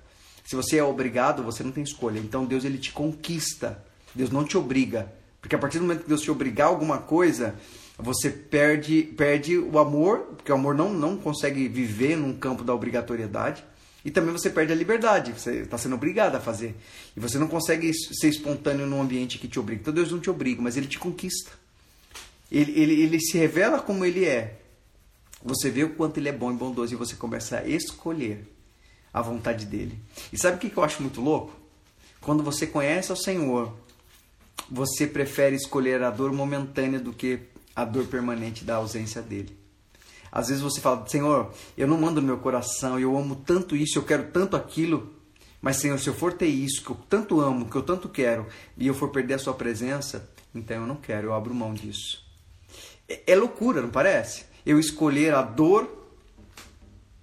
Se 0.45 0.57
você 0.57 0.79
é 0.79 0.85
obrigado, 0.85 1.43
você 1.43 1.63
não 1.63 1.71
tem 1.71 1.85
escolha. 1.85 2.19
Então 2.19 2.45
Deus 2.45 2.65
ele 2.65 2.79
te 2.79 2.93
conquista. 2.93 3.83
Deus 4.15 4.31
não 4.31 4.45
te 4.45 4.57
obriga. 4.57 5.13
Porque 5.41 5.57
a 5.57 5.59
partir 5.59 5.79
do 5.79 5.85
momento 5.85 6.03
que 6.03 6.09
Deus 6.09 6.21
te 6.21 6.31
obrigar 6.31 6.69
a 6.69 6.71
alguma 6.71 6.99
coisa, 6.99 7.57
você 7.99 8.31
perde, 8.31 9.03
perde 9.03 9.59
o 9.59 9.79
amor, 9.79 10.19
porque 10.37 10.53
o 10.53 10.55
amor 10.55 10.75
não, 10.75 10.93
não 10.93 11.17
consegue 11.17 11.69
viver 11.69 12.17
num 12.17 12.33
campo 12.33 12.63
da 12.65 12.75
obrigatoriedade. 12.75 13.65
E 14.05 14.11
também 14.11 14.33
você 14.33 14.51
perde 14.51 14.73
a 14.73 14.77
liberdade, 14.77 15.33
você 15.33 15.61
está 15.61 15.79
sendo 15.79 15.95
obrigado 15.95 16.35
a 16.35 16.41
fazer. 16.41 16.77
E 17.17 17.21
você 17.21 17.39
não 17.39 17.47
consegue 17.47 17.93
ser 17.95 18.29
espontâneo 18.29 18.87
num 18.87 19.01
ambiente 19.01 19.39
que 19.39 19.47
te 19.47 19.61
obriga. 19.61 19.83
Então 19.83 19.95
Deus 19.95 20.11
não 20.11 20.19
te 20.19 20.29
obriga, 20.29 20.61
mas 20.61 20.77
Ele 20.77 20.89
te 20.89 20.99
conquista. 20.99 21.53
Ele, 22.51 22.73
ele, 22.79 23.01
ele 23.01 23.21
se 23.21 23.39
revela 23.39 23.81
como 23.81 24.05
Ele 24.05 24.25
é. 24.25 24.59
Você 25.45 25.71
vê 25.71 25.85
o 25.85 25.95
quanto 25.95 26.19
Ele 26.19 26.29
é 26.29 26.33
bom 26.33 26.53
e 26.53 26.57
bondoso 26.57 26.93
e 26.93 26.97
você 26.97 27.15
começa 27.15 27.59
a 27.59 27.67
escolher 27.67 28.52
a 29.13 29.21
vontade 29.21 29.67
dele. 29.67 29.99
E 30.33 30.39
sabe 30.39 30.57
o 30.57 30.71
que 30.71 30.77
eu 30.77 30.85
acho 30.85 31.03
muito 31.03 31.21
louco? 31.21 31.53
Quando 32.21 32.43
você 32.43 32.67
conhece 32.67 33.13
o 33.13 33.17
Senhor, 33.17 33.73
você 34.71 35.07
prefere 35.07 35.57
escolher 35.57 36.03
a 36.03 36.11
dor 36.11 36.33
momentânea 36.33 37.01
do 37.01 37.13
que 37.13 37.41
a 37.75 37.85
dor 37.85 38.07
permanente 38.07 38.65
da 38.65 38.77
ausência 38.77 39.21
dele. 39.21 39.57
Às 40.31 40.49
vezes 40.49 40.63
você 40.63 40.81
fala, 40.81 41.07
Senhor, 41.07 41.53
eu 41.77 41.87
não 41.87 42.01
mando 42.01 42.23
meu 42.23 42.39
coração, 42.39 42.99
eu 42.99 43.17
amo 43.19 43.37
tanto 43.37 43.77
isso, 43.77 43.99
eu 43.99 44.03
quero 44.03 44.31
tanto 44.31 44.57
aquilo, 44.57 45.13
mas 45.61 45.77
Senhor, 45.77 45.99
se 45.99 46.09
eu 46.09 46.15
for 46.15 46.33
ter 46.33 46.47
isso, 46.47 46.83
que 46.83 46.91
eu 46.91 46.97
tanto 47.09 47.41
amo, 47.41 47.69
que 47.69 47.77
eu 47.77 47.83
tanto 47.83 48.09
quero, 48.09 48.47
e 48.79 48.87
eu 48.87 48.95
for 48.95 49.11
perder 49.11 49.35
a 49.35 49.39
sua 49.39 49.53
presença, 49.53 50.31
então 50.55 50.79
eu 50.79 50.87
não 50.87 50.97
quero, 50.97 51.29
eu 51.29 51.35
abro 51.35 51.55
mão 51.55 51.75
disso. 51.75 52.25
É, 53.07 53.33
é 53.33 53.37
loucura, 53.37 53.83
não 53.83 53.91
parece? 53.91 54.47
Eu 54.65 54.79
escolher 54.79 55.35
a 55.35 55.43
dor, 55.43 55.89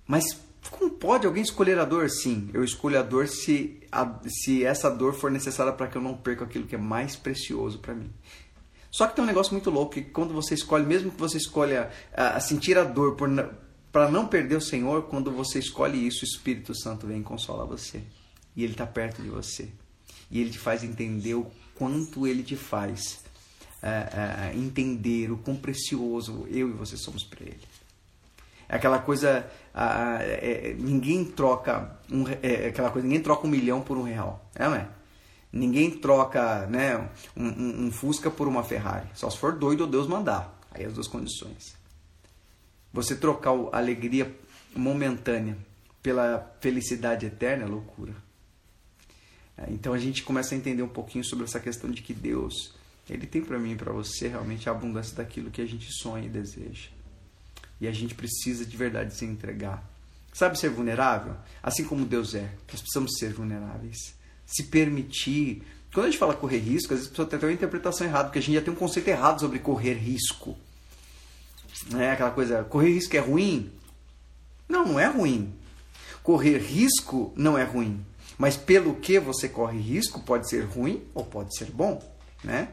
mas 0.05 0.39
como 0.69 0.91
pode 0.91 1.25
alguém 1.25 1.43
escolher 1.43 1.77
a 1.79 1.85
dor? 1.85 2.09
Sim, 2.09 2.49
eu 2.53 2.63
escolho 2.63 2.99
a 2.99 3.01
dor 3.01 3.27
se, 3.27 3.81
a, 3.91 4.19
se 4.27 4.65
essa 4.65 4.89
dor 4.89 5.13
for 5.13 5.31
necessária 5.31 5.71
para 5.71 5.87
que 5.87 5.97
eu 5.97 6.01
não 6.01 6.17
perca 6.17 6.43
aquilo 6.43 6.65
que 6.65 6.75
é 6.75 6.77
mais 6.77 7.15
precioso 7.15 7.79
para 7.79 7.93
mim. 7.93 8.11
Só 8.91 9.07
que 9.07 9.15
tem 9.15 9.23
um 9.23 9.27
negócio 9.27 9.53
muito 9.53 9.69
louco 9.69 9.93
que 9.93 10.01
quando 10.01 10.33
você 10.33 10.55
escolhe, 10.55 10.85
mesmo 10.85 11.11
que 11.11 11.19
você 11.19 11.37
escolha 11.37 11.91
a, 12.13 12.37
a 12.37 12.39
sentir 12.39 12.77
a 12.77 12.83
dor 12.83 13.15
para 13.91 14.09
não 14.09 14.27
perder 14.27 14.55
o 14.55 14.61
Senhor, 14.61 15.03
quando 15.03 15.31
você 15.31 15.59
escolhe 15.59 16.05
isso, 16.05 16.25
o 16.25 16.27
Espírito 16.27 16.75
Santo 16.75 17.07
vem 17.07 17.21
consola 17.23 17.65
você. 17.65 18.01
E 18.55 18.63
ele 18.63 18.73
está 18.73 18.85
perto 18.85 19.21
de 19.21 19.29
você. 19.29 19.69
E 20.29 20.41
ele 20.41 20.49
te 20.49 20.59
faz 20.59 20.83
entender 20.83 21.35
o 21.35 21.47
quanto 21.75 22.27
ele 22.27 22.43
te 22.43 22.55
faz 22.55 23.23
é, 23.81 24.51
é, 24.51 24.57
entender 24.57 25.31
o 25.31 25.37
quão 25.37 25.55
precioso 25.55 26.45
eu 26.49 26.69
e 26.69 26.73
você 26.73 26.97
somos 26.97 27.23
para 27.23 27.45
ele. 27.45 27.61
É 28.69 28.75
aquela 28.75 28.99
coisa, 28.99 29.49
é, 29.73 30.75
ninguém 30.77 31.25
troca 31.25 31.97
um, 32.11 32.23
é, 32.43 32.67
aquela 32.67 32.91
coisa, 32.91 33.07
ninguém 33.07 33.23
troca 33.23 33.47
um 33.47 33.49
milhão 33.49 33.81
por 33.81 33.97
um 33.97 34.03
real, 34.03 34.47
é, 34.53 34.63
não 34.65 34.75
é? 34.75 34.87
Ninguém 35.51 35.89
troca, 35.89 36.67
né, 36.67 37.09
um, 37.35 37.47
um, 37.47 37.87
um 37.87 37.91
Fusca 37.91 38.29
por 38.29 38.47
uma 38.47 38.63
Ferrari, 38.63 39.07
só 39.15 39.27
se 39.27 39.39
for 39.39 39.53
doido 39.57 39.87
Deus 39.87 40.07
mandar. 40.07 40.55
Aí 40.71 40.85
as 40.85 40.93
duas 40.93 41.07
condições. 41.07 41.75
Você 42.93 43.15
trocar 43.15 43.53
a 43.71 43.77
alegria 43.79 44.31
momentânea 44.75 45.57
pela 46.03 46.55
felicidade 46.61 47.25
eterna 47.25 47.63
é 47.63 47.67
loucura. 47.67 48.13
É, 49.57 49.65
então 49.69 49.93
a 49.93 49.97
gente 49.97 50.21
começa 50.21 50.53
a 50.53 50.57
entender 50.57 50.83
um 50.83 50.87
pouquinho 50.87 51.23
sobre 51.23 51.45
essa 51.45 51.59
questão 51.59 51.89
de 51.89 52.03
que 52.03 52.13
Deus, 52.13 52.75
ele 53.09 53.25
tem 53.25 53.41
para 53.41 53.57
mim 53.57 53.71
e 53.71 53.75
para 53.75 53.91
você 53.91 54.27
realmente 54.27 54.69
a 54.69 54.73
abundância 54.73 55.15
daquilo 55.15 55.49
que 55.49 55.61
a 55.61 55.65
gente 55.65 55.91
sonha 55.91 56.27
e 56.27 56.29
deseja. 56.29 56.98
E 57.79 57.87
a 57.87 57.91
gente 57.91 58.13
precisa 58.13 58.65
de 58.65 58.75
verdade 58.75 59.13
se 59.15 59.25
entregar. 59.25 59.83
Sabe 60.33 60.59
ser 60.59 60.69
vulnerável? 60.69 61.35
Assim 61.61 61.83
como 61.83 62.05
Deus 62.05 62.35
é. 62.35 62.49
Nós 62.71 62.81
precisamos 62.81 63.17
ser 63.17 63.33
vulneráveis. 63.33 64.13
Se 64.45 64.63
permitir. 64.63 65.63
Quando 65.93 66.05
a 66.05 66.09
gente 66.09 66.19
fala 66.19 66.35
correr 66.35 66.59
risco, 66.59 66.93
às 66.93 66.99
vezes 66.99 67.07
a 67.07 67.09
pessoa 67.11 67.27
tem 67.27 67.39
uma 67.39 67.53
interpretação 67.53 68.05
errada, 68.05 68.25
porque 68.25 68.39
a 68.39 68.41
gente 68.41 68.55
já 68.55 68.61
tem 68.61 68.73
um 68.73 68.77
conceito 68.77 69.07
errado 69.07 69.39
sobre 69.39 69.59
correr 69.59 69.93
risco. 69.93 70.55
É 71.97 72.11
aquela 72.11 72.31
coisa, 72.31 72.63
correr 72.63 72.93
risco 72.93 73.15
é 73.15 73.19
ruim? 73.19 73.71
Não, 74.67 74.85
não 74.85 74.99
é 74.99 75.07
ruim. 75.07 75.53
Correr 76.21 76.57
risco 76.59 77.33
não 77.35 77.57
é 77.57 77.63
ruim. 77.63 78.05
Mas 78.37 78.55
pelo 78.55 78.95
que 78.95 79.19
você 79.19 79.49
corre 79.49 79.79
risco 79.79 80.19
pode 80.21 80.47
ser 80.47 80.63
ruim 80.63 81.03
ou 81.13 81.25
pode 81.25 81.57
ser 81.57 81.71
bom, 81.71 82.01
né? 82.43 82.69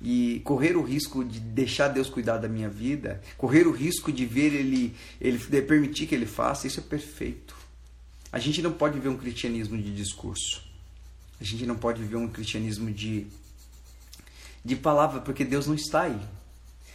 E 0.00 0.40
correr 0.44 0.76
o 0.76 0.82
risco 0.82 1.24
de 1.24 1.40
deixar 1.40 1.88
Deus 1.88 2.08
cuidar 2.08 2.38
da 2.38 2.48
minha 2.48 2.68
vida, 2.68 3.22
correr 3.36 3.66
o 3.66 3.72
risco 3.72 4.12
de 4.12 4.26
ver 4.26 4.54
ele, 4.54 4.94
ele 5.20 5.38
de 5.38 5.62
permitir 5.62 6.06
que 6.06 6.14
ele 6.14 6.26
faça, 6.26 6.66
isso 6.66 6.80
é 6.80 6.82
perfeito. 6.82 7.56
A 8.30 8.38
gente 8.38 8.60
não 8.60 8.72
pode 8.72 8.94
viver 8.94 9.08
um 9.08 9.16
cristianismo 9.16 9.76
de 9.80 9.94
discurso. 9.94 10.62
A 11.40 11.44
gente 11.44 11.64
não 11.64 11.76
pode 11.76 12.02
viver 12.02 12.16
um 12.16 12.28
cristianismo 12.28 12.90
de 12.90 13.26
de 14.66 14.74
palavra, 14.74 15.20
porque 15.20 15.44
Deus 15.44 15.68
não 15.68 15.76
está 15.76 16.02
aí. 16.02 16.20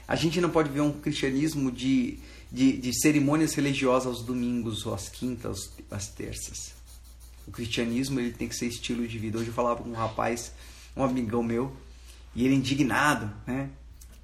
A 0.05 0.15
gente 0.17 0.41
não 0.41 0.49
pode 0.49 0.67
viver 0.67 0.81
um 0.81 0.91
cristianismo 0.91 1.71
de, 1.71 2.19
de, 2.51 2.73
de 2.73 3.01
cerimônias 3.01 3.53
religiosas 3.53 4.07
aos 4.07 4.25
domingos, 4.25 4.85
ou 4.85 4.93
às 4.93 5.07
quintas, 5.07 5.71
às 5.89 6.09
terças. 6.09 6.73
O 7.47 7.51
cristianismo 7.51 8.19
ele 8.19 8.31
tem 8.33 8.49
que 8.49 8.55
ser 8.55 8.67
estilo 8.67 9.07
de 9.07 9.17
vida. 9.17 9.37
Hoje 9.37 9.47
eu 9.47 9.53
falava 9.53 9.81
com 9.81 9.89
um 9.89 9.93
rapaz, 9.93 10.51
um 10.97 11.03
amigão 11.03 11.41
meu, 11.41 11.73
e 12.35 12.45
ele 12.45 12.55
indignado, 12.55 13.31
né? 13.45 13.69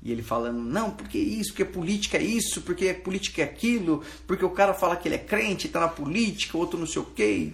E 0.01 0.12
ele 0.12 0.22
falando, 0.22 0.60
não, 0.60 0.91
porque 0.91 1.18
isso, 1.18 1.51
porque 1.51 1.66
política 1.66 2.18
é 2.18 2.24
isso, 2.24 2.62
porque 2.62 2.93
política 2.93 3.41
é 3.41 3.45
aquilo, 3.45 4.03
porque 4.26 4.45
o 4.45 4.49
cara 4.49 4.74
fala 4.74 4.95
que 4.95 5.08
ele 5.08 5.16
é 5.16 5.20
crente, 5.20 5.68
tá 5.68 5.80
na 5.80 5.88
política, 5.88 6.58
outro 6.58 6.80
não 6.80 6.86
sei 6.86 7.01
o 7.01 7.05
quê. 7.05 7.51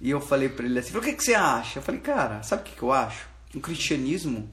E 0.00 0.10
eu 0.10 0.20
falei 0.20 0.48
para 0.48 0.66
ele 0.66 0.78
assim, 0.78 0.96
o 0.96 1.00
que, 1.00 1.14
que 1.14 1.24
você 1.24 1.34
acha? 1.34 1.78
Eu 1.78 1.82
falei, 1.82 2.00
cara, 2.00 2.42
sabe 2.42 2.62
o 2.62 2.64
que, 2.66 2.76
que 2.76 2.82
eu 2.82 2.92
acho? 2.92 3.26
O 3.54 3.60
cristianismo 3.60 4.48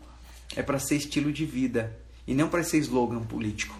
é 0.56 0.64
para 0.64 0.80
ser 0.80 0.96
estilo 0.96 1.32
de 1.32 1.46
vida 1.46 1.96
e 2.26 2.34
não 2.34 2.48
para 2.48 2.64
ser 2.64 2.78
slogan 2.78 3.22
político. 3.24 3.76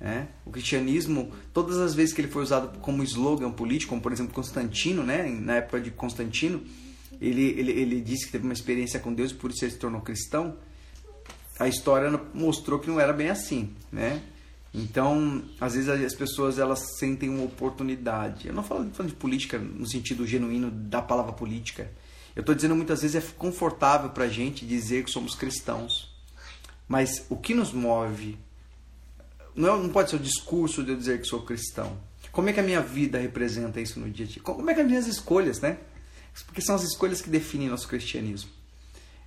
É? 0.00 0.26
O 0.44 0.50
cristianismo, 0.50 1.32
todas 1.52 1.78
as 1.78 1.94
vezes 1.94 2.14
que 2.14 2.20
ele 2.20 2.28
foi 2.28 2.42
usado 2.42 2.78
como 2.78 3.02
slogan 3.02 3.50
político, 3.50 3.90
como 3.90 4.02
por 4.02 4.12
exemplo 4.12 4.32
Constantino, 4.32 5.02
né? 5.02 5.24
na 5.28 5.56
época 5.56 5.80
de 5.80 5.90
Constantino, 5.90 6.62
ele, 7.20 7.42
ele, 7.42 7.72
ele 7.72 8.00
disse 8.00 8.26
que 8.26 8.32
teve 8.32 8.44
uma 8.44 8.52
experiência 8.52 9.00
com 9.00 9.12
Deus 9.12 9.30
e 9.30 9.34
por 9.34 9.50
isso 9.50 9.64
ele 9.64 9.72
se 9.72 9.78
tornou 9.78 10.00
cristão. 10.00 10.56
A 11.58 11.66
história 11.66 12.10
mostrou 12.32 12.78
que 12.78 12.88
não 12.88 13.00
era 13.00 13.12
bem 13.12 13.30
assim, 13.30 13.74
né? 13.90 14.22
Então, 14.72 15.42
às 15.60 15.74
vezes 15.74 15.88
as 15.88 16.14
pessoas 16.14 16.58
elas 16.58 16.98
sentem 16.98 17.28
uma 17.28 17.44
oportunidade. 17.44 18.48
Eu 18.48 18.54
não 18.54 18.62
falo, 18.62 18.84
de 18.84 19.14
política 19.14 19.58
no 19.58 19.88
sentido 19.88 20.26
genuíno 20.26 20.70
da 20.70 21.02
palavra 21.02 21.32
política. 21.32 21.90
Eu 22.36 22.40
estou 22.40 22.54
dizendo 22.54 22.76
muitas 22.76 23.02
vezes 23.02 23.16
é 23.16 23.32
confortável 23.36 24.10
para 24.10 24.24
a 24.24 24.28
gente 24.28 24.64
dizer 24.64 25.04
que 25.04 25.10
somos 25.10 25.34
cristãos. 25.34 26.14
Mas 26.86 27.26
o 27.28 27.36
que 27.36 27.54
nos 27.54 27.72
move 27.72 28.38
não, 29.58 29.74
é, 29.74 29.82
não 29.82 29.88
pode 29.88 30.10
ser 30.10 30.16
o 30.16 30.20
discurso 30.20 30.84
de 30.84 30.92
eu 30.92 30.96
dizer 30.96 31.20
que 31.20 31.26
sou 31.26 31.42
cristão. 31.42 31.98
Como 32.30 32.48
é 32.48 32.52
que 32.52 32.60
a 32.60 32.62
minha 32.62 32.80
vida 32.80 33.18
representa 33.18 33.80
isso 33.80 33.98
no 33.98 34.08
dia 34.08 34.24
a 34.24 34.28
dia? 34.28 34.42
Como 34.42 34.70
é 34.70 34.74
que 34.74 34.80
as 34.80 34.86
minhas 34.86 35.06
escolhas, 35.08 35.60
né? 35.60 35.78
Porque 36.44 36.62
são 36.62 36.74
as 36.74 36.82
escolhas 36.82 37.20
que 37.20 37.30
definem 37.30 37.68
nosso 37.68 37.88
cristianismo. 37.88 38.50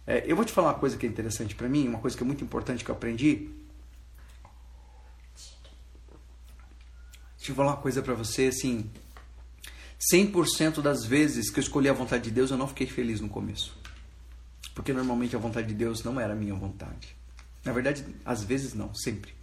É, 0.05 0.24
eu 0.26 0.36
vou 0.36 0.43
te 0.43 0.51
falar 0.51 0.70
uma 0.70 0.80
coisa 0.80 0.97
que 0.97 1.05
é 1.05 1.09
interessante 1.09 1.55
para 1.55 1.70
mim, 1.70 1.88
uma 1.88 1.99
coisa 1.99 2.18
que 2.18 2.24
é 2.24 2.26
muito 2.26 2.43
importante 2.43 2.84
que 2.84 2.91
eu 2.91 2.95
aprendi. 2.95 3.49
Deixa 7.38 7.51
eu 7.51 7.55
falar 7.55 7.72
uma 7.72 7.82
coisa 7.82 8.01
para 8.01 8.14
você, 8.14 8.47
assim, 8.47 8.89
100% 10.14 10.82
das 10.82 11.05
vezes 11.05 11.49
que 11.49 11.59
eu 11.59 11.64
escolhi 11.64 11.89
a 11.89 11.93
vontade 11.93 12.24
de 12.24 12.32
Deus, 12.32 12.51
eu 12.51 12.57
não 12.57 12.68
fiquei 12.68 12.88
feliz 12.88 13.22
no 13.22 13.30
começo. 13.30 13.78
Porque 14.74 14.93
normalmente 14.93 15.36
a 15.36 15.39
vontade 15.39 15.68
de 15.68 15.74
Deus 15.74 16.03
não 16.03 16.20
era 16.20 16.34
a 16.34 16.36
minha 16.36 16.55
vontade. 16.55 17.16
Na 17.64 17.72
verdade, 17.72 18.03
às 18.26 18.43
vezes 18.43 18.74
não, 18.74 18.93
sempre. 18.93 19.34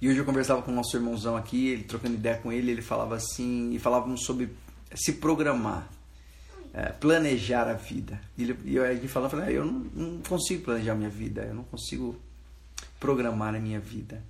E 0.00 0.08
hoje 0.08 0.18
eu 0.18 0.24
conversava 0.24 0.62
com 0.62 0.72
o 0.72 0.74
nosso 0.74 0.96
irmãozão 0.96 1.36
aqui, 1.36 1.68
ele 1.68 1.84
trocando 1.84 2.14
ideia 2.14 2.38
com 2.38 2.50
ele, 2.50 2.70
ele 2.70 2.82
falava 2.82 3.14
assim, 3.16 3.72
e 3.72 3.78
falávamos 3.78 4.24
sobre 4.24 4.50
se 4.94 5.14
programar, 5.14 5.88
é, 6.72 6.86
planejar 6.90 7.68
a 7.68 7.74
vida. 7.74 8.20
E, 8.36 8.42
ele, 8.42 8.58
e 8.64 8.78
a 8.78 8.94
gente 8.94 9.08
falava, 9.08 9.42
ah, 9.42 9.50
eu 9.50 9.64
não, 9.64 9.86
não 9.94 10.22
consigo 10.22 10.64
planejar 10.64 10.94
minha 10.94 11.08
vida, 11.08 11.42
eu 11.42 11.54
não 11.54 11.64
consigo 11.64 12.16
programar 12.98 13.54
a 13.54 13.58
minha 13.58 13.80
vida. 13.80 14.22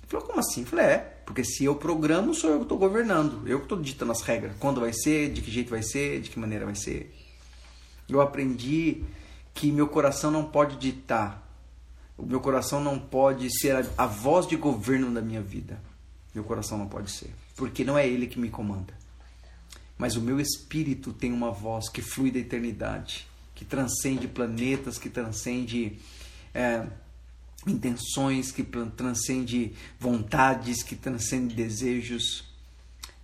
Ele 0.00 0.08
falou, 0.08 0.26
como 0.26 0.40
assim? 0.40 0.62
Eu 0.62 0.66
falei, 0.66 0.86
é, 0.86 0.98
porque 1.26 1.44
se 1.44 1.64
eu 1.64 1.74
programo, 1.76 2.34
sou 2.34 2.50
eu 2.50 2.56
que 2.58 2.64
estou 2.64 2.78
governando, 2.78 3.46
eu 3.46 3.58
que 3.58 3.64
estou 3.64 3.80
ditando 3.80 4.12
as 4.12 4.22
regras, 4.22 4.54
quando 4.58 4.80
vai 4.80 4.92
ser, 4.92 5.32
de 5.32 5.40
que 5.40 5.50
jeito 5.50 5.70
vai 5.70 5.82
ser, 5.82 6.20
de 6.20 6.30
que 6.30 6.38
maneira 6.38 6.64
vai 6.64 6.74
ser. 6.74 7.14
Eu 8.08 8.20
aprendi 8.20 9.04
que 9.54 9.70
meu 9.70 9.88
coração 9.88 10.30
não 10.30 10.44
pode 10.44 10.76
ditar 10.76 11.42
o 12.16 12.26
meu 12.26 12.40
coração 12.40 12.80
não 12.80 12.98
pode 12.98 13.50
ser 13.50 13.74
a, 13.74 13.84
a 13.98 14.06
voz 14.06 14.46
de 14.46 14.56
governo 14.56 15.12
da 15.12 15.20
minha 15.20 15.40
vida. 15.40 15.80
Meu 16.34 16.44
coração 16.44 16.78
não 16.78 16.86
pode 16.86 17.10
ser. 17.10 17.30
Porque 17.56 17.84
não 17.84 17.98
é 17.98 18.06
ele 18.06 18.26
que 18.26 18.38
me 18.38 18.48
comanda. 18.48 18.94
Mas 19.96 20.16
o 20.16 20.20
meu 20.20 20.40
espírito 20.40 21.12
tem 21.12 21.32
uma 21.32 21.50
voz 21.50 21.88
que 21.88 22.02
flui 22.02 22.30
da 22.30 22.38
eternidade, 22.38 23.26
que 23.54 23.64
transcende 23.64 24.26
planetas, 24.26 24.98
que 24.98 25.08
transcende 25.08 25.98
é, 26.54 26.86
intenções, 27.66 28.50
que 28.50 28.62
transcende 28.62 29.72
vontades, 29.98 30.82
que 30.82 30.96
transcende 30.96 31.54
desejos. 31.54 32.50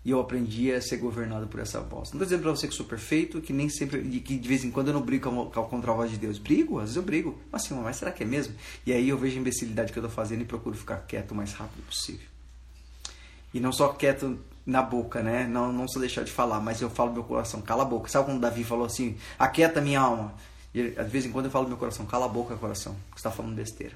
E 0.05 0.11
eu 0.11 0.21
aprendi 0.21 0.73
a 0.73 0.81
ser 0.81 0.97
governado 0.99 1.49
por 1.49 1.61
essa 1.61 1.81
voz. 1.81 2.11
Não 2.11 2.15
estou 2.15 2.25
dizendo 2.25 2.43
para 2.43 2.53
você 2.53 2.69
que 2.69 2.75
sou 2.75 2.87
perfeito, 2.87 3.41
que 3.41 3.53
nem 3.53 3.69
sempre, 3.69 4.01
que 4.21 4.39
de 4.39 4.49
vez 4.49 4.65
em 4.65 4.71
quando 4.71 4.89
eu 4.89 4.95
não 4.95 5.03
brigo 5.03 5.51
contra 5.51 5.91
a 5.91 5.95
voz 5.95 6.11
de 6.11 6.17
Deus. 6.17 6.39
Brigo, 6.39 6.79
às 6.79 6.85
vezes 6.85 6.97
eu 6.97 7.03
brigo. 7.03 7.39
Mas 7.51 7.65
assim, 7.65 7.75
mas 7.75 7.97
será 7.97 8.13
que 8.13 8.23
é 8.23 8.27
mesmo? 8.27 8.55
E 8.87 8.93
aí 8.93 9.09
eu 9.09 9.19
vejo 9.19 9.37
a 9.37 9.41
imbecilidade 9.41 9.93
que 9.93 9.99
eu 9.99 10.05
estou 10.05 10.15
fazendo 10.15 10.43
e 10.43 10.45
procuro 10.45 10.77
ficar 10.77 10.99
quieto 10.99 11.33
o 11.33 11.35
mais 11.35 11.53
rápido 11.53 11.85
possível. 11.85 12.27
E 13.53 13.61
não 13.61 13.73
só 13.73 13.89
quieto 13.89 14.39
na 14.69 14.83
boca, 14.83 15.23
né? 15.23 15.47
Não, 15.47 15.73
não 15.73 15.89
só 15.89 15.99
deixar 15.99 16.23
de 16.23 16.31
falar, 16.31 16.61
mas 16.61 16.83
eu 16.83 16.91
falo 16.91 17.11
meu 17.11 17.25
coração, 17.25 17.63
cala 17.63 17.85
a 17.85 17.87
boca. 17.87 18.11
Sabe 18.11 18.27
quando 18.27 18.39
Davi 18.39 18.63
falou 18.63 18.85
assim, 18.85 19.17
aquieta 19.39 19.81
minha 19.81 19.99
alma? 19.99 20.35
E 20.75 20.91
de 20.91 21.05
vez 21.05 21.25
em 21.25 21.33
quando 21.33 21.47
eu 21.47 21.51
falo 21.51 21.67
meu 21.67 21.79
coração, 21.79 22.05
cala 22.05 22.27
a 22.27 22.29
boca, 22.29 22.55
coração, 22.55 22.95
que 23.11 23.17
está 23.17 23.31
falando 23.31 23.55
besteira. 23.55 23.95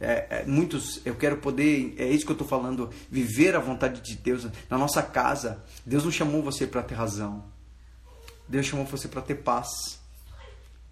É, 0.00 0.26
é, 0.30 0.44
muitos, 0.46 1.00
eu 1.04 1.16
quero 1.16 1.38
poder, 1.38 1.96
é 1.98 2.06
isso 2.06 2.24
que 2.24 2.30
eu 2.30 2.34
estou 2.34 2.46
falando, 2.46 2.88
viver 3.10 3.56
a 3.56 3.58
vontade 3.58 4.00
de 4.00 4.14
Deus 4.14 4.46
na 4.70 4.78
nossa 4.78 5.02
casa. 5.02 5.60
Deus 5.84 6.04
não 6.04 6.12
chamou 6.12 6.40
você 6.40 6.64
para 6.64 6.84
ter 6.84 6.94
razão. 6.94 7.42
Deus 8.46 8.64
chamou 8.64 8.86
você 8.86 9.08
para 9.08 9.22
ter 9.22 9.34
paz. 9.34 9.68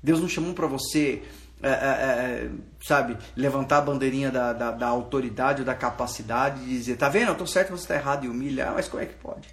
Deus 0.03 0.19
não 0.19 0.29
chamou 0.29 0.55
para 0.55 0.67
você, 0.67 1.23
é, 1.63 1.69
é, 1.69 1.73
é, 1.73 2.51
sabe, 2.83 3.17
levantar 3.35 3.79
a 3.79 3.81
bandeirinha 3.81 4.31
da, 4.31 4.53
da, 4.53 4.71
da, 4.71 4.87
autoridade 4.87 5.61
ou 5.63 5.67
da 5.67 5.75
capacidade 5.75 6.61
de 6.61 6.71
dizer, 6.71 6.97
tá 6.97 7.09
vendo, 7.09 7.29
eu 7.29 7.33
estou 7.33 7.47
certo, 7.47 7.71
você 7.71 7.85
está 7.85 7.95
errado 7.95 8.25
e 8.25 8.29
humilhar, 8.29 8.75
mas 8.75 8.89
como 8.89 9.03
é 9.03 9.07
que 9.07 9.15
pode? 9.15 9.49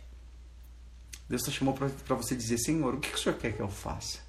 Deus 1.29 1.43
te 1.43 1.51
chamou 1.51 1.73
para 1.73 2.15
você 2.15 2.35
dizer, 2.35 2.57
Senhor, 2.57 2.93
o 2.93 2.99
que, 2.99 3.09
que 3.09 3.15
o 3.15 3.19
Senhor 3.19 3.37
quer 3.37 3.53
que 3.53 3.61
eu 3.61 3.69
faça? 3.69 4.19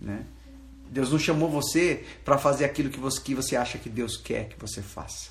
Né? 0.00 0.24
Deus 0.88 1.10
não 1.10 1.18
chamou 1.18 1.50
você 1.50 2.04
para 2.24 2.38
fazer 2.38 2.64
aquilo 2.64 2.90
que 2.90 3.00
você, 3.00 3.20
que 3.20 3.34
você 3.34 3.56
acha 3.56 3.78
que 3.78 3.88
Deus 3.88 4.16
quer 4.16 4.48
que 4.48 4.58
você 4.58 4.80
faça. 4.80 5.30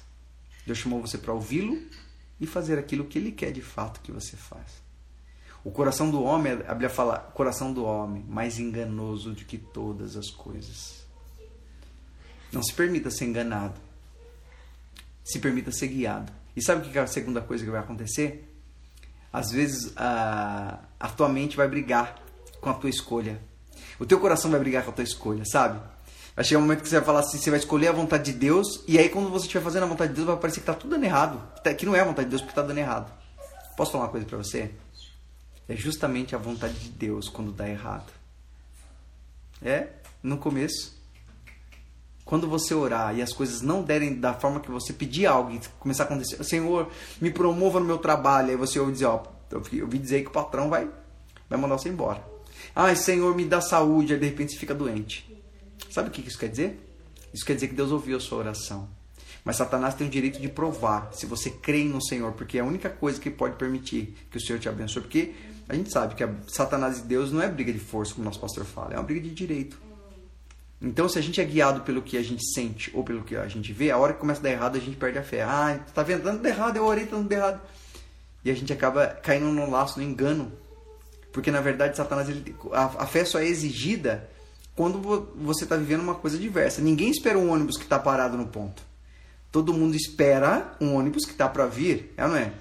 Deus 0.66 0.78
chamou 0.78 1.00
você 1.00 1.18
para 1.18 1.34
ouvi-lo 1.34 1.82
e 2.40 2.46
fazer 2.46 2.78
aquilo 2.78 3.06
que 3.06 3.18
Ele 3.18 3.32
quer 3.32 3.52
de 3.52 3.62
fato 3.62 4.02
que 4.02 4.12
você 4.12 4.36
faça. 4.36 4.84
O 5.64 5.72
coração 5.72 6.12
do 6.12 6.22
homem, 6.22 6.54
a 6.54 6.74
Bíblia 6.74 6.90
fala, 6.90 7.18
coração 7.18 7.74
do 7.74 7.86
homem, 7.86 8.24
mais 8.28 8.60
enganoso 8.60 9.32
do 9.32 9.46
que 9.46 9.58
todas 9.58 10.16
as 10.18 10.30
coisas. 10.30 11.05
Não 12.56 12.64
se 12.64 12.74
permita 12.74 13.12
ser 13.12 13.26
enganado. 13.26 13.76
Se 15.26 15.40
permita 15.40 15.74
ser 15.74 15.88
guiado. 15.88 16.32
E 16.56 16.64
sabe 16.64 16.88
o 16.88 16.90
que 16.90 16.98
é 16.98 17.02
a 17.02 17.08
segunda 17.08 17.42
coisa 17.42 17.66
que 17.66 17.70
vai 17.70 17.82
acontecer? 17.82 18.50
Às 19.32 19.52
vezes 19.52 19.92
a, 19.98 20.80
a 20.98 21.10
tua 21.10 21.28
mente 21.28 21.58
vai 21.58 21.68
brigar 21.68 22.18
com 22.62 22.70
a 22.70 22.74
tua 22.74 22.90
escolha. 22.90 23.42
O 24.00 24.06
teu 24.06 24.22
coração 24.22 24.50
vai 24.50 24.60
brigar 24.62 24.86
com 24.86 24.92
a 24.92 24.94
tua 24.94 25.04
escolha, 25.04 25.44
sabe? 25.46 25.82
Vai 26.34 26.46
chegar 26.46 26.60
um 26.60 26.62
momento 26.62 26.82
que 26.82 26.88
você 26.88 26.96
vai 26.96 27.06
falar 27.06 27.20
assim, 27.20 27.38
você 27.38 27.50
vai 27.50 27.60
escolher 27.60 27.90
a 27.90 27.92
vontade 27.92 28.32
de 28.32 28.38
Deus, 28.38 28.84
e 28.88 28.98
aí 28.98 29.10
quando 29.10 29.30
você 29.30 29.46
estiver 29.46 29.64
fazendo 29.64 29.84
a 29.84 29.88
vontade 29.88 30.12
de 30.12 30.16
Deus, 30.16 30.28
vai 30.28 30.38
parecer 30.38 30.62
que 30.62 30.66
tá 30.66 30.74
tudo 30.74 30.92
dando 30.92 31.04
errado. 31.04 31.42
Tá, 31.62 31.74
que 31.74 31.86
não 31.86 31.94
é 31.94 32.00
a 32.00 32.06
vontade 32.06 32.26
de 32.26 32.30
Deus 32.30 32.42
porque 32.42 32.56
tá 32.56 32.62
dando 32.62 32.78
errado. 32.78 33.12
Posso 33.76 33.92
falar 33.92 34.06
uma 34.06 34.10
coisa 34.10 34.26
para 34.26 34.38
você? 34.38 34.72
É 35.68 35.76
justamente 35.76 36.34
a 36.34 36.38
vontade 36.38 36.76
de 36.76 36.90
Deus 36.90 37.28
quando 37.28 37.52
dá 37.52 37.68
errado. 37.68 38.12
É, 39.62 39.90
no 40.24 40.38
começo. 40.38 40.95
Quando 42.26 42.50
você 42.50 42.74
orar 42.74 43.16
e 43.16 43.22
as 43.22 43.32
coisas 43.32 43.62
não 43.62 43.84
derem 43.84 44.20
da 44.20 44.34
forma 44.34 44.60
que 44.60 44.72
você 44.72 44.92
pedir 44.92 45.28
algo 45.28 45.52
e 45.52 45.62
começar 45.80 46.04
a 46.04 46.06
acontecer, 46.08 46.44
Senhor, 46.44 46.90
me 47.22 47.30
promova 47.30 47.80
no 47.80 47.86
meu 47.86 48.00
trabalho, 48.00 48.50
aí 48.50 48.56
você 48.56 48.80
ouve 48.80 48.94
dizer, 48.94 49.06
ó, 49.06 49.22
eu 49.52 49.88
dizer 49.88 50.24
que 50.24 50.30
o 50.30 50.32
patrão 50.32 50.70
vai, 50.70 50.90
vai 51.48 51.60
mandar 51.60 51.78
você 51.78 51.88
embora. 51.88 52.26
Ai, 52.76 52.96
Senhor, 52.96 53.36
me 53.36 53.46
dá 53.46 53.62
saúde. 53.62 54.14
Aí 54.14 54.20
de 54.20 54.26
repente 54.26 54.54
você 54.54 54.58
fica 54.58 54.74
doente. 54.74 55.32
Sabe 55.90 56.10
o 56.10 56.12
que 56.12 56.28
isso 56.28 56.38
quer 56.38 56.50
dizer? 56.50 56.82
Isso 57.34 57.46
quer 57.46 57.54
dizer 57.54 57.68
que 57.68 57.76
Deus 57.76 57.92
ouviu 57.92 58.18
a 58.18 58.20
sua 58.20 58.40
oração. 58.40 58.90
Mas 59.44 59.58
Satanás 59.58 59.94
tem 59.94 60.08
o 60.08 60.10
direito 60.10 60.42
de 60.42 60.50
provar 60.50 61.12
se 61.14 61.28
você 61.28 61.52
crê 61.52 61.84
no 61.84 62.02
Senhor, 62.04 62.32
porque 62.32 62.58
é 62.58 62.62
a 62.62 62.66
única 62.66 62.90
coisa 62.90 63.20
que 63.20 63.30
pode 63.30 63.56
permitir 63.56 64.16
que 64.32 64.38
o 64.38 64.42
Senhor 64.42 64.58
te 64.58 64.68
abençoe. 64.68 65.04
Porque 65.04 65.36
a 65.70 65.76
gente 65.76 65.92
sabe 65.92 66.16
que 66.16 66.28
Satanás 66.52 67.00
e 67.00 67.02
Deus 67.04 67.32
não 67.32 67.42
é 67.42 67.48
briga 67.48 67.72
de 67.72 67.80
força, 67.80 68.14
como 68.14 68.24
o 68.24 68.26
nosso 68.26 68.40
pastor 68.40 68.66
fala, 68.66 68.94
é 68.94 68.98
uma 68.98 69.04
briga 69.04 69.22
de 69.22 69.30
direito. 69.30 69.85
Então, 70.82 71.08
se 71.08 71.18
a 71.18 71.22
gente 71.22 71.40
é 71.40 71.44
guiado 71.44 71.82
pelo 71.82 72.02
que 72.02 72.18
a 72.18 72.24
gente 72.24 72.46
sente 72.54 72.92
ou 72.94 73.04
pelo 73.04 73.24
que 73.24 73.36
a 73.36 73.48
gente 73.48 73.72
vê, 73.72 73.92
a 73.92 73.98
hora 73.98 74.14
que 74.14 74.20
começa 74.20 74.40
a 74.42 74.44
dar 74.44 74.52
errado, 74.52 74.76
a 74.76 74.80
gente 74.80 74.98
perde 74.98 75.18
a 75.18 75.24
fé. 75.24 75.42
Ah, 75.42 75.80
tá 75.94 76.04
vendo? 76.04 76.24
Dando 76.24 76.46
errado, 76.46 76.78
eu 76.78 76.86
orei, 76.86 77.06
tá 77.06 77.16
dando 77.16 77.32
errado. 77.32 77.62
E 78.44 78.52
a 78.52 78.54
gente 78.54 78.72
acaba 78.72 79.08
caindo 79.08 79.46
no 79.48 79.70
laço, 79.70 80.00
no 80.00 80.06
engano 80.06 80.52
porque 81.36 81.52
na 81.52 81.60
verdade 81.60 81.98
Satanás 81.98 82.30
ele, 82.30 82.56
a, 82.72 82.86
a 83.04 83.06
fé 83.06 83.26
só 83.26 83.40
é 83.40 83.46
exigida 83.46 84.30
quando 84.74 85.30
você 85.36 85.66
está 85.66 85.76
vivendo 85.76 86.00
uma 86.00 86.16
coisa 86.16 86.38
diversa. 86.38 86.82
Ninguém 86.82 87.10
espera 87.10 87.38
um 87.38 87.52
ônibus 87.52 87.76
que 87.76 87.84
está 87.84 88.00
parado 88.00 88.38
no 88.38 88.48
ponto. 88.48 88.82
Todo 89.52 89.74
mundo 89.74 89.98
espera 89.98 90.78
um 90.80 90.96
ônibus 90.96 91.26
que 91.26 91.34
está 91.34 91.50
para 91.50 91.66
vir, 91.66 92.14
é 92.16 92.24
ou 92.24 92.30
não 92.30 92.38
é? 92.38 92.54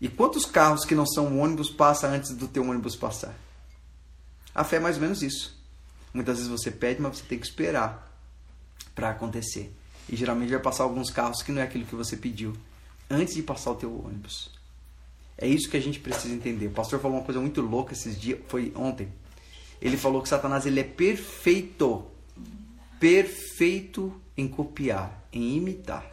E 0.00 0.08
quantos 0.08 0.46
carros 0.46 0.84
que 0.84 0.94
não 0.94 1.04
são 1.04 1.40
ônibus 1.40 1.68
passam 1.68 2.12
antes 2.12 2.30
do 2.30 2.46
teu 2.46 2.62
ônibus 2.62 2.94
passar? 2.94 3.34
A 4.54 4.62
fé 4.62 4.76
é 4.76 4.80
mais 4.80 4.94
ou 4.94 5.02
menos 5.02 5.20
isso. 5.20 5.59
Muitas 6.12 6.38
vezes 6.38 6.50
você 6.50 6.70
pede, 6.70 7.00
mas 7.00 7.18
você 7.18 7.24
tem 7.24 7.38
que 7.38 7.46
esperar 7.46 8.10
para 8.94 9.10
acontecer. 9.10 9.72
E 10.08 10.16
geralmente 10.16 10.50
vai 10.50 10.60
passar 10.60 10.84
alguns 10.84 11.10
carros 11.10 11.42
que 11.42 11.52
não 11.52 11.60
é 11.60 11.64
aquilo 11.64 11.84
que 11.84 11.94
você 11.94 12.16
pediu 12.16 12.54
antes 13.08 13.34
de 13.34 13.42
passar 13.42 13.70
o 13.72 13.76
teu 13.76 14.04
ônibus. 14.04 14.50
É 15.38 15.46
isso 15.46 15.70
que 15.70 15.76
a 15.76 15.80
gente 15.80 15.98
precisa 15.98 16.34
entender. 16.34 16.66
O 16.66 16.72
pastor 16.72 17.00
falou 17.00 17.16
uma 17.18 17.24
coisa 17.24 17.40
muito 17.40 17.60
louca 17.60 17.92
esses 17.92 18.20
dias, 18.20 18.38
foi 18.48 18.72
ontem. 18.76 19.08
Ele 19.80 19.96
falou 19.96 20.22
que 20.22 20.28
Satanás 20.28 20.66
ele 20.66 20.80
é 20.80 20.84
perfeito, 20.84 22.06
perfeito 22.98 24.20
em 24.36 24.46
copiar, 24.46 25.26
em 25.32 25.56
imitar. 25.56 26.04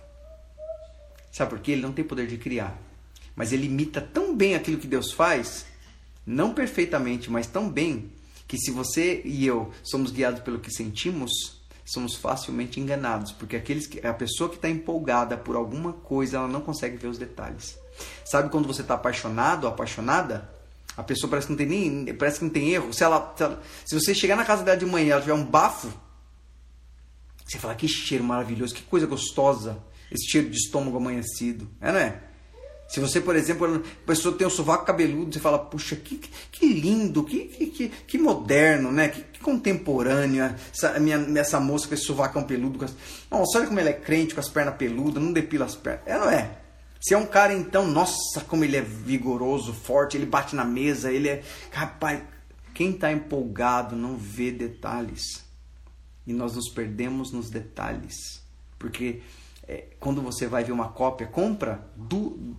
Sabe 1.31 1.49
por 1.49 1.59
quê? 1.59 1.73
Ele 1.73 1.81
não 1.81 1.91
tem 1.91 2.05
poder 2.05 2.27
de 2.27 2.37
criar, 2.37 2.79
mas 3.35 3.51
ele 3.51 3.65
imita 3.65 3.99
tão 3.99 4.35
bem 4.35 4.55
aquilo 4.55 4.77
que 4.77 4.87
Deus 4.87 5.11
faz, 5.11 5.65
não 6.25 6.53
perfeitamente, 6.53 7.29
mas 7.29 7.47
tão 7.47 7.69
bem 7.69 8.09
que 8.47 8.57
se 8.57 8.71
você 8.71 9.21
e 9.25 9.45
eu 9.45 9.71
somos 9.83 10.11
guiados 10.11 10.41
pelo 10.41 10.59
que 10.59 10.71
sentimos, 10.71 11.31
somos 11.85 12.15
facilmente 12.15 12.79
enganados, 12.79 13.31
porque 13.31 13.55
aqueles 13.55 13.87
que, 13.87 14.05
a 14.05 14.13
pessoa 14.13 14.49
que 14.49 14.55
está 14.55 14.69
empolgada 14.69 15.37
por 15.37 15.55
alguma 15.55 15.93
coisa, 15.93 16.37
ela 16.37 16.47
não 16.47 16.61
consegue 16.61 16.97
ver 16.97 17.07
os 17.07 17.17
detalhes. 17.17 17.77
Sabe 18.25 18.49
quando 18.49 18.67
você 18.67 18.81
está 18.81 18.93
apaixonado 18.93 19.65
ou 19.65 19.69
apaixonada? 19.69 20.49
A 20.95 21.03
pessoa 21.03 21.29
parece 21.29 21.47
que 21.47 21.53
não 21.53 21.57
tem 21.57 21.67
nem. 21.67 22.15
Parece 22.15 22.39
que 22.39 22.45
não 22.45 22.51
tem 22.51 22.69
erro. 22.69 22.93
Se, 22.93 23.03
ela, 23.03 23.33
se, 23.35 23.43
ela, 23.43 23.61
se 23.85 23.95
você 23.99 24.15
chegar 24.15 24.35
na 24.35 24.43
casa 24.43 24.63
dela 24.63 24.77
de 24.77 24.85
manhã 24.85 25.07
e 25.07 25.11
ela 25.11 25.21
tiver 25.21 25.33
um 25.33 25.45
bafo, 25.45 25.91
você 27.45 27.57
fala, 27.57 27.75
que 27.75 27.87
cheiro 27.87 28.23
maravilhoso, 28.23 28.75
que 28.75 28.81
coisa 28.83 29.05
gostosa. 29.05 29.77
esse 30.11 30.29
cheiro 30.29 30.49
de 30.49 30.57
estômago 30.57 30.97
amanhecido. 30.97 31.69
É, 31.79 31.91
não 31.91 31.99
é? 31.99 32.23
Se 32.87 33.01
você, 33.01 33.19
por 33.19 33.35
exemplo, 33.35 33.83
a 33.83 34.07
pessoa 34.07 34.35
tem 34.37 34.47
um 34.47 34.49
sovaco 34.49 34.85
cabeludo, 34.85 35.33
você 35.33 35.39
fala, 35.39 35.59
puxa, 35.59 35.95
que, 35.95 36.17
que 36.17 36.67
lindo, 36.67 37.23
que, 37.23 37.45
que, 37.45 37.89
que 37.89 38.17
moderno, 38.17 38.91
né? 38.91 39.09
Que, 39.09 39.21
que 39.23 39.39
contemporâneo 39.41 40.55
essa, 40.73 40.97
minha, 40.99 41.17
essa 41.37 41.59
moça 41.59 41.87
com 41.87 41.93
esse 41.93 42.05
sovacão 42.05 42.43
peludo. 42.43 42.85
As... 42.85 42.95
Nossa, 43.29 43.57
olha 43.57 43.67
como 43.67 43.79
ele 43.79 43.89
é 43.89 43.93
crente 43.93 44.33
com 44.33 44.39
as 44.39 44.47
pernas 44.47 44.75
peludas, 44.75 45.21
não 45.21 45.33
depila 45.33 45.65
as 45.65 45.75
pernas. 45.75 46.01
É, 46.05 46.17
não 46.17 46.29
é? 46.29 46.57
Se 46.99 47.13
é 47.13 47.17
um 47.17 47.25
cara, 47.25 47.53
então, 47.53 47.85
nossa, 47.85 48.41
como 48.47 48.63
ele 48.63 48.77
é 48.77 48.81
vigoroso, 48.81 49.73
forte, 49.73 50.17
ele 50.17 50.25
bate 50.25 50.55
na 50.55 50.65
mesa, 50.65 51.11
ele 51.11 51.27
é. 51.27 51.43
Rapaz, 51.71 52.21
quem 52.73 52.91
está 52.91 53.11
empolgado 53.11 53.95
não 53.95 54.15
vê 54.15 54.51
detalhes. 54.51 55.45
E 56.25 56.33
nós 56.33 56.55
nos 56.55 56.69
perdemos 56.69 57.31
nos 57.31 57.49
detalhes. 57.49 58.41
Porque 58.79 59.21
é, 59.67 59.85
quando 59.99 60.21
você 60.21 60.47
vai 60.47 60.63
ver 60.63 60.71
uma 60.71 60.89
cópia, 60.89 61.27
compra, 61.27 61.85
do, 61.95 62.55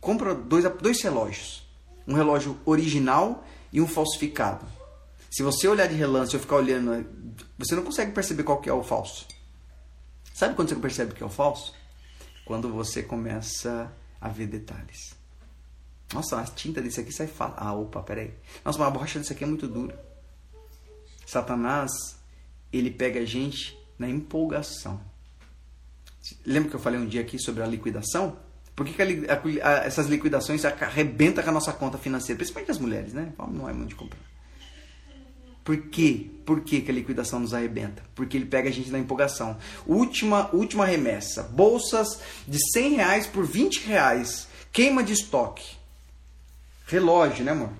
compra 0.00 0.34
dois, 0.34 0.64
dois 0.80 1.02
relógios. 1.02 1.68
Um 2.06 2.14
relógio 2.14 2.58
original 2.64 3.44
e 3.72 3.80
um 3.80 3.86
falsificado. 3.86 4.66
Se 5.30 5.42
você 5.42 5.68
olhar 5.68 5.86
de 5.86 5.94
relance 5.94 6.34
ou 6.34 6.42
ficar 6.42 6.56
olhando, 6.56 7.06
você 7.56 7.76
não 7.76 7.84
consegue 7.84 8.12
perceber 8.12 8.42
qual 8.42 8.60
que 8.60 8.68
é 8.68 8.72
o 8.72 8.82
falso. 8.82 9.26
Sabe 10.34 10.54
quando 10.54 10.70
você 10.70 10.76
percebe 10.76 11.14
que 11.14 11.22
é 11.22 11.26
o 11.26 11.30
falso? 11.30 11.74
Quando 12.44 12.68
você 12.68 13.02
começa 13.02 13.92
a 14.20 14.28
ver 14.28 14.46
detalhes. 14.46 15.14
Nossa, 16.12 16.40
a 16.40 16.44
tinta 16.44 16.82
desse 16.82 17.00
aqui 17.00 17.12
sai 17.12 17.28
fácil. 17.28 17.54
Ah, 17.58 17.72
opa, 17.74 18.02
peraí. 18.02 18.34
Nossa, 18.64 18.78
mas 18.78 18.88
a 18.88 18.90
borracha 18.90 19.18
desse 19.18 19.32
aqui 19.32 19.44
é 19.44 19.46
muito 19.46 19.68
dura. 19.68 20.02
Satanás, 21.24 21.90
ele 22.72 22.90
pega 22.90 23.20
a 23.20 23.24
gente 23.24 23.78
na 23.96 24.08
empolgação. 24.08 25.00
Lembra 26.44 26.70
que 26.70 26.76
eu 26.76 26.80
falei 26.80 26.98
um 26.98 27.06
dia 27.06 27.20
aqui 27.20 27.38
sobre 27.38 27.62
a 27.62 27.66
liquidação? 27.66 28.36
Por 28.74 28.86
que, 28.86 28.92
que 28.92 29.02
a, 29.02 29.68
a, 29.68 29.72
essas 29.84 30.06
liquidações 30.06 30.64
arrebentam 30.64 31.44
com 31.44 31.50
a 31.50 31.52
nossa 31.52 31.72
conta 31.72 31.98
financeira? 31.98 32.38
Principalmente 32.38 32.70
as 32.70 32.78
mulheres, 32.78 33.12
né? 33.12 33.32
Não 33.38 33.68
é 33.68 33.72
muito 33.72 33.90
de 33.90 33.94
comprar. 33.94 34.18
Por 35.62 35.76
quê? 35.88 36.30
Por 36.46 36.62
que, 36.62 36.80
que 36.80 36.90
a 36.90 36.94
liquidação 36.94 37.38
nos 37.38 37.52
arrebenta? 37.52 38.02
Porque 38.14 38.36
ele 38.36 38.46
pega 38.46 38.68
a 38.68 38.72
gente 38.72 38.90
na 38.90 38.98
empolgação. 38.98 39.56
Última, 39.86 40.50
última 40.54 40.86
remessa. 40.86 41.42
Bolsas 41.42 42.20
de 42.48 42.58
100 42.72 42.94
reais 42.94 43.26
por 43.26 43.44
20 43.44 43.86
reais. 43.86 44.48
Queima 44.72 45.02
de 45.02 45.12
estoque. 45.12 45.76
Relógio, 46.86 47.44
né, 47.44 47.52
amor? 47.52 47.70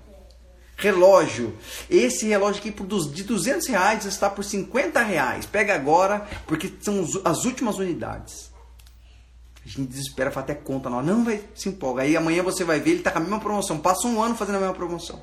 relógio. 0.81 1.55
Esse 1.89 2.25
relógio 2.27 2.59
aqui 2.59 2.71
de 3.13 3.23
200 3.23 3.67
reais 3.67 4.05
está 4.05 4.29
por 4.29 4.43
50 4.43 5.01
reais. 5.03 5.45
Pega 5.45 5.75
agora, 5.75 6.27
porque 6.47 6.71
são 6.81 7.07
as 7.23 7.45
últimas 7.45 7.77
unidades. 7.77 8.50
A 9.63 9.67
gente 9.67 9.89
desespera, 9.89 10.31
faz 10.31 10.43
até 10.43 10.55
conta. 10.55 10.89
Não, 10.89 11.01
não 11.01 11.23
vai 11.23 11.43
se 11.55 11.69
empolga. 11.69 12.01
Aí 12.03 12.17
amanhã 12.17 12.41
você 12.43 12.63
vai 12.63 12.79
ver, 12.79 12.91
ele 12.91 12.99
está 12.99 13.11
com 13.11 13.19
a 13.19 13.21
mesma 13.21 13.39
promoção. 13.39 13.79
Passa 13.79 14.07
um 14.07 14.21
ano 14.21 14.35
fazendo 14.35 14.55
a 14.55 14.59
mesma 14.59 14.75
promoção. 14.75 15.21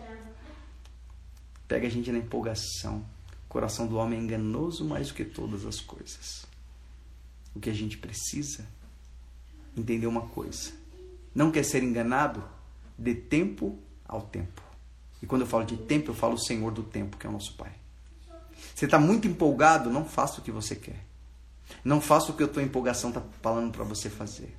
Pega 1.66 1.86
a 1.86 1.90
gente 1.90 2.10
na 2.12 2.18
empolgação. 2.18 3.04
O 3.46 3.48
coração 3.48 3.86
do 3.86 3.96
homem 3.96 4.18
é 4.18 4.22
enganoso 4.22 4.84
mais 4.84 5.08
do 5.08 5.14
que 5.14 5.24
todas 5.24 5.66
as 5.66 5.80
coisas. 5.80 6.46
O 7.54 7.60
que 7.60 7.70
a 7.70 7.74
gente 7.74 7.98
precisa 7.98 8.64
entender 9.76 10.06
uma 10.06 10.22
coisa. 10.22 10.70
Não 11.34 11.50
quer 11.50 11.64
ser 11.64 11.82
enganado? 11.82 12.42
Dê 12.96 13.14
tempo 13.14 13.78
ao 14.06 14.22
tempo. 14.22 14.62
E 15.22 15.26
quando 15.26 15.42
eu 15.42 15.46
falo 15.46 15.64
de 15.64 15.76
tempo, 15.76 16.10
eu 16.10 16.14
falo 16.14 16.34
o 16.34 16.38
Senhor 16.38 16.70
do 16.70 16.82
tempo, 16.82 17.16
que 17.16 17.26
é 17.26 17.30
o 17.30 17.32
nosso 17.32 17.56
Pai. 17.56 17.72
Você 18.74 18.84
está 18.84 18.98
muito 18.98 19.26
empolgado, 19.26 19.90
não 19.90 20.04
faça 20.04 20.40
o 20.40 20.44
que 20.44 20.50
você 20.50 20.76
quer. 20.76 21.07
Não 21.84 22.00
faça 22.00 22.32
o 22.32 22.34
que 22.34 22.42
a 22.42 22.48
tua 22.48 22.62
empolgação 22.62 23.10
está 23.10 23.22
falando 23.42 23.72
para 23.72 23.84
você 23.84 24.08
fazer. 24.08 24.56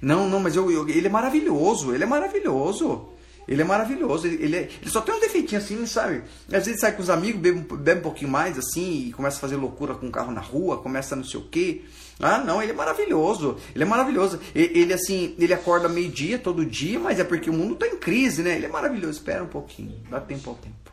Não, 0.00 0.28
não, 0.28 0.40
mas 0.40 0.56
eu, 0.56 0.70
eu, 0.70 0.88
ele 0.88 1.06
é 1.06 1.10
maravilhoso, 1.10 1.94
ele 1.94 2.04
é 2.04 2.06
maravilhoso. 2.06 3.12
Ele 3.48 3.62
é 3.62 3.64
maravilhoso, 3.64 4.26
ele, 4.26 4.42
ele, 4.42 4.56
é, 4.56 4.68
ele, 4.80 4.90
só 4.90 5.00
tem 5.00 5.14
um 5.14 5.20
defeitinho 5.20 5.60
assim, 5.60 5.86
sabe? 5.86 6.24
Às 6.52 6.66
vezes 6.66 6.80
sai 6.80 6.90
com 6.90 7.00
os 7.02 7.08
amigos, 7.08 7.40
bebe, 7.40 7.60
bebe 7.76 8.00
um 8.00 8.02
pouquinho 8.02 8.28
mais 8.28 8.58
assim, 8.58 9.06
e 9.06 9.12
começa 9.12 9.36
a 9.36 9.40
fazer 9.40 9.54
loucura 9.54 9.94
com 9.94 10.08
o 10.08 10.10
carro 10.10 10.32
na 10.32 10.40
rua, 10.40 10.78
começa 10.78 11.14
não 11.14 11.22
sei 11.22 11.38
o 11.38 11.44
quê. 11.44 11.84
Ah, 12.18 12.38
não, 12.38 12.60
ele 12.60 12.72
é 12.72 12.74
maravilhoso. 12.74 13.56
Ele 13.74 13.84
é 13.84 13.86
maravilhoso. 13.86 14.40
Ele, 14.54 14.92
assim, 14.92 15.36
ele 15.38 15.52
acorda 15.52 15.88
meio-dia 15.88 16.38
todo 16.38 16.64
dia, 16.64 16.98
mas 16.98 17.20
é 17.20 17.24
porque 17.24 17.48
o 17.48 17.52
mundo 17.52 17.74
está 17.74 17.86
em 17.86 17.98
crise, 17.98 18.42
né? 18.42 18.56
Ele 18.56 18.66
é 18.66 18.68
maravilhoso. 18.68 19.18
Espera 19.18 19.44
um 19.44 19.48
pouquinho, 19.48 20.00
dá 20.10 20.20
tempo 20.20 20.50
ao 20.50 20.56
tempo. 20.56 20.90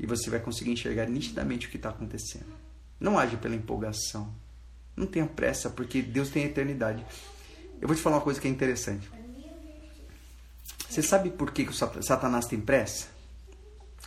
E 0.00 0.06
você 0.06 0.30
vai 0.30 0.40
conseguir 0.40 0.72
enxergar 0.72 1.06
nitidamente 1.06 1.66
o 1.66 1.70
que 1.70 1.76
está 1.76 1.90
acontecendo. 1.90 2.46
Não 3.00 3.18
age 3.18 3.36
pela 3.36 3.54
empolgação. 3.54 4.32
Não 4.96 5.06
tenha 5.06 5.26
pressa, 5.26 5.70
porque 5.70 6.02
Deus 6.02 6.30
tem 6.30 6.44
eternidade. 6.44 7.04
Eu 7.80 7.86
vou 7.86 7.96
te 7.96 8.02
falar 8.02 8.16
uma 8.16 8.22
coisa 8.22 8.40
que 8.40 8.48
é 8.48 8.50
interessante. 8.50 9.08
Você 10.88 11.02
sabe 11.02 11.30
por 11.30 11.52
que, 11.52 11.64
que 11.64 11.70
o 11.70 12.02
Satanás 12.02 12.46
tem 12.46 12.60
pressa? 12.60 13.08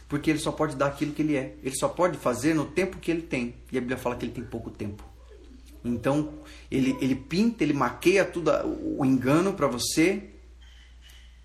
Porque 0.10 0.30
ele 0.30 0.40
só 0.40 0.52
pode 0.52 0.76
dar 0.76 0.88
aquilo 0.88 1.14
que 1.14 1.22
ele 1.22 1.38
é. 1.38 1.56
Ele 1.64 1.76
só 1.76 1.88
pode 1.88 2.18
fazer 2.18 2.54
no 2.54 2.66
tempo 2.66 2.98
que 2.98 3.10
ele 3.10 3.22
tem. 3.22 3.56
E 3.72 3.78
a 3.78 3.82
Bíblia 3.82 3.98
fala 3.98 4.16
que 4.16 4.26
ele 4.26 4.34
tem 4.34 4.44
pouco 4.44 4.70
tempo. 4.70 5.04
Então, 5.86 6.34
ele, 6.70 6.98
ele 7.00 7.16
pinta, 7.16 7.64
ele 7.64 7.74
maqueia 7.74 8.26
tudo 8.26 8.52
o 8.98 9.06
engano 9.06 9.54
para 9.54 9.68
você. 9.68 10.32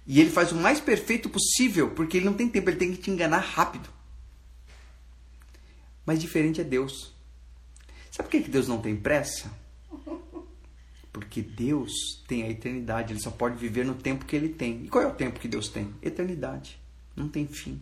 E 0.06 0.20
ele 0.20 0.30
faz 0.30 0.52
o 0.52 0.56
mais 0.56 0.80
perfeito 0.80 1.28
possível, 1.28 1.90
porque 1.90 2.16
ele 2.16 2.26
não 2.26 2.34
tem 2.34 2.48
tempo, 2.48 2.70
ele 2.70 2.76
tem 2.76 2.92
que 2.92 3.02
te 3.02 3.10
enganar 3.10 3.38
rápido. 3.38 3.88
Mas 6.04 6.20
diferente 6.20 6.60
é 6.60 6.64
Deus. 6.64 7.15
Sabe 8.16 8.30
por 8.30 8.42
que 8.42 8.48
Deus 8.48 8.66
não 8.66 8.80
tem 8.80 8.96
pressa? 8.96 9.52
Porque 11.12 11.42
Deus 11.42 11.92
tem 12.26 12.44
a 12.44 12.48
eternidade, 12.48 13.12
ele 13.12 13.20
só 13.20 13.30
pode 13.30 13.56
viver 13.56 13.84
no 13.84 13.94
tempo 13.94 14.24
que 14.24 14.34
ele 14.34 14.48
tem. 14.48 14.86
E 14.86 14.88
qual 14.88 15.04
é 15.04 15.06
o 15.06 15.12
tempo 15.12 15.38
que 15.38 15.46
Deus 15.46 15.68
tem? 15.68 15.94
Eternidade. 16.00 16.80
Não 17.14 17.28
tem 17.28 17.46
fim. 17.46 17.78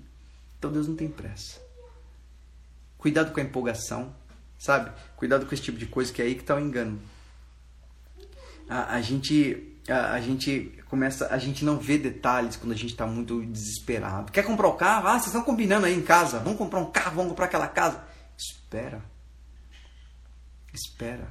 Então 0.58 0.72
Deus 0.72 0.88
não 0.88 0.96
tem 0.96 1.08
pressa. 1.08 1.60
Cuidado 2.98 3.32
com 3.32 3.38
a 3.38 3.44
empolgação. 3.44 4.12
Sabe? 4.58 4.90
Cuidado 5.14 5.46
com 5.46 5.54
esse 5.54 5.62
tipo 5.62 5.78
de 5.78 5.86
coisa, 5.86 6.12
que 6.12 6.20
é 6.20 6.24
aí 6.24 6.34
que 6.34 6.40
está 6.40 6.56
o 6.56 6.60
engano. 6.60 7.00
A, 8.68 8.96
a 8.96 9.00
gente 9.00 9.78
a, 9.88 10.14
a, 10.14 10.20
gente 10.20 10.82
começa, 10.88 11.28
a 11.28 11.38
gente 11.38 11.64
não 11.64 11.78
vê 11.78 11.96
detalhes 11.96 12.56
quando 12.56 12.72
a 12.72 12.76
gente 12.76 12.90
está 12.90 13.06
muito 13.06 13.40
desesperado. 13.46 14.32
Quer 14.32 14.42
comprar 14.42 14.66
o 14.66 14.72
um 14.72 14.76
carro? 14.76 15.06
Ah, 15.06 15.12
vocês 15.12 15.26
estão 15.26 15.44
combinando 15.44 15.86
aí 15.86 15.94
em 15.94 16.02
casa. 16.02 16.40
Vamos 16.40 16.58
comprar 16.58 16.80
um 16.80 16.90
carro, 16.90 17.14
vamos 17.14 17.30
comprar 17.30 17.44
aquela 17.44 17.68
casa. 17.68 18.02
Espera. 18.36 19.13
Espera. 20.74 21.28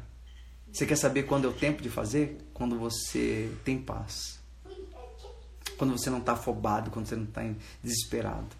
Você 0.71 0.85
quer 0.85 0.95
saber 0.95 1.23
quando 1.23 1.45
é 1.45 1.49
o 1.49 1.53
tempo 1.53 1.83
de 1.83 1.89
fazer? 1.89 2.37
Quando 2.53 2.79
você 2.79 3.51
tem 3.65 3.77
paz. 3.77 4.39
Quando 5.77 5.91
você 5.91 6.09
não 6.09 6.19
está 6.19 6.33
afobado, 6.33 6.89
quando 6.89 7.05
você 7.05 7.15
não 7.15 7.25
está 7.25 7.41
desesperado. 7.83 8.55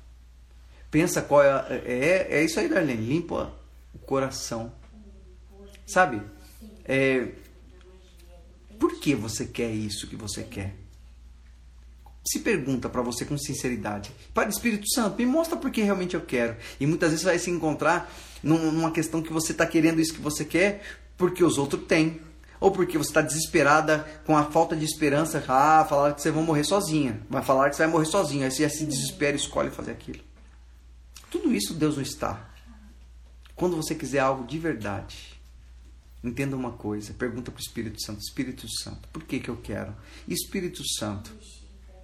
Pensa 0.92 1.22
qual 1.22 1.42
é, 1.42 1.82
é. 1.86 2.28
É 2.40 2.44
isso 2.44 2.60
aí, 2.60 2.68
Darlene. 2.68 3.02
Limpa 3.02 3.52
o 3.96 4.00
coração. 4.00 4.72
Sabe? 5.88 6.22
É, 6.86 7.30
por 8.78 9.00
que 9.00 9.16
você 9.16 9.46
quer 9.46 9.72
isso 9.72 10.08
que 10.08 10.16
você 10.16 10.44
quer? 10.44 10.76
Se 12.26 12.40
pergunta 12.40 12.90
para 12.90 13.02
você 13.02 13.26
com 13.26 13.38
sinceridade. 13.38 14.12
Pai 14.34 14.48
Espírito 14.50 14.88
Santo, 14.90 15.18
me 15.18 15.26
mostra 15.26 15.58
por 15.58 15.72
que 15.72 15.82
realmente 15.82 16.16
eu 16.16 16.22
quero. 16.22 16.58
E 16.80 16.86
muitas 16.86 17.12
vezes 17.12 17.24
vai 17.24 17.40
se 17.40 17.50
encontrar 17.50 18.12
numa 18.44 18.92
questão 18.92 19.22
que 19.22 19.32
você 19.32 19.54
está 19.54 19.66
querendo 19.66 20.02
isso 20.02 20.14
que 20.14 20.22
você 20.22 20.44
quer 20.44 20.84
porque 21.18 21.44
os 21.44 21.58
outros 21.58 21.84
têm. 21.86 22.20
Ou 22.60 22.72
porque 22.72 22.98
você 22.98 23.10
está 23.10 23.22
desesperada 23.22 24.00
com 24.26 24.38
a 24.38 24.46
falta 24.46 24.76
de 24.76 24.86
esperança. 24.86 25.44
Ah, 25.48 25.86
falar 25.88 26.14
que 26.14 26.22
você 26.22 26.32
vai 26.32 26.44
morrer 26.44 26.64
sozinha. 26.64 27.22
Vai 27.30 27.44
falar 27.44 27.70
que 27.70 27.76
você 27.76 27.84
vai 27.84 27.92
morrer 27.92 28.06
sozinha. 28.06 28.46
Aí 28.46 28.52
você 28.52 28.70
se 28.70 28.86
desespera 28.86 29.36
e 29.36 29.40
escolhe 29.40 29.70
fazer 29.70 29.92
aquilo. 29.92 30.22
Tudo 31.30 31.54
isso 31.54 31.74
Deus 31.74 31.96
não 31.96 32.04
está. 32.04 32.50
Quando 33.56 33.76
você 33.76 33.94
quiser 33.94 34.20
algo 34.20 34.46
de 34.46 34.58
verdade, 34.58 35.40
entenda 36.24 36.56
uma 36.56 36.72
coisa, 36.72 37.14
pergunta 37.14 37.52
para 37.52 37.60
o 37.60 37.62
Espírito 37.62 38.02
Santo, 38.02 38.22
Espírito 38.22 38.68
Santo, 38.82 39.08
por 39.10 39.24
que, 39.24 39.40
que 39.40 39.50
eu 39.50 39.58
quero? 39.58 39.96
Espírito 40.28 40.82
Santo, 40.98 41.32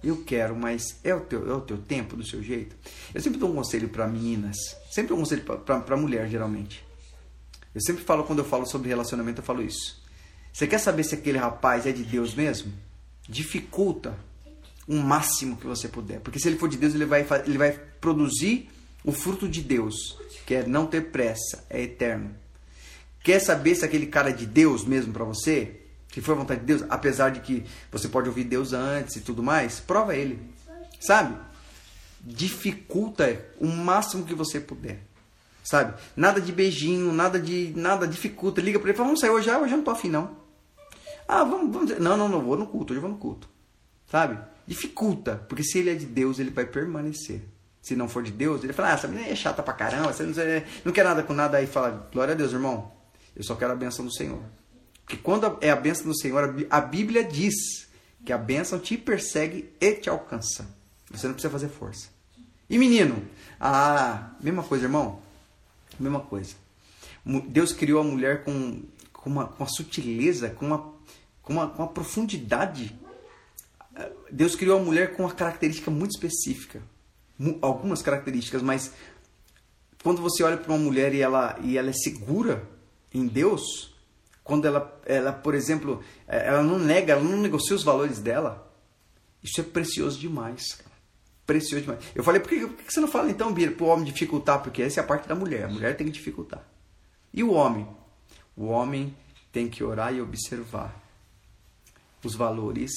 eu 0.02 0.22
quero, 0.24 0.54
mas 0.54 0.98
é 1.02 1.14
o 1.14 1.20
teu, 1.20 1.50
é 1.50 1.54
o 1.54 1.60
teu 1.60 1.78
tempo, 1.78 2.16
do 2.16 2.24
seu 2.24 2.42
jeito? 2.42 2.76
Eu 3.14 3.20
sempre 3.20 3.38
dou 3.38 3.50
um 3.50 3.54
conselho 3.54 3.88
para 3.88 4.06
meninas, 4.06 4.56
sempre 4.90 5.14
um 5.14 5.18
conselho 5.18 5.42
para 5.42 5.96
mulher, 5.96 6.28
geralmente. 6.28 6.84
Eu 7.74 7.80
sempre 7.80 8.02
falo, 8.02 8.24
quando 8.24 8.40
eu 8.40 8.44
falo 8.44 8.66
sobre 8.66 8.88
relacionamento, 8.88 9.40
eu 9.40 9.44
falo 9.44 9.62
isso. 9.62 10.02
Você 10.52 10.66
quer 10.66 10.78
saber 10.78 11.04
se 11.04 11.14
aquele 11.14 11.38
rapaz 11.38 11.86
é 11.86 11.92
de 11.92 12.02
Deus 12.02 12.34
mesmo? 12.34 12.72
Dificulta 13.28 14.18
o 14.88 14.96
máximo 14.96 15.56
que 15.56 15.66
você 15.66 15.86
puder. 15.86 16.20
Porque 16.20 16.40
se 16.40 16.48
ele 16.48 16.58
for 16.58 16.68
de 16.68 16.76
Deus, 16.76 16.94
ele 16.94 17.04
vai, 17.04 17.24
ele 17.46 17.58
vai 17.58 17.72
produzir 18.00 18.68
o 19.04 19.12
fruto 19.12 19.48
de 19.48 19.62
Deus 19.62 20.18
quer 20.50 20.66
não 20.66 20.84
ter 20.84 21.12
pressa, 21.12 21.64
é 21.70 21.80
eterno. 21.80 22.34
Quer 23.22 23.38
saber 23.38 23.76
se 23.76 23.84
aquele 23.84 24.06
cara 24.06 24.30
é 24.30 24.32
de 24.32 24.44
Deus 24.46 24.84
mesmo 24.84 25.12
para 25.12 25.22
você? 25.22 25.76
Que 26.08 26.20
foi 26.20 26.34
a 26.34 26.38
vontade 26.38 26.58
de 26.58 26.66
Deus, 26.66 26.82
apesar 26.90 27.30
de 27.30 27.38
que 27.38 27.64
você 27.92 28.08
pode 28.08 28.28
ouvir 28.28 28.42
Deus 28.42 28.72
antes 28.72 29.14
e 29.14 29.20
tudo 29.20 29.44
mais, 29.44 29.78
prova 29.78 30.16
ele. 30.16 30.40
Sabe? 30.98 31.38
Dificulta 32.22 33.40
o 33.58 33.66
máximo 33.66 34.24
que 34.24 34.34
você 34.34 34.60
puder. 34.60 35.02
Sabe? 35.62 35.94
Nada 36.16 36.40
de 36.40 36.52
beijinho, 36.52 37.12
nada 37.12 37.38
de 37.38 37.72
nada 37.76 38.06
dificulta. 38.06 38.60
Liga 38.60 38.78
para 38.78 38.88
ele, 38.88 38.96
fala, 38.96 39.08
vamos 39.08 39.20
sair 39.20 39.30
hoje, 39.30 39.50
ah, 39.50 39.58
hoje 39.58 39.72
eu 39.72 39.76
não 39.76 39.84
tô 39.84 39.90
afim 39.90 40.08
não. 40.08 40.36
Ah, 41.28 41.44
vamos, 41.44 41.72
vamos 41.72 41.98
não, 41.98 42.16
não, 42.16 42.28
não 42.28 42.40
vou 42.40 42.56
no 42.56 42.66
culto, 42.66 42.92
hoje 42.92 42.98
eu 42.98 43.02
vou 43.02 43.10
no 43.10 43.18
culto. 43.18 43.48
Sabe? 44.10 44.38
Dificulta, 44.66 45.36
porque 45.48 45.62
se 45.62 45.78
ele 45.78 45.90
é 45.90 45.94
de 45.94 46.06
Deus, 46.06 46.38
ele 46.38 46.50
vai 46.50 46.66
permanecer. 46.66 47.42
Se 47.80 47.94
não 47.96 48.08
for 48.08 48.22
de 48.22 48.32
Deus, 48.32 48.62
ele 48.62 48.72
fala, 48.72 48.90
ah, 48.90 48.92
essa 48.92 49.08
menina 49.08 49.28
é 49.28 49.34
chata 49.34 49.62
pra 49.62 49.72
caramba, 49.72 50.12
você 50.12 50.24
não, 50.24 50.34
não 50.84 50.92
quer 50.92 51.04
nada 51.04 51.22
com 51.22 51.32
nada, 51.32 51.56
aí 51.56 51.66
fala, 51.66 52.08
glória 52.12 52.34
a 52.34 52.36
Deus, 52.36 52.52
irmão, 52.52 52.92
eu 53.34 53.42
só 53.42 53.54
quero 53.54 53.72
a 53.72 53.76
bênção 53.76 54.04
do 54.04 54.12
Senhor. 54.12 54.42
Porque 55.04 55.16
quando 55.16 55.58
é 55.60 55.70
a 55.70 55.76
bênção 55.76 56.06
do 56.06 56.18
Senhor, 56.18 56.66
a 56.68 56.80
Bíblia 56.80 57.24
diz 57.24 57.54
que 58.24 58.32
a 58.32 58.38
bênção 58.38 58.78
te 58.78 58.96
persegue 58.96 59.72
e 59.80 59.92
te 59.94 60.10
alcança. 60.10 60.68
Você 61.10 61.26
não 61.26 61.34
precisa 61.34 61.52
fazer 61.52 61.68
força. 61.68 62.08
E 62.68 62.78
menino? 62.78 63.22
Ah, 63.58 64.30
mesma 64.40 64.62
coisa, 64.62 64.84
irmão. 64.84 65.20
Mesma 65.98 66.20
coisa. 66.20 66.54
Deus 67.48 67.72
criou 67.72 68.00
a 68.00 68.04
mulher 68.04 68.44
com, 68.44 68.82
com, 69.12 69.28
uma, 69.28 69.48
com 69.48 69.62
uma 69.62 69.68
sutileza, 69.68 70.50
com 70.50 70.66
uma, 70.66 70.78
com, 71.42 71.52
uma, 71.52 71.68
com 71.68 71.82
uma 71.82 71.88
profundidade. 71.88 72.96
Deus 74.30 74.54
criou 74.54 74.78
a 74.78 74.82
mulher 74.82 75.14
com 75.14 75.24
uma 75.24 75.32
característica 75.32 75.90
muito 75.90 76.12
específica. 76.12 76.80
Algumas 77.60 78.02
características, 78.02 78.62
mas 78.62 78.92
quando 80.02 80.22
você 80.22 80.42
olha 80.42 80.56
para 80.56 80.72
uma 80.72 80.78
mulher 80.78 81.14
e 81.14 81.20
ela, 81.20 81.58
e 81.62 81.76
ela 81.76 81.90
é 81.90 81.92
segura 81.92 82.66
em 83.12 83.26
Deus, 83.26 83.94
quando 84.44 84.66
ela, 84.66 85.00
ela, 85.06 85.32
por 85.32 85.54
exemplo, 85.54 86.02
é, 86.26 86.46
ela 86.46 86.62
não 86.62 86.78
nega, 86.78 87.14
ela 87.14 87.22
não 87.22 87.38
negocia 87.38 87.74
os 87.74 87.82
valores 87.82 88.18
dela, 88.18 88.70
isso 89.42 89.60
é 89.60 89.64
precioso 89.64 90.18
demais, 90.18 90.74
cara. 90.74 90.89
Precioso 91.50 91.82
demais. 91.82 92.04
Eu 92.14 92.22
falei, 92.22 92.40
por 92.40 92.48
que, 92.48 92.60
por 92.60 92.76
que 92.76 92.92
você 92.92 93.00
não 93.00 93.08
fala 93.08 93.28
então, 93.28 93.52
Bira, 93.52 93.72
para 93.72 93.84
o 93.84 93.88
homem 93.88 94.04
dificultar? 94.04 94.62
Porque 94.62 94.82
essa 94.82 95.00
é 95.00 95.02
a 95.02 95.06
parte 95.06 95.26
da 95.26 95.34
mulher. 95.34 95.64
A 95.64 95.68
mulher 95.68 95.96
tem 95.96 96.06
que 96.06 96.12
dificultar. 96.12 96.64
E 97.34 97.42
o 97.42 97.50
homem? 97.50 97.88
O 98.56 98.66
homem 98.66 99.12
tem 99.50 99.68
que 99.68 99.82
orar 99.82 100.14
e 100.14 100.20
observar 100.20 100.94
os 102.22 102.36
valores, 102.36 102.92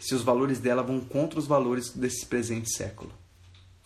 se 0.00 0.14
os 0.14 0.22
valores 0.22 0.58
dela 0.58 0.82
vão 0.82 1.00
contra 1.00 1.38
os 1.38 1.46
valores 1.46 1.90
desse 1.90 2.24
presente 2.24 2.74
século. 2.74 3.12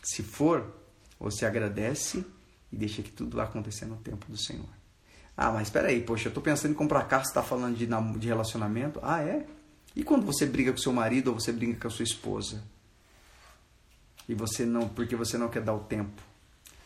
Se 0.05 0.23
for, 0.23 0.73
você 1.19 1.45
agradece 1.45 2.25
e 2.71 2.77
deixa 2.77 3.03
que 3.03 3.11
tudo 3.11 3.39
vá 3.39 3.43
acontecer 3.43 3.87
no 3.87 3.97
tempo 3.97 4.25
do 4.31 4.37
Senhor. 4.37 4.69
Ah, 5.37 5.51
mas 5.51 5.63
espera 5.67 5.89
aí, 5.89 6.01
poxa, 6.01 6.29
eu 6.29 6.31
estou 6.31 6.45
pensando 6.45 6.71
em 6.71 6.77
comprar 6.77 7.09
carro, 7.09 7.25
você 7.25 7.31
está 7.31 7.43
falando 7.43 7.77
de, 7.77 7.89
de 8.21 8.29
relacionamento? 8.29 9.01
Ah, 9.03 9.21
é? 9.21 9.45
E 9.97 10.05
quando 10.05 10.25
você 10.25 10.47
briga 10.47 10.71
com 10.71 10.79
seu 10.79 10.93
marido 10.93 11.33
ou 11.33 11.41
você 11.41 11.51
briga 11.51 11.75
com 11.75 11.89
a 11.89 11.91
sua 11.91 12.05
esposa? 12.05 12.63
E 14.31 14.35
você 14.35 14.65
não, 14.65 14.89
porque 14.89 15.17
você 15.17 15.37
não 15.37 15.49
quer 15.49 15.61
dar 15.61 15.75
o 15.75 15.81
tempo, 15.81 16.23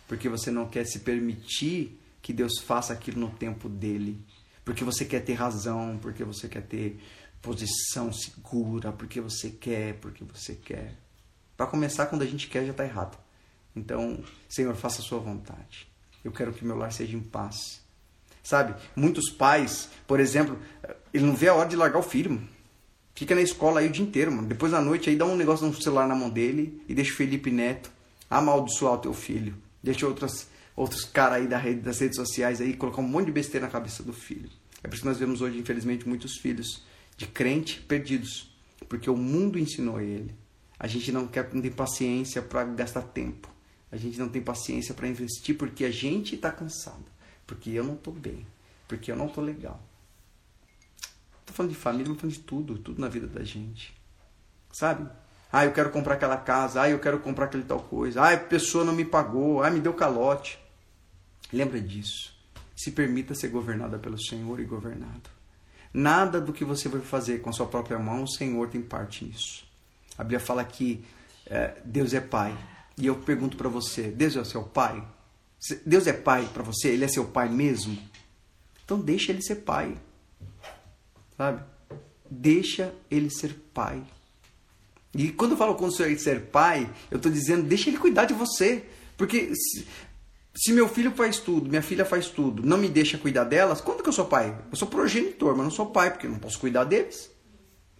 porque 0.08 0.30
você 0.30 0.50
não 0.50 0.66
quer 0.66 0.86
se 0.86 1.00
permitir 1.00 2.00
que 2.22 2.32
Deus 2.32 2.58
faça 2.58 2.94
aquilo 2.94 3.20
no 3.20 3.28
tempo 3.28 3.68
dele, 3.68 4.18
porque 4.64 4.82
você 4.82 5.04
quer 5.04 5.20
ter 5.20 5.34
razão, 5.34 5.98
porque 6.00 6.24
você 6.24 6.48
quer 6.48 6.62
ter 6.62 6.98
posição 7.42 8.10
segura, 8.10 8.92
porque 8.92 9.20
você 9.20 9.50
quer, 9.50 9.92
porque 9.96 10.24
você 10.24 10.54
quer. 10.54 10.94
Para 11.54 11.66
começar, 11.66 12.06
quando 12.06 12.22
a 12.22 12.26
gente 12.26 12.48
quer, 12.48 12.64
já 12.64 12.70
está 12.70 12.82
errado. 12.82 13.18
Então, 13.76 14.24
Senhor, 14.48 14.74
faça 14.74 15.02
a 15.02 15.04
sua 15.04 15.18
vontade. 15.18 15.86
Eu 16.24 16.32
quero 16.32 16.50
que 16.50 16.64
meu 16.64 16.78
lar 16.78 16.92
seja 16.94 17.14
em 17.14 17.20
paz. 17.20 17.82
Sabe? 18.42 18.74
Muitos 18.96 19.28
pais, 19.28 19.90
por 20.06 20.18
exemplo, 20.18 20.58
ele 21.12 21.26
não 21.26 21.36
vê 21.36 21.48
a 21.48 21.54
hora 21.54 21.68
de 21.68 21.76
largar 21.76 21.98
o 21.98 22.02
filho. 22.02 22.42
Fica 23.14 23.34
na 23.34 23.42
escola 23.42 23.80
aí 23.80 23.86
o 23.86 23.92
dia 23.92 24.04
inteiro, 24.04 24.32
mano. 24.32 24.48
Depois 24.48 24.72
da 24.72 24.80
noite 24.80 25.08
aí 25.08 25.16
dá 25.16 25.24
um 25.24 25.36
negócio 25.36 25.66
no 25.66 25.74
celular 25.80 26.08
na 26.08 26.14
mão 26.14 26.28
dele 26.28 26.82
e 26.88 26.94
deixa 26.94 27.12
o 27.12 27.16
Felipe 27.16 27.50
Neto 27.50 27.90
amaldiçoar 28.28 28.94
o 28.94 28.98
teu 28.98 29.14
filho. 29.14 29.54
Deixa 29.82 30.06
outras, 30.06 30.48
outros 30.74 31.04
caras 31.04 31.38
aí 31.38 31.46
da 31.46 31.58
rede, 31.58 31.80
das 31.80 32.00
redes 32.00 32.16
sociais 32.16 32.60
aí 32.60 32.74
colocar 32.74 33.00
um 33.00 33.06
monte 33.06 33.26
de 33.26 33.32
besteira 33.32 33.66
na 33.66 33.72
cabeça 33.72 34.02
do 34.02 34.12
filho. 34.12 34.50
É 34.82 34.88
por 34.88 34.94
isso 34.94 35.02
que 35.02 35.08
nós 35.08 35.18
vemos 35.18 35.40
hoje, 35.40 35.58
infelizmente, 35.58 36.08
muitos 36.08 36.36
filhos 36.36 36.82
de 37.16 37.26
crente 37.26 37.80
perdidos. 37.80 38.52
Porque 38.88 39.08
o 39.08 39.16
mundo 39.16 39.58
ensinou 39.58 40.00
ele. 40.00 40.34
A 40.78 40.86
gente 40.86 41.12
não, 41.12 41.26
quer, 41.26 41.48
não 41.54 41.62
tem 41.62 41.70
paciência 41.70 42.42
para 42.42 42.64
gastar 42.64 43.02
tempo. 43.02 43.48
A 43.90 43.96
gente 43.96 44.18
não 44.18 44.28
tem 44.28 44.42
paciência 44.42 44.92
para 44.92 45.08
investir 45.08 45.56
porque 45.56 45.84
a 45.84 45.90
gente 45.90 46.34
está 46.34 46.50
cansado. 46.50 47.04
Porque 47.46 47.70
eu 47.70 47.84
não 47.84 47.94
estou 47.94 48.12
bem. 48.12 48.44
Porque 48.88 49.10
eu 49.10 49.16
não 49.16 49.26
estou 49.26 49.42
legal. 49.42 49.80
Estou 51.54 51.58
falando 51.58 51.70
de 51.70 51.78
família, 51.78 52.08
não 52.08 52.16
falando 52.16 52.34
de 52.34 52.40
tudo. 52.40 52.78
Tudo 52.78 53.00
na 53.00 53.08
vida 53.08 53.28
da 53.28 53.44
gente. 53.44 53.94
Sabe? 54.72 55.08
Ah, 55.52 55.64
eu 55.64 55.72
quero 55.72 55.90
comprar 55.90 56.14
aquela 56.14 56.36
casa. 56.36 56.82
Ah, 56.82 56.90
eu 56.90 56.98
quero 56.98 57.20
comprar 57.20 57.44
aquele 57.44 57.62
tal 57.62 57.78
coisa. 57.78 58.22
Ah, 58.22 58.32
a 58.32 58.36
pessoa 58.36 58.84
não 58.84 58.92
me 58.92 59.04
pagou. 59.04 59.62
Ah, 59.62 59.70
me 59.70 59.78
deu 59.78 59.94
calote. 59.94 60.58
Lembra 61.52 61.80
disso. 61.80 62.34
Se 62.74 62.90
permita 62.90 63.36
ser 63.36 63.48
governada 63.48 64.00
pelo 64.00 64.20
Senhor 64.20 64.58
e 64.58 64.64
governado. 64.64 65.30
Nada 65.92 66.40
do 66.40 66.52
que 66.52 66.64
você 66.64 66.88
vai 66.88 67.00
fazer 67.00 67.40
com 67.40 67.50
a 67.50 67.52
sua 67.52 67.66
própria 67.66 68.00
mão, 68.00 68.24
o 68.24 68.28
Senhor 68.28 68.68
tem 68.68 68.82
parte 68.82 69.24
nisso. 69.24 69.64
A 70.18 70.24
Bíblia 70.24 70.40
fala 70.40 70.64
que 70.64 71.04
é, 71.46 71.76
Deus 71.84 72.12
é 72.14 72.20
Pai. 72.20 72.56
E 72.98 73.06
eu 73.06 73.14
pergunto 73.14 73.56
para 73.56 73.68
você: 73.68 74.08
Deus 74.08 74.34
é 74.34 74.42
seu 74.42 74.64
Pai? 74.64 75.06
Deus 75.86 76.08
é 76.08 76.12
pai 76.12 76.48
para 76.52 76.62
você? 76.62 76.88
Ele 76.88 77.04
é 77.04 77.08
seu 77.08 77.24
pai 77.24 77.48
mesmo? 77.48 77.96
Então 78.84 79.00
deixa 79.00 79.32
ele 79.32 79.40
ser 79.40 79.56
pai. 79.56 79.96
Sabe? 81.36 81.62
Deixa 82.30 82.94
ele 83.10 83.30
ser 83.30 83.54
pai. 83.72 84.02
E 85.14 85.30
quando 85.30 85.52
eu 85.52 85.56
falo 85.56 85.74
com 85.76 85.88
ele 86.00 86.18
ser 86.18 86.40
pai, 86.46 86.90
eu 87.10 87.16
estou 87.16 87.30
dizendo, 87.30 87.62
deixa 87.62 87.88
ele 87.88 87.98
cuidar 87.98 88.24
de 88.24 88.34
você. 88.34 88.84
Porque 89.16 89.52
se, 89.54 89.86
se, 90.54 90.72
meu 90.72 90.88
filho 90.88 91.12
faz 91.12 91.38
tudo, 91.38 91.68
minha 91.68 91.82
filha 91.82 92.04
faz 92.04 92.28
tudo, 92.28 92.66
não 92.66 92.76
me 92.76 92.88
deixa 92.88 93.16
cuidar 93.16 93.44
delas, 93.44 93.80
quando 93.80 94.02
que 94.02 94.08
eu 94.08 94.12
sou 94.12 94.24
pai? 94.24 94.56
Eu 94.70 94.76
sou 94.76 94.88
progenitor, 94.88 95.54
mas 95.56 95.64
não 95.64 95.70
sou 95.70 95.86
pai, 95.86 96.10
porque 96.10 96.26
eu 96.26 96.30
não 96.30 96.38
posso 96.38 96.58
cuidar 96.58 96.84
deles. 96.84 97.30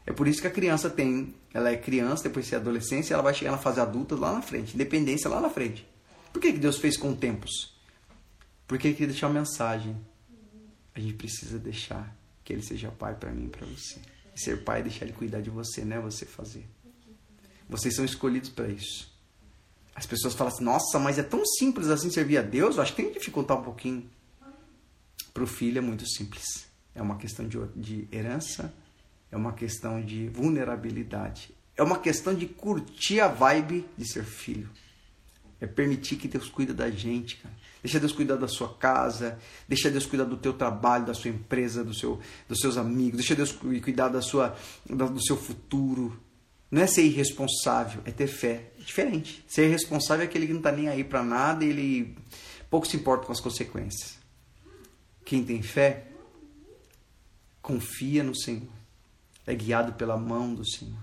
É 0.06 0.12
por 0.12 0.26
isso 0.26 0.40
que 0.40 0.48
a 0.48 0.50
criança 0.50 0.90
tem, 0.90 1.34
ela 1.52 1.70
é 1.70 1.76
criança, 1.76 2.24
depois 2.24 2.46
ser 2.46 2.56
adolescência, 2.56 3.14
ela 3.14 3.22
vai 3.22 3.32
chegar 3.32 3.52
na 3.52 3.58
fase 3.58 3.80
adulta 3.80 4.16
lá 4.16 4.32
na 4.32 4.42
frente, 4.42 4.74
independência 4.74 5.30
lá 5.30 5.40
na 5.40 5.48
frente. 5.48 5.86
Por 6.32 6.42
que 6.42 6.50
Deus 6.52 6.78
fez 6.78 6.96
com 6.96 7.14
tempos? 7.14 7.74
Porque 8.66 8.88
Ele 8.88 8.94
queria 8.94 9.12
deixar 9.12 9.28
uma 9.28 9.38
mensagem. 9.38 9.96
A 10.94 11.00
gente 11.00 11.14
precisa 11.14 11.58
deixar 11.58 12.14
que 12.44 12.52
Ele 12.52 12.62
seja 12.62 12.90
pai 12.90 13.14
para 13.14 13.32
mim 13.32 13.46
e 13.46 13.48
para 13.48 13.66
você. 13.66 13.98
E 14.34 14.40
ser 14.40 14.62
pai 14.62 14.80
é 14.80 14.82
deixar 14.84 15.04
Ele 15.04 15.14
cuidar 15.14 15.40
de 15.40 15.50
você, 15.50 15.84
não 15.84 15.96
é 15.96 16.00
você 16.00 16.26
fazer. 16.26 16.66
Vocês 17.68 17.96
são 17.96 18.04
escolhidos 18.04 18.50
para 18.50 18.68
isso. 18.68 19.12
As 19.94 20.06
pessoas 20.06 20.34
falam 20.34 20.52
assim, 20.52 20.64
nossa, 20.64 20.98
mas 20.98 21.18
é 21.18 21.22
tão 21.22 21.44
simples 21.46 21.88
assim 21.88 22.10
servir 22.10 22.38
a 22.38 22.42
Deus? 22.42 22.76
Eu 22.76 22.82
acho 22.82 22.94
que 22.94 23.02
tem 23.02 23.10
que 23.10 23.18
dificultar 23.18 23.58
um 23.58 23.62
pouquinho. 23.62 24.10
Para 25.32 25.44
o 25.44 25.46
filho 25.46 25.78
é 25.78 25.80
muito 25.80 26.06
simples. 26.06 26.66
É 26.94 27.00
uma 27.00 27.16
questão 27.16 27.46
de, 27.46 27.58
de 27.74 28.08
herança, 28.12 28.72
é 29.30 29.36
uma 29.36 29.52
questão 29.52 30.00
de 30.00 30.28
vulnerabilidade, 30.28 31.52
é 31.76 31.82
uma 31.82 31.98
questão 31.98 32.34
de 32.34 32.46
curtir 32.46 33.20
a 33.20 33.26
vibe 33.26 33.84
de 33.96 34.06
ser 34.06 34.24
filho. 34.24 34.68
É 35.60 35.66
permitir 35.66 36.16
que 36.16 36.28
Deus 36.28 36.48
cuida 36.48 36.74
da 36.74 36.90
gente, 36.90 37.36
cara. 37.36 37.54
Deixa 37.82 38.00
Deus 38.00 38.12
cuidar 38.12 38.36
da 38.36 38.48
sua 38.48 38.74
casa, 38.74 39.38
deixa 39.68 39.90
Deus 39.90 40.06
cuidar 40.06 40.24
do 40.24 40.38
teu 40.38 40.54
trabalho, 40.54 41.04
da 41.04 41.12
sua 41.12 41.30
empresa, 41.30 41.84
do 41.84 41.94
seu, 41.94 42.18
dos 42.48 42.58
seus 42.58 42.78
amigos, 42.78 43.18
deixa 43.18 43.34
Deus 43.34 43.52
cuidar 43.52 44.08
da 44.08 44.22
sua, 44.22 44.56
do 44.88 45.22
seu 45.22 45.36
futuro. 45.36 46.18
Não 46.70 46.80
é 46.80 46.86
ser 46.86 47.02
irresponsável, 47.02 48.00
é 48.06 48.10
ter 48.10 48.26
fé. 48.26 48.72
É 48.80 48.82
diferente. 48.82 49.44
Ser 49.46 49.66
irresponsável 49.66 50.24
é 50.24 50.28
aquele 50.28 50.46
que 50.46 50.52
não 50.52 50.60
está 50.60 50.72
nem 50.72 50.88
aí 50.88 51.04
para 51.04 51.22
nada 51.22 51.64
e 51.64 51.68
ele 51.68 52.16
pouco 52.70 52.86
se 52.86 52.96
importa 52.96 53.26
com 53.26 53.32
as 53.32 53.40
consequências. 53.40 54.18
Quem 55.24 55.44
tem 55.44 55.62
fé 55.62 56.06
confia 57.60 58.22
no 58.22 58.36
Senhor, 58.36 58.68
é 59.46 59.54
guiado 59.54 59.92
pela 59.92 60.16
mão 60.16 60.54
do 60.54 60.68
Senhor. 60.68 61.02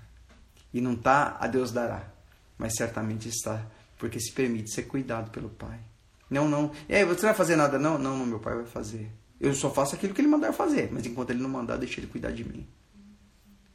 E 0.73 0.81
não 0.81 0.93
está 0.93 1.37
a 1.39 1.47
Deus 1.47 1.71
dará, 1.71 2.11
mas 2.57 2.75
certamente 2.75 3.27
está 3.29 3.65
porque 4.01 4.19
se 4.19 4.31
permite 4.31 4.71
ser 4.71 4.83
cuidado 4.83 5.29
pelo 5.29 5.47
Pai. 5.47 5.79
Não, 6.27 6.49
não. 6.49 6.71
É, 6.89 7.05
você 7.05 7.21
não 7.21 7.29
vai 7.29 7.35
fazer 7.35 7.55
nada, 7.55 7.77
não? 7.77 7.99
Não, 7.99 8.25
meu 8.25 8.39
Pai 8.39 8.55
vai 8.55 8.65
fazer. 8.65 9.07
Eu 9.39 9.53
só 9.53 9.69
faço 9.69 9.93
aquilo 9.93 10.11
que 10.11 10.19
Ele 10.19 10.27
mandar 10.27 10.51
fazer, 10.53 10.89
mas 10.91 11.05
enquanto 11.05 11.29
Ele 11.29 11.39
não 11.39 11.49
mandar, 11.49 11.77
deixa 11.77 11.99
Ele 11.99 12.07
cuidar 12.07 12.31
de 12.31 12.43
mim. 12.43 12.65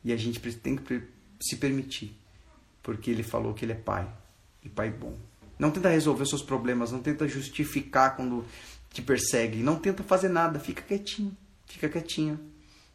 E 0.03 0.13
a 0.13 0.17
gente 0.17 0.41
tem 0.57 0.75
que 0.75 1.01
se 1.41 1.55
permitir, 1.55 2.13
porque 2.83 3.09
Ele 3.09 3.23
falou 3.23 3.55
que 3.55 3.65
Ele 3.65 3.71
é 3.71 3.77
Pai, 3.77 4.09
e 4.65 4.69
Pai 4.69 4.91
bom. 4.91 5.17
Não 5.61 5.71
tenta 5.71 5.91
resolver 5.91 6.27
seus 6.27 6.43
problemas, 6.43 6.91
não 6.91 7.01
tenta 7.01 7.29
justificar 7.29 8.17
quando 8.17 8.45
te 8.93 9.03
persegue, 9.03 9.63
não 9.63 9.77
tenta 9.77 10.03
fazer 10.03 10.29
nada, 10.29 10.59
fica 10.59 10.83
quietinho, 10.83 11.37
fica 11.67 11.89
quietinha. 11.89 12.41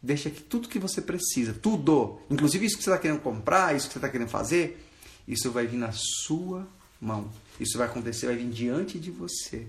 Deixa 0.02 0.28
que 0.28 0.42
tudo 0.42 0.68
que 0.68 0.78
você 0.78 1.00
precisa, 1.00 1.54
tudo, 1.54 2.20
inclusive 2.28 2.66
isso 2.66 2.76
que 2.76 2.84
você 2.84 2.90
está 2.90 3.00
querendo 3.00 3.20
comprar, 3.20 3.74
isso 3.74 3.86
que 3.86 3.94
você 3.94 3.98
está 3.98 4.08
querendo 4.10 4.28
fazer, 4.28 4.86
isso 5.26 5.50
vai 5.50 5.66
vir 5.66 5.78
na 5.78 5.92
sua 5.92 6.68
mão. 7.02 7.28
Isso 7.58 7.76
vai 7.76 7.88
acontecer, 7.88 8.26
vai 8.26 8.36
vir 8.36 8.48
diante 8.48 8.98
de 8.98 9.10
você. 9.10 9.66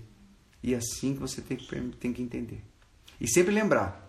E 0.62 0.72
é 0.72 0.76
assim 0.76 1.14
que 1.14 1.20
você 1.20 1.42
tem 1.42 1.56
que, 1.56 1.66
tem 1.98 2.12
que 2.12 2.22
entender. 2.22 2.62
E 3.20 3.28
sempre 3.28 3.52
lembrar: 3.52 4.00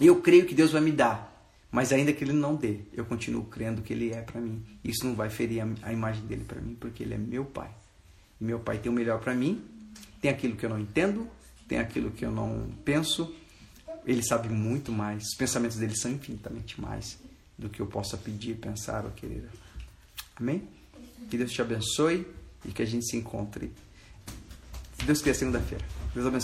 eu 0.00 0.20
creio 0.20 0.44
que 0.44 0.54
Deus 0.54 0.72
vai 0.72 0.80
me 0.80 0.90
dar, 0.90 1.50
mas 1.70 1.92
ainda 1.92 2.12
que 2.12 2.24
Ele 2.24 2.32
não 2.32 2.56
dê, 2.56 2.80
eu 2.92 3.04
continuo 3.04 3.44
crendo 3.44 3.80
que 3.80 3.92
Ele 3.92 4.12
é 4.12 4.20
para 4.20 4.40
mim. 4.40 4.62
Isso 4.84 5.06
não 5.06 5.14
vai 5.14 5.30
ferir 5.30 5.62
a, 5.62 5.88
a 5.88 5.92
imagem 5.92 6.26
dele 6.26 6.44
para 6.44 6.60
mim, 6.60 6.76
porque 6.78 7.02
Ele 7.04 7.14
é 7.14 7.18
meu 7.18 7.44
Pai. 7.44 7.70
E 8.40 8.44
meu 8.44 8.58
Pai 8.58 8.78
tem 8.78 8.90
o 8.90 8.94
melhor 8.94 9.20
para 9.20 9.34
mim, 9.34 9.64
tem 10.20 10.30
aquilo 10.30 10.56
que 10.56 10.66
eu 10.66 10.70
não 10.70 10.78
entendo, 10.78 11.28
tem 11.68 11.78
aquilo 11.78 12.10
que 12.10 12.24
eu 12.24 12.30
não 12.30 12.70
penso, 12.84 13.34
Ele 14.04 14.22
sabe 14.22 14.48
muito 14.48 14.90
mais. 14.92 15.22
Os 15.28 15.36
pensamentos 15.36 15.78
dele 15.78 15.96
são 15.96 16.10
infinitamente 16.10 16.80
mais 16.80 17.18
do 17.56 17.68
que 17.70 17.80
eu 17.80 17.86
possa 17.86 18.16
pedir, 18.16 18.56
pensar 18.56 19.04
ou 19.04 19.12
querer. 19.12 19.48
Amém? 20.36 20.68
Que 21.32 21.38
Deus 21.38 21.50
te 21.50 21.62
abençoe 21.62 22.26
e 22.62 22.72
que 22.72 22.82
a 22.82 22.84
gente 22.84 23.06
se 23.06 23.16
encontre. 23.16 23.72
Se 24.98 25.06
Deus 25.06 25.20
quiser, 25.20 25.32
segunda-feira. 25.32 25.82
Deus 26.14 26.26
abençoe. 26.26 26.40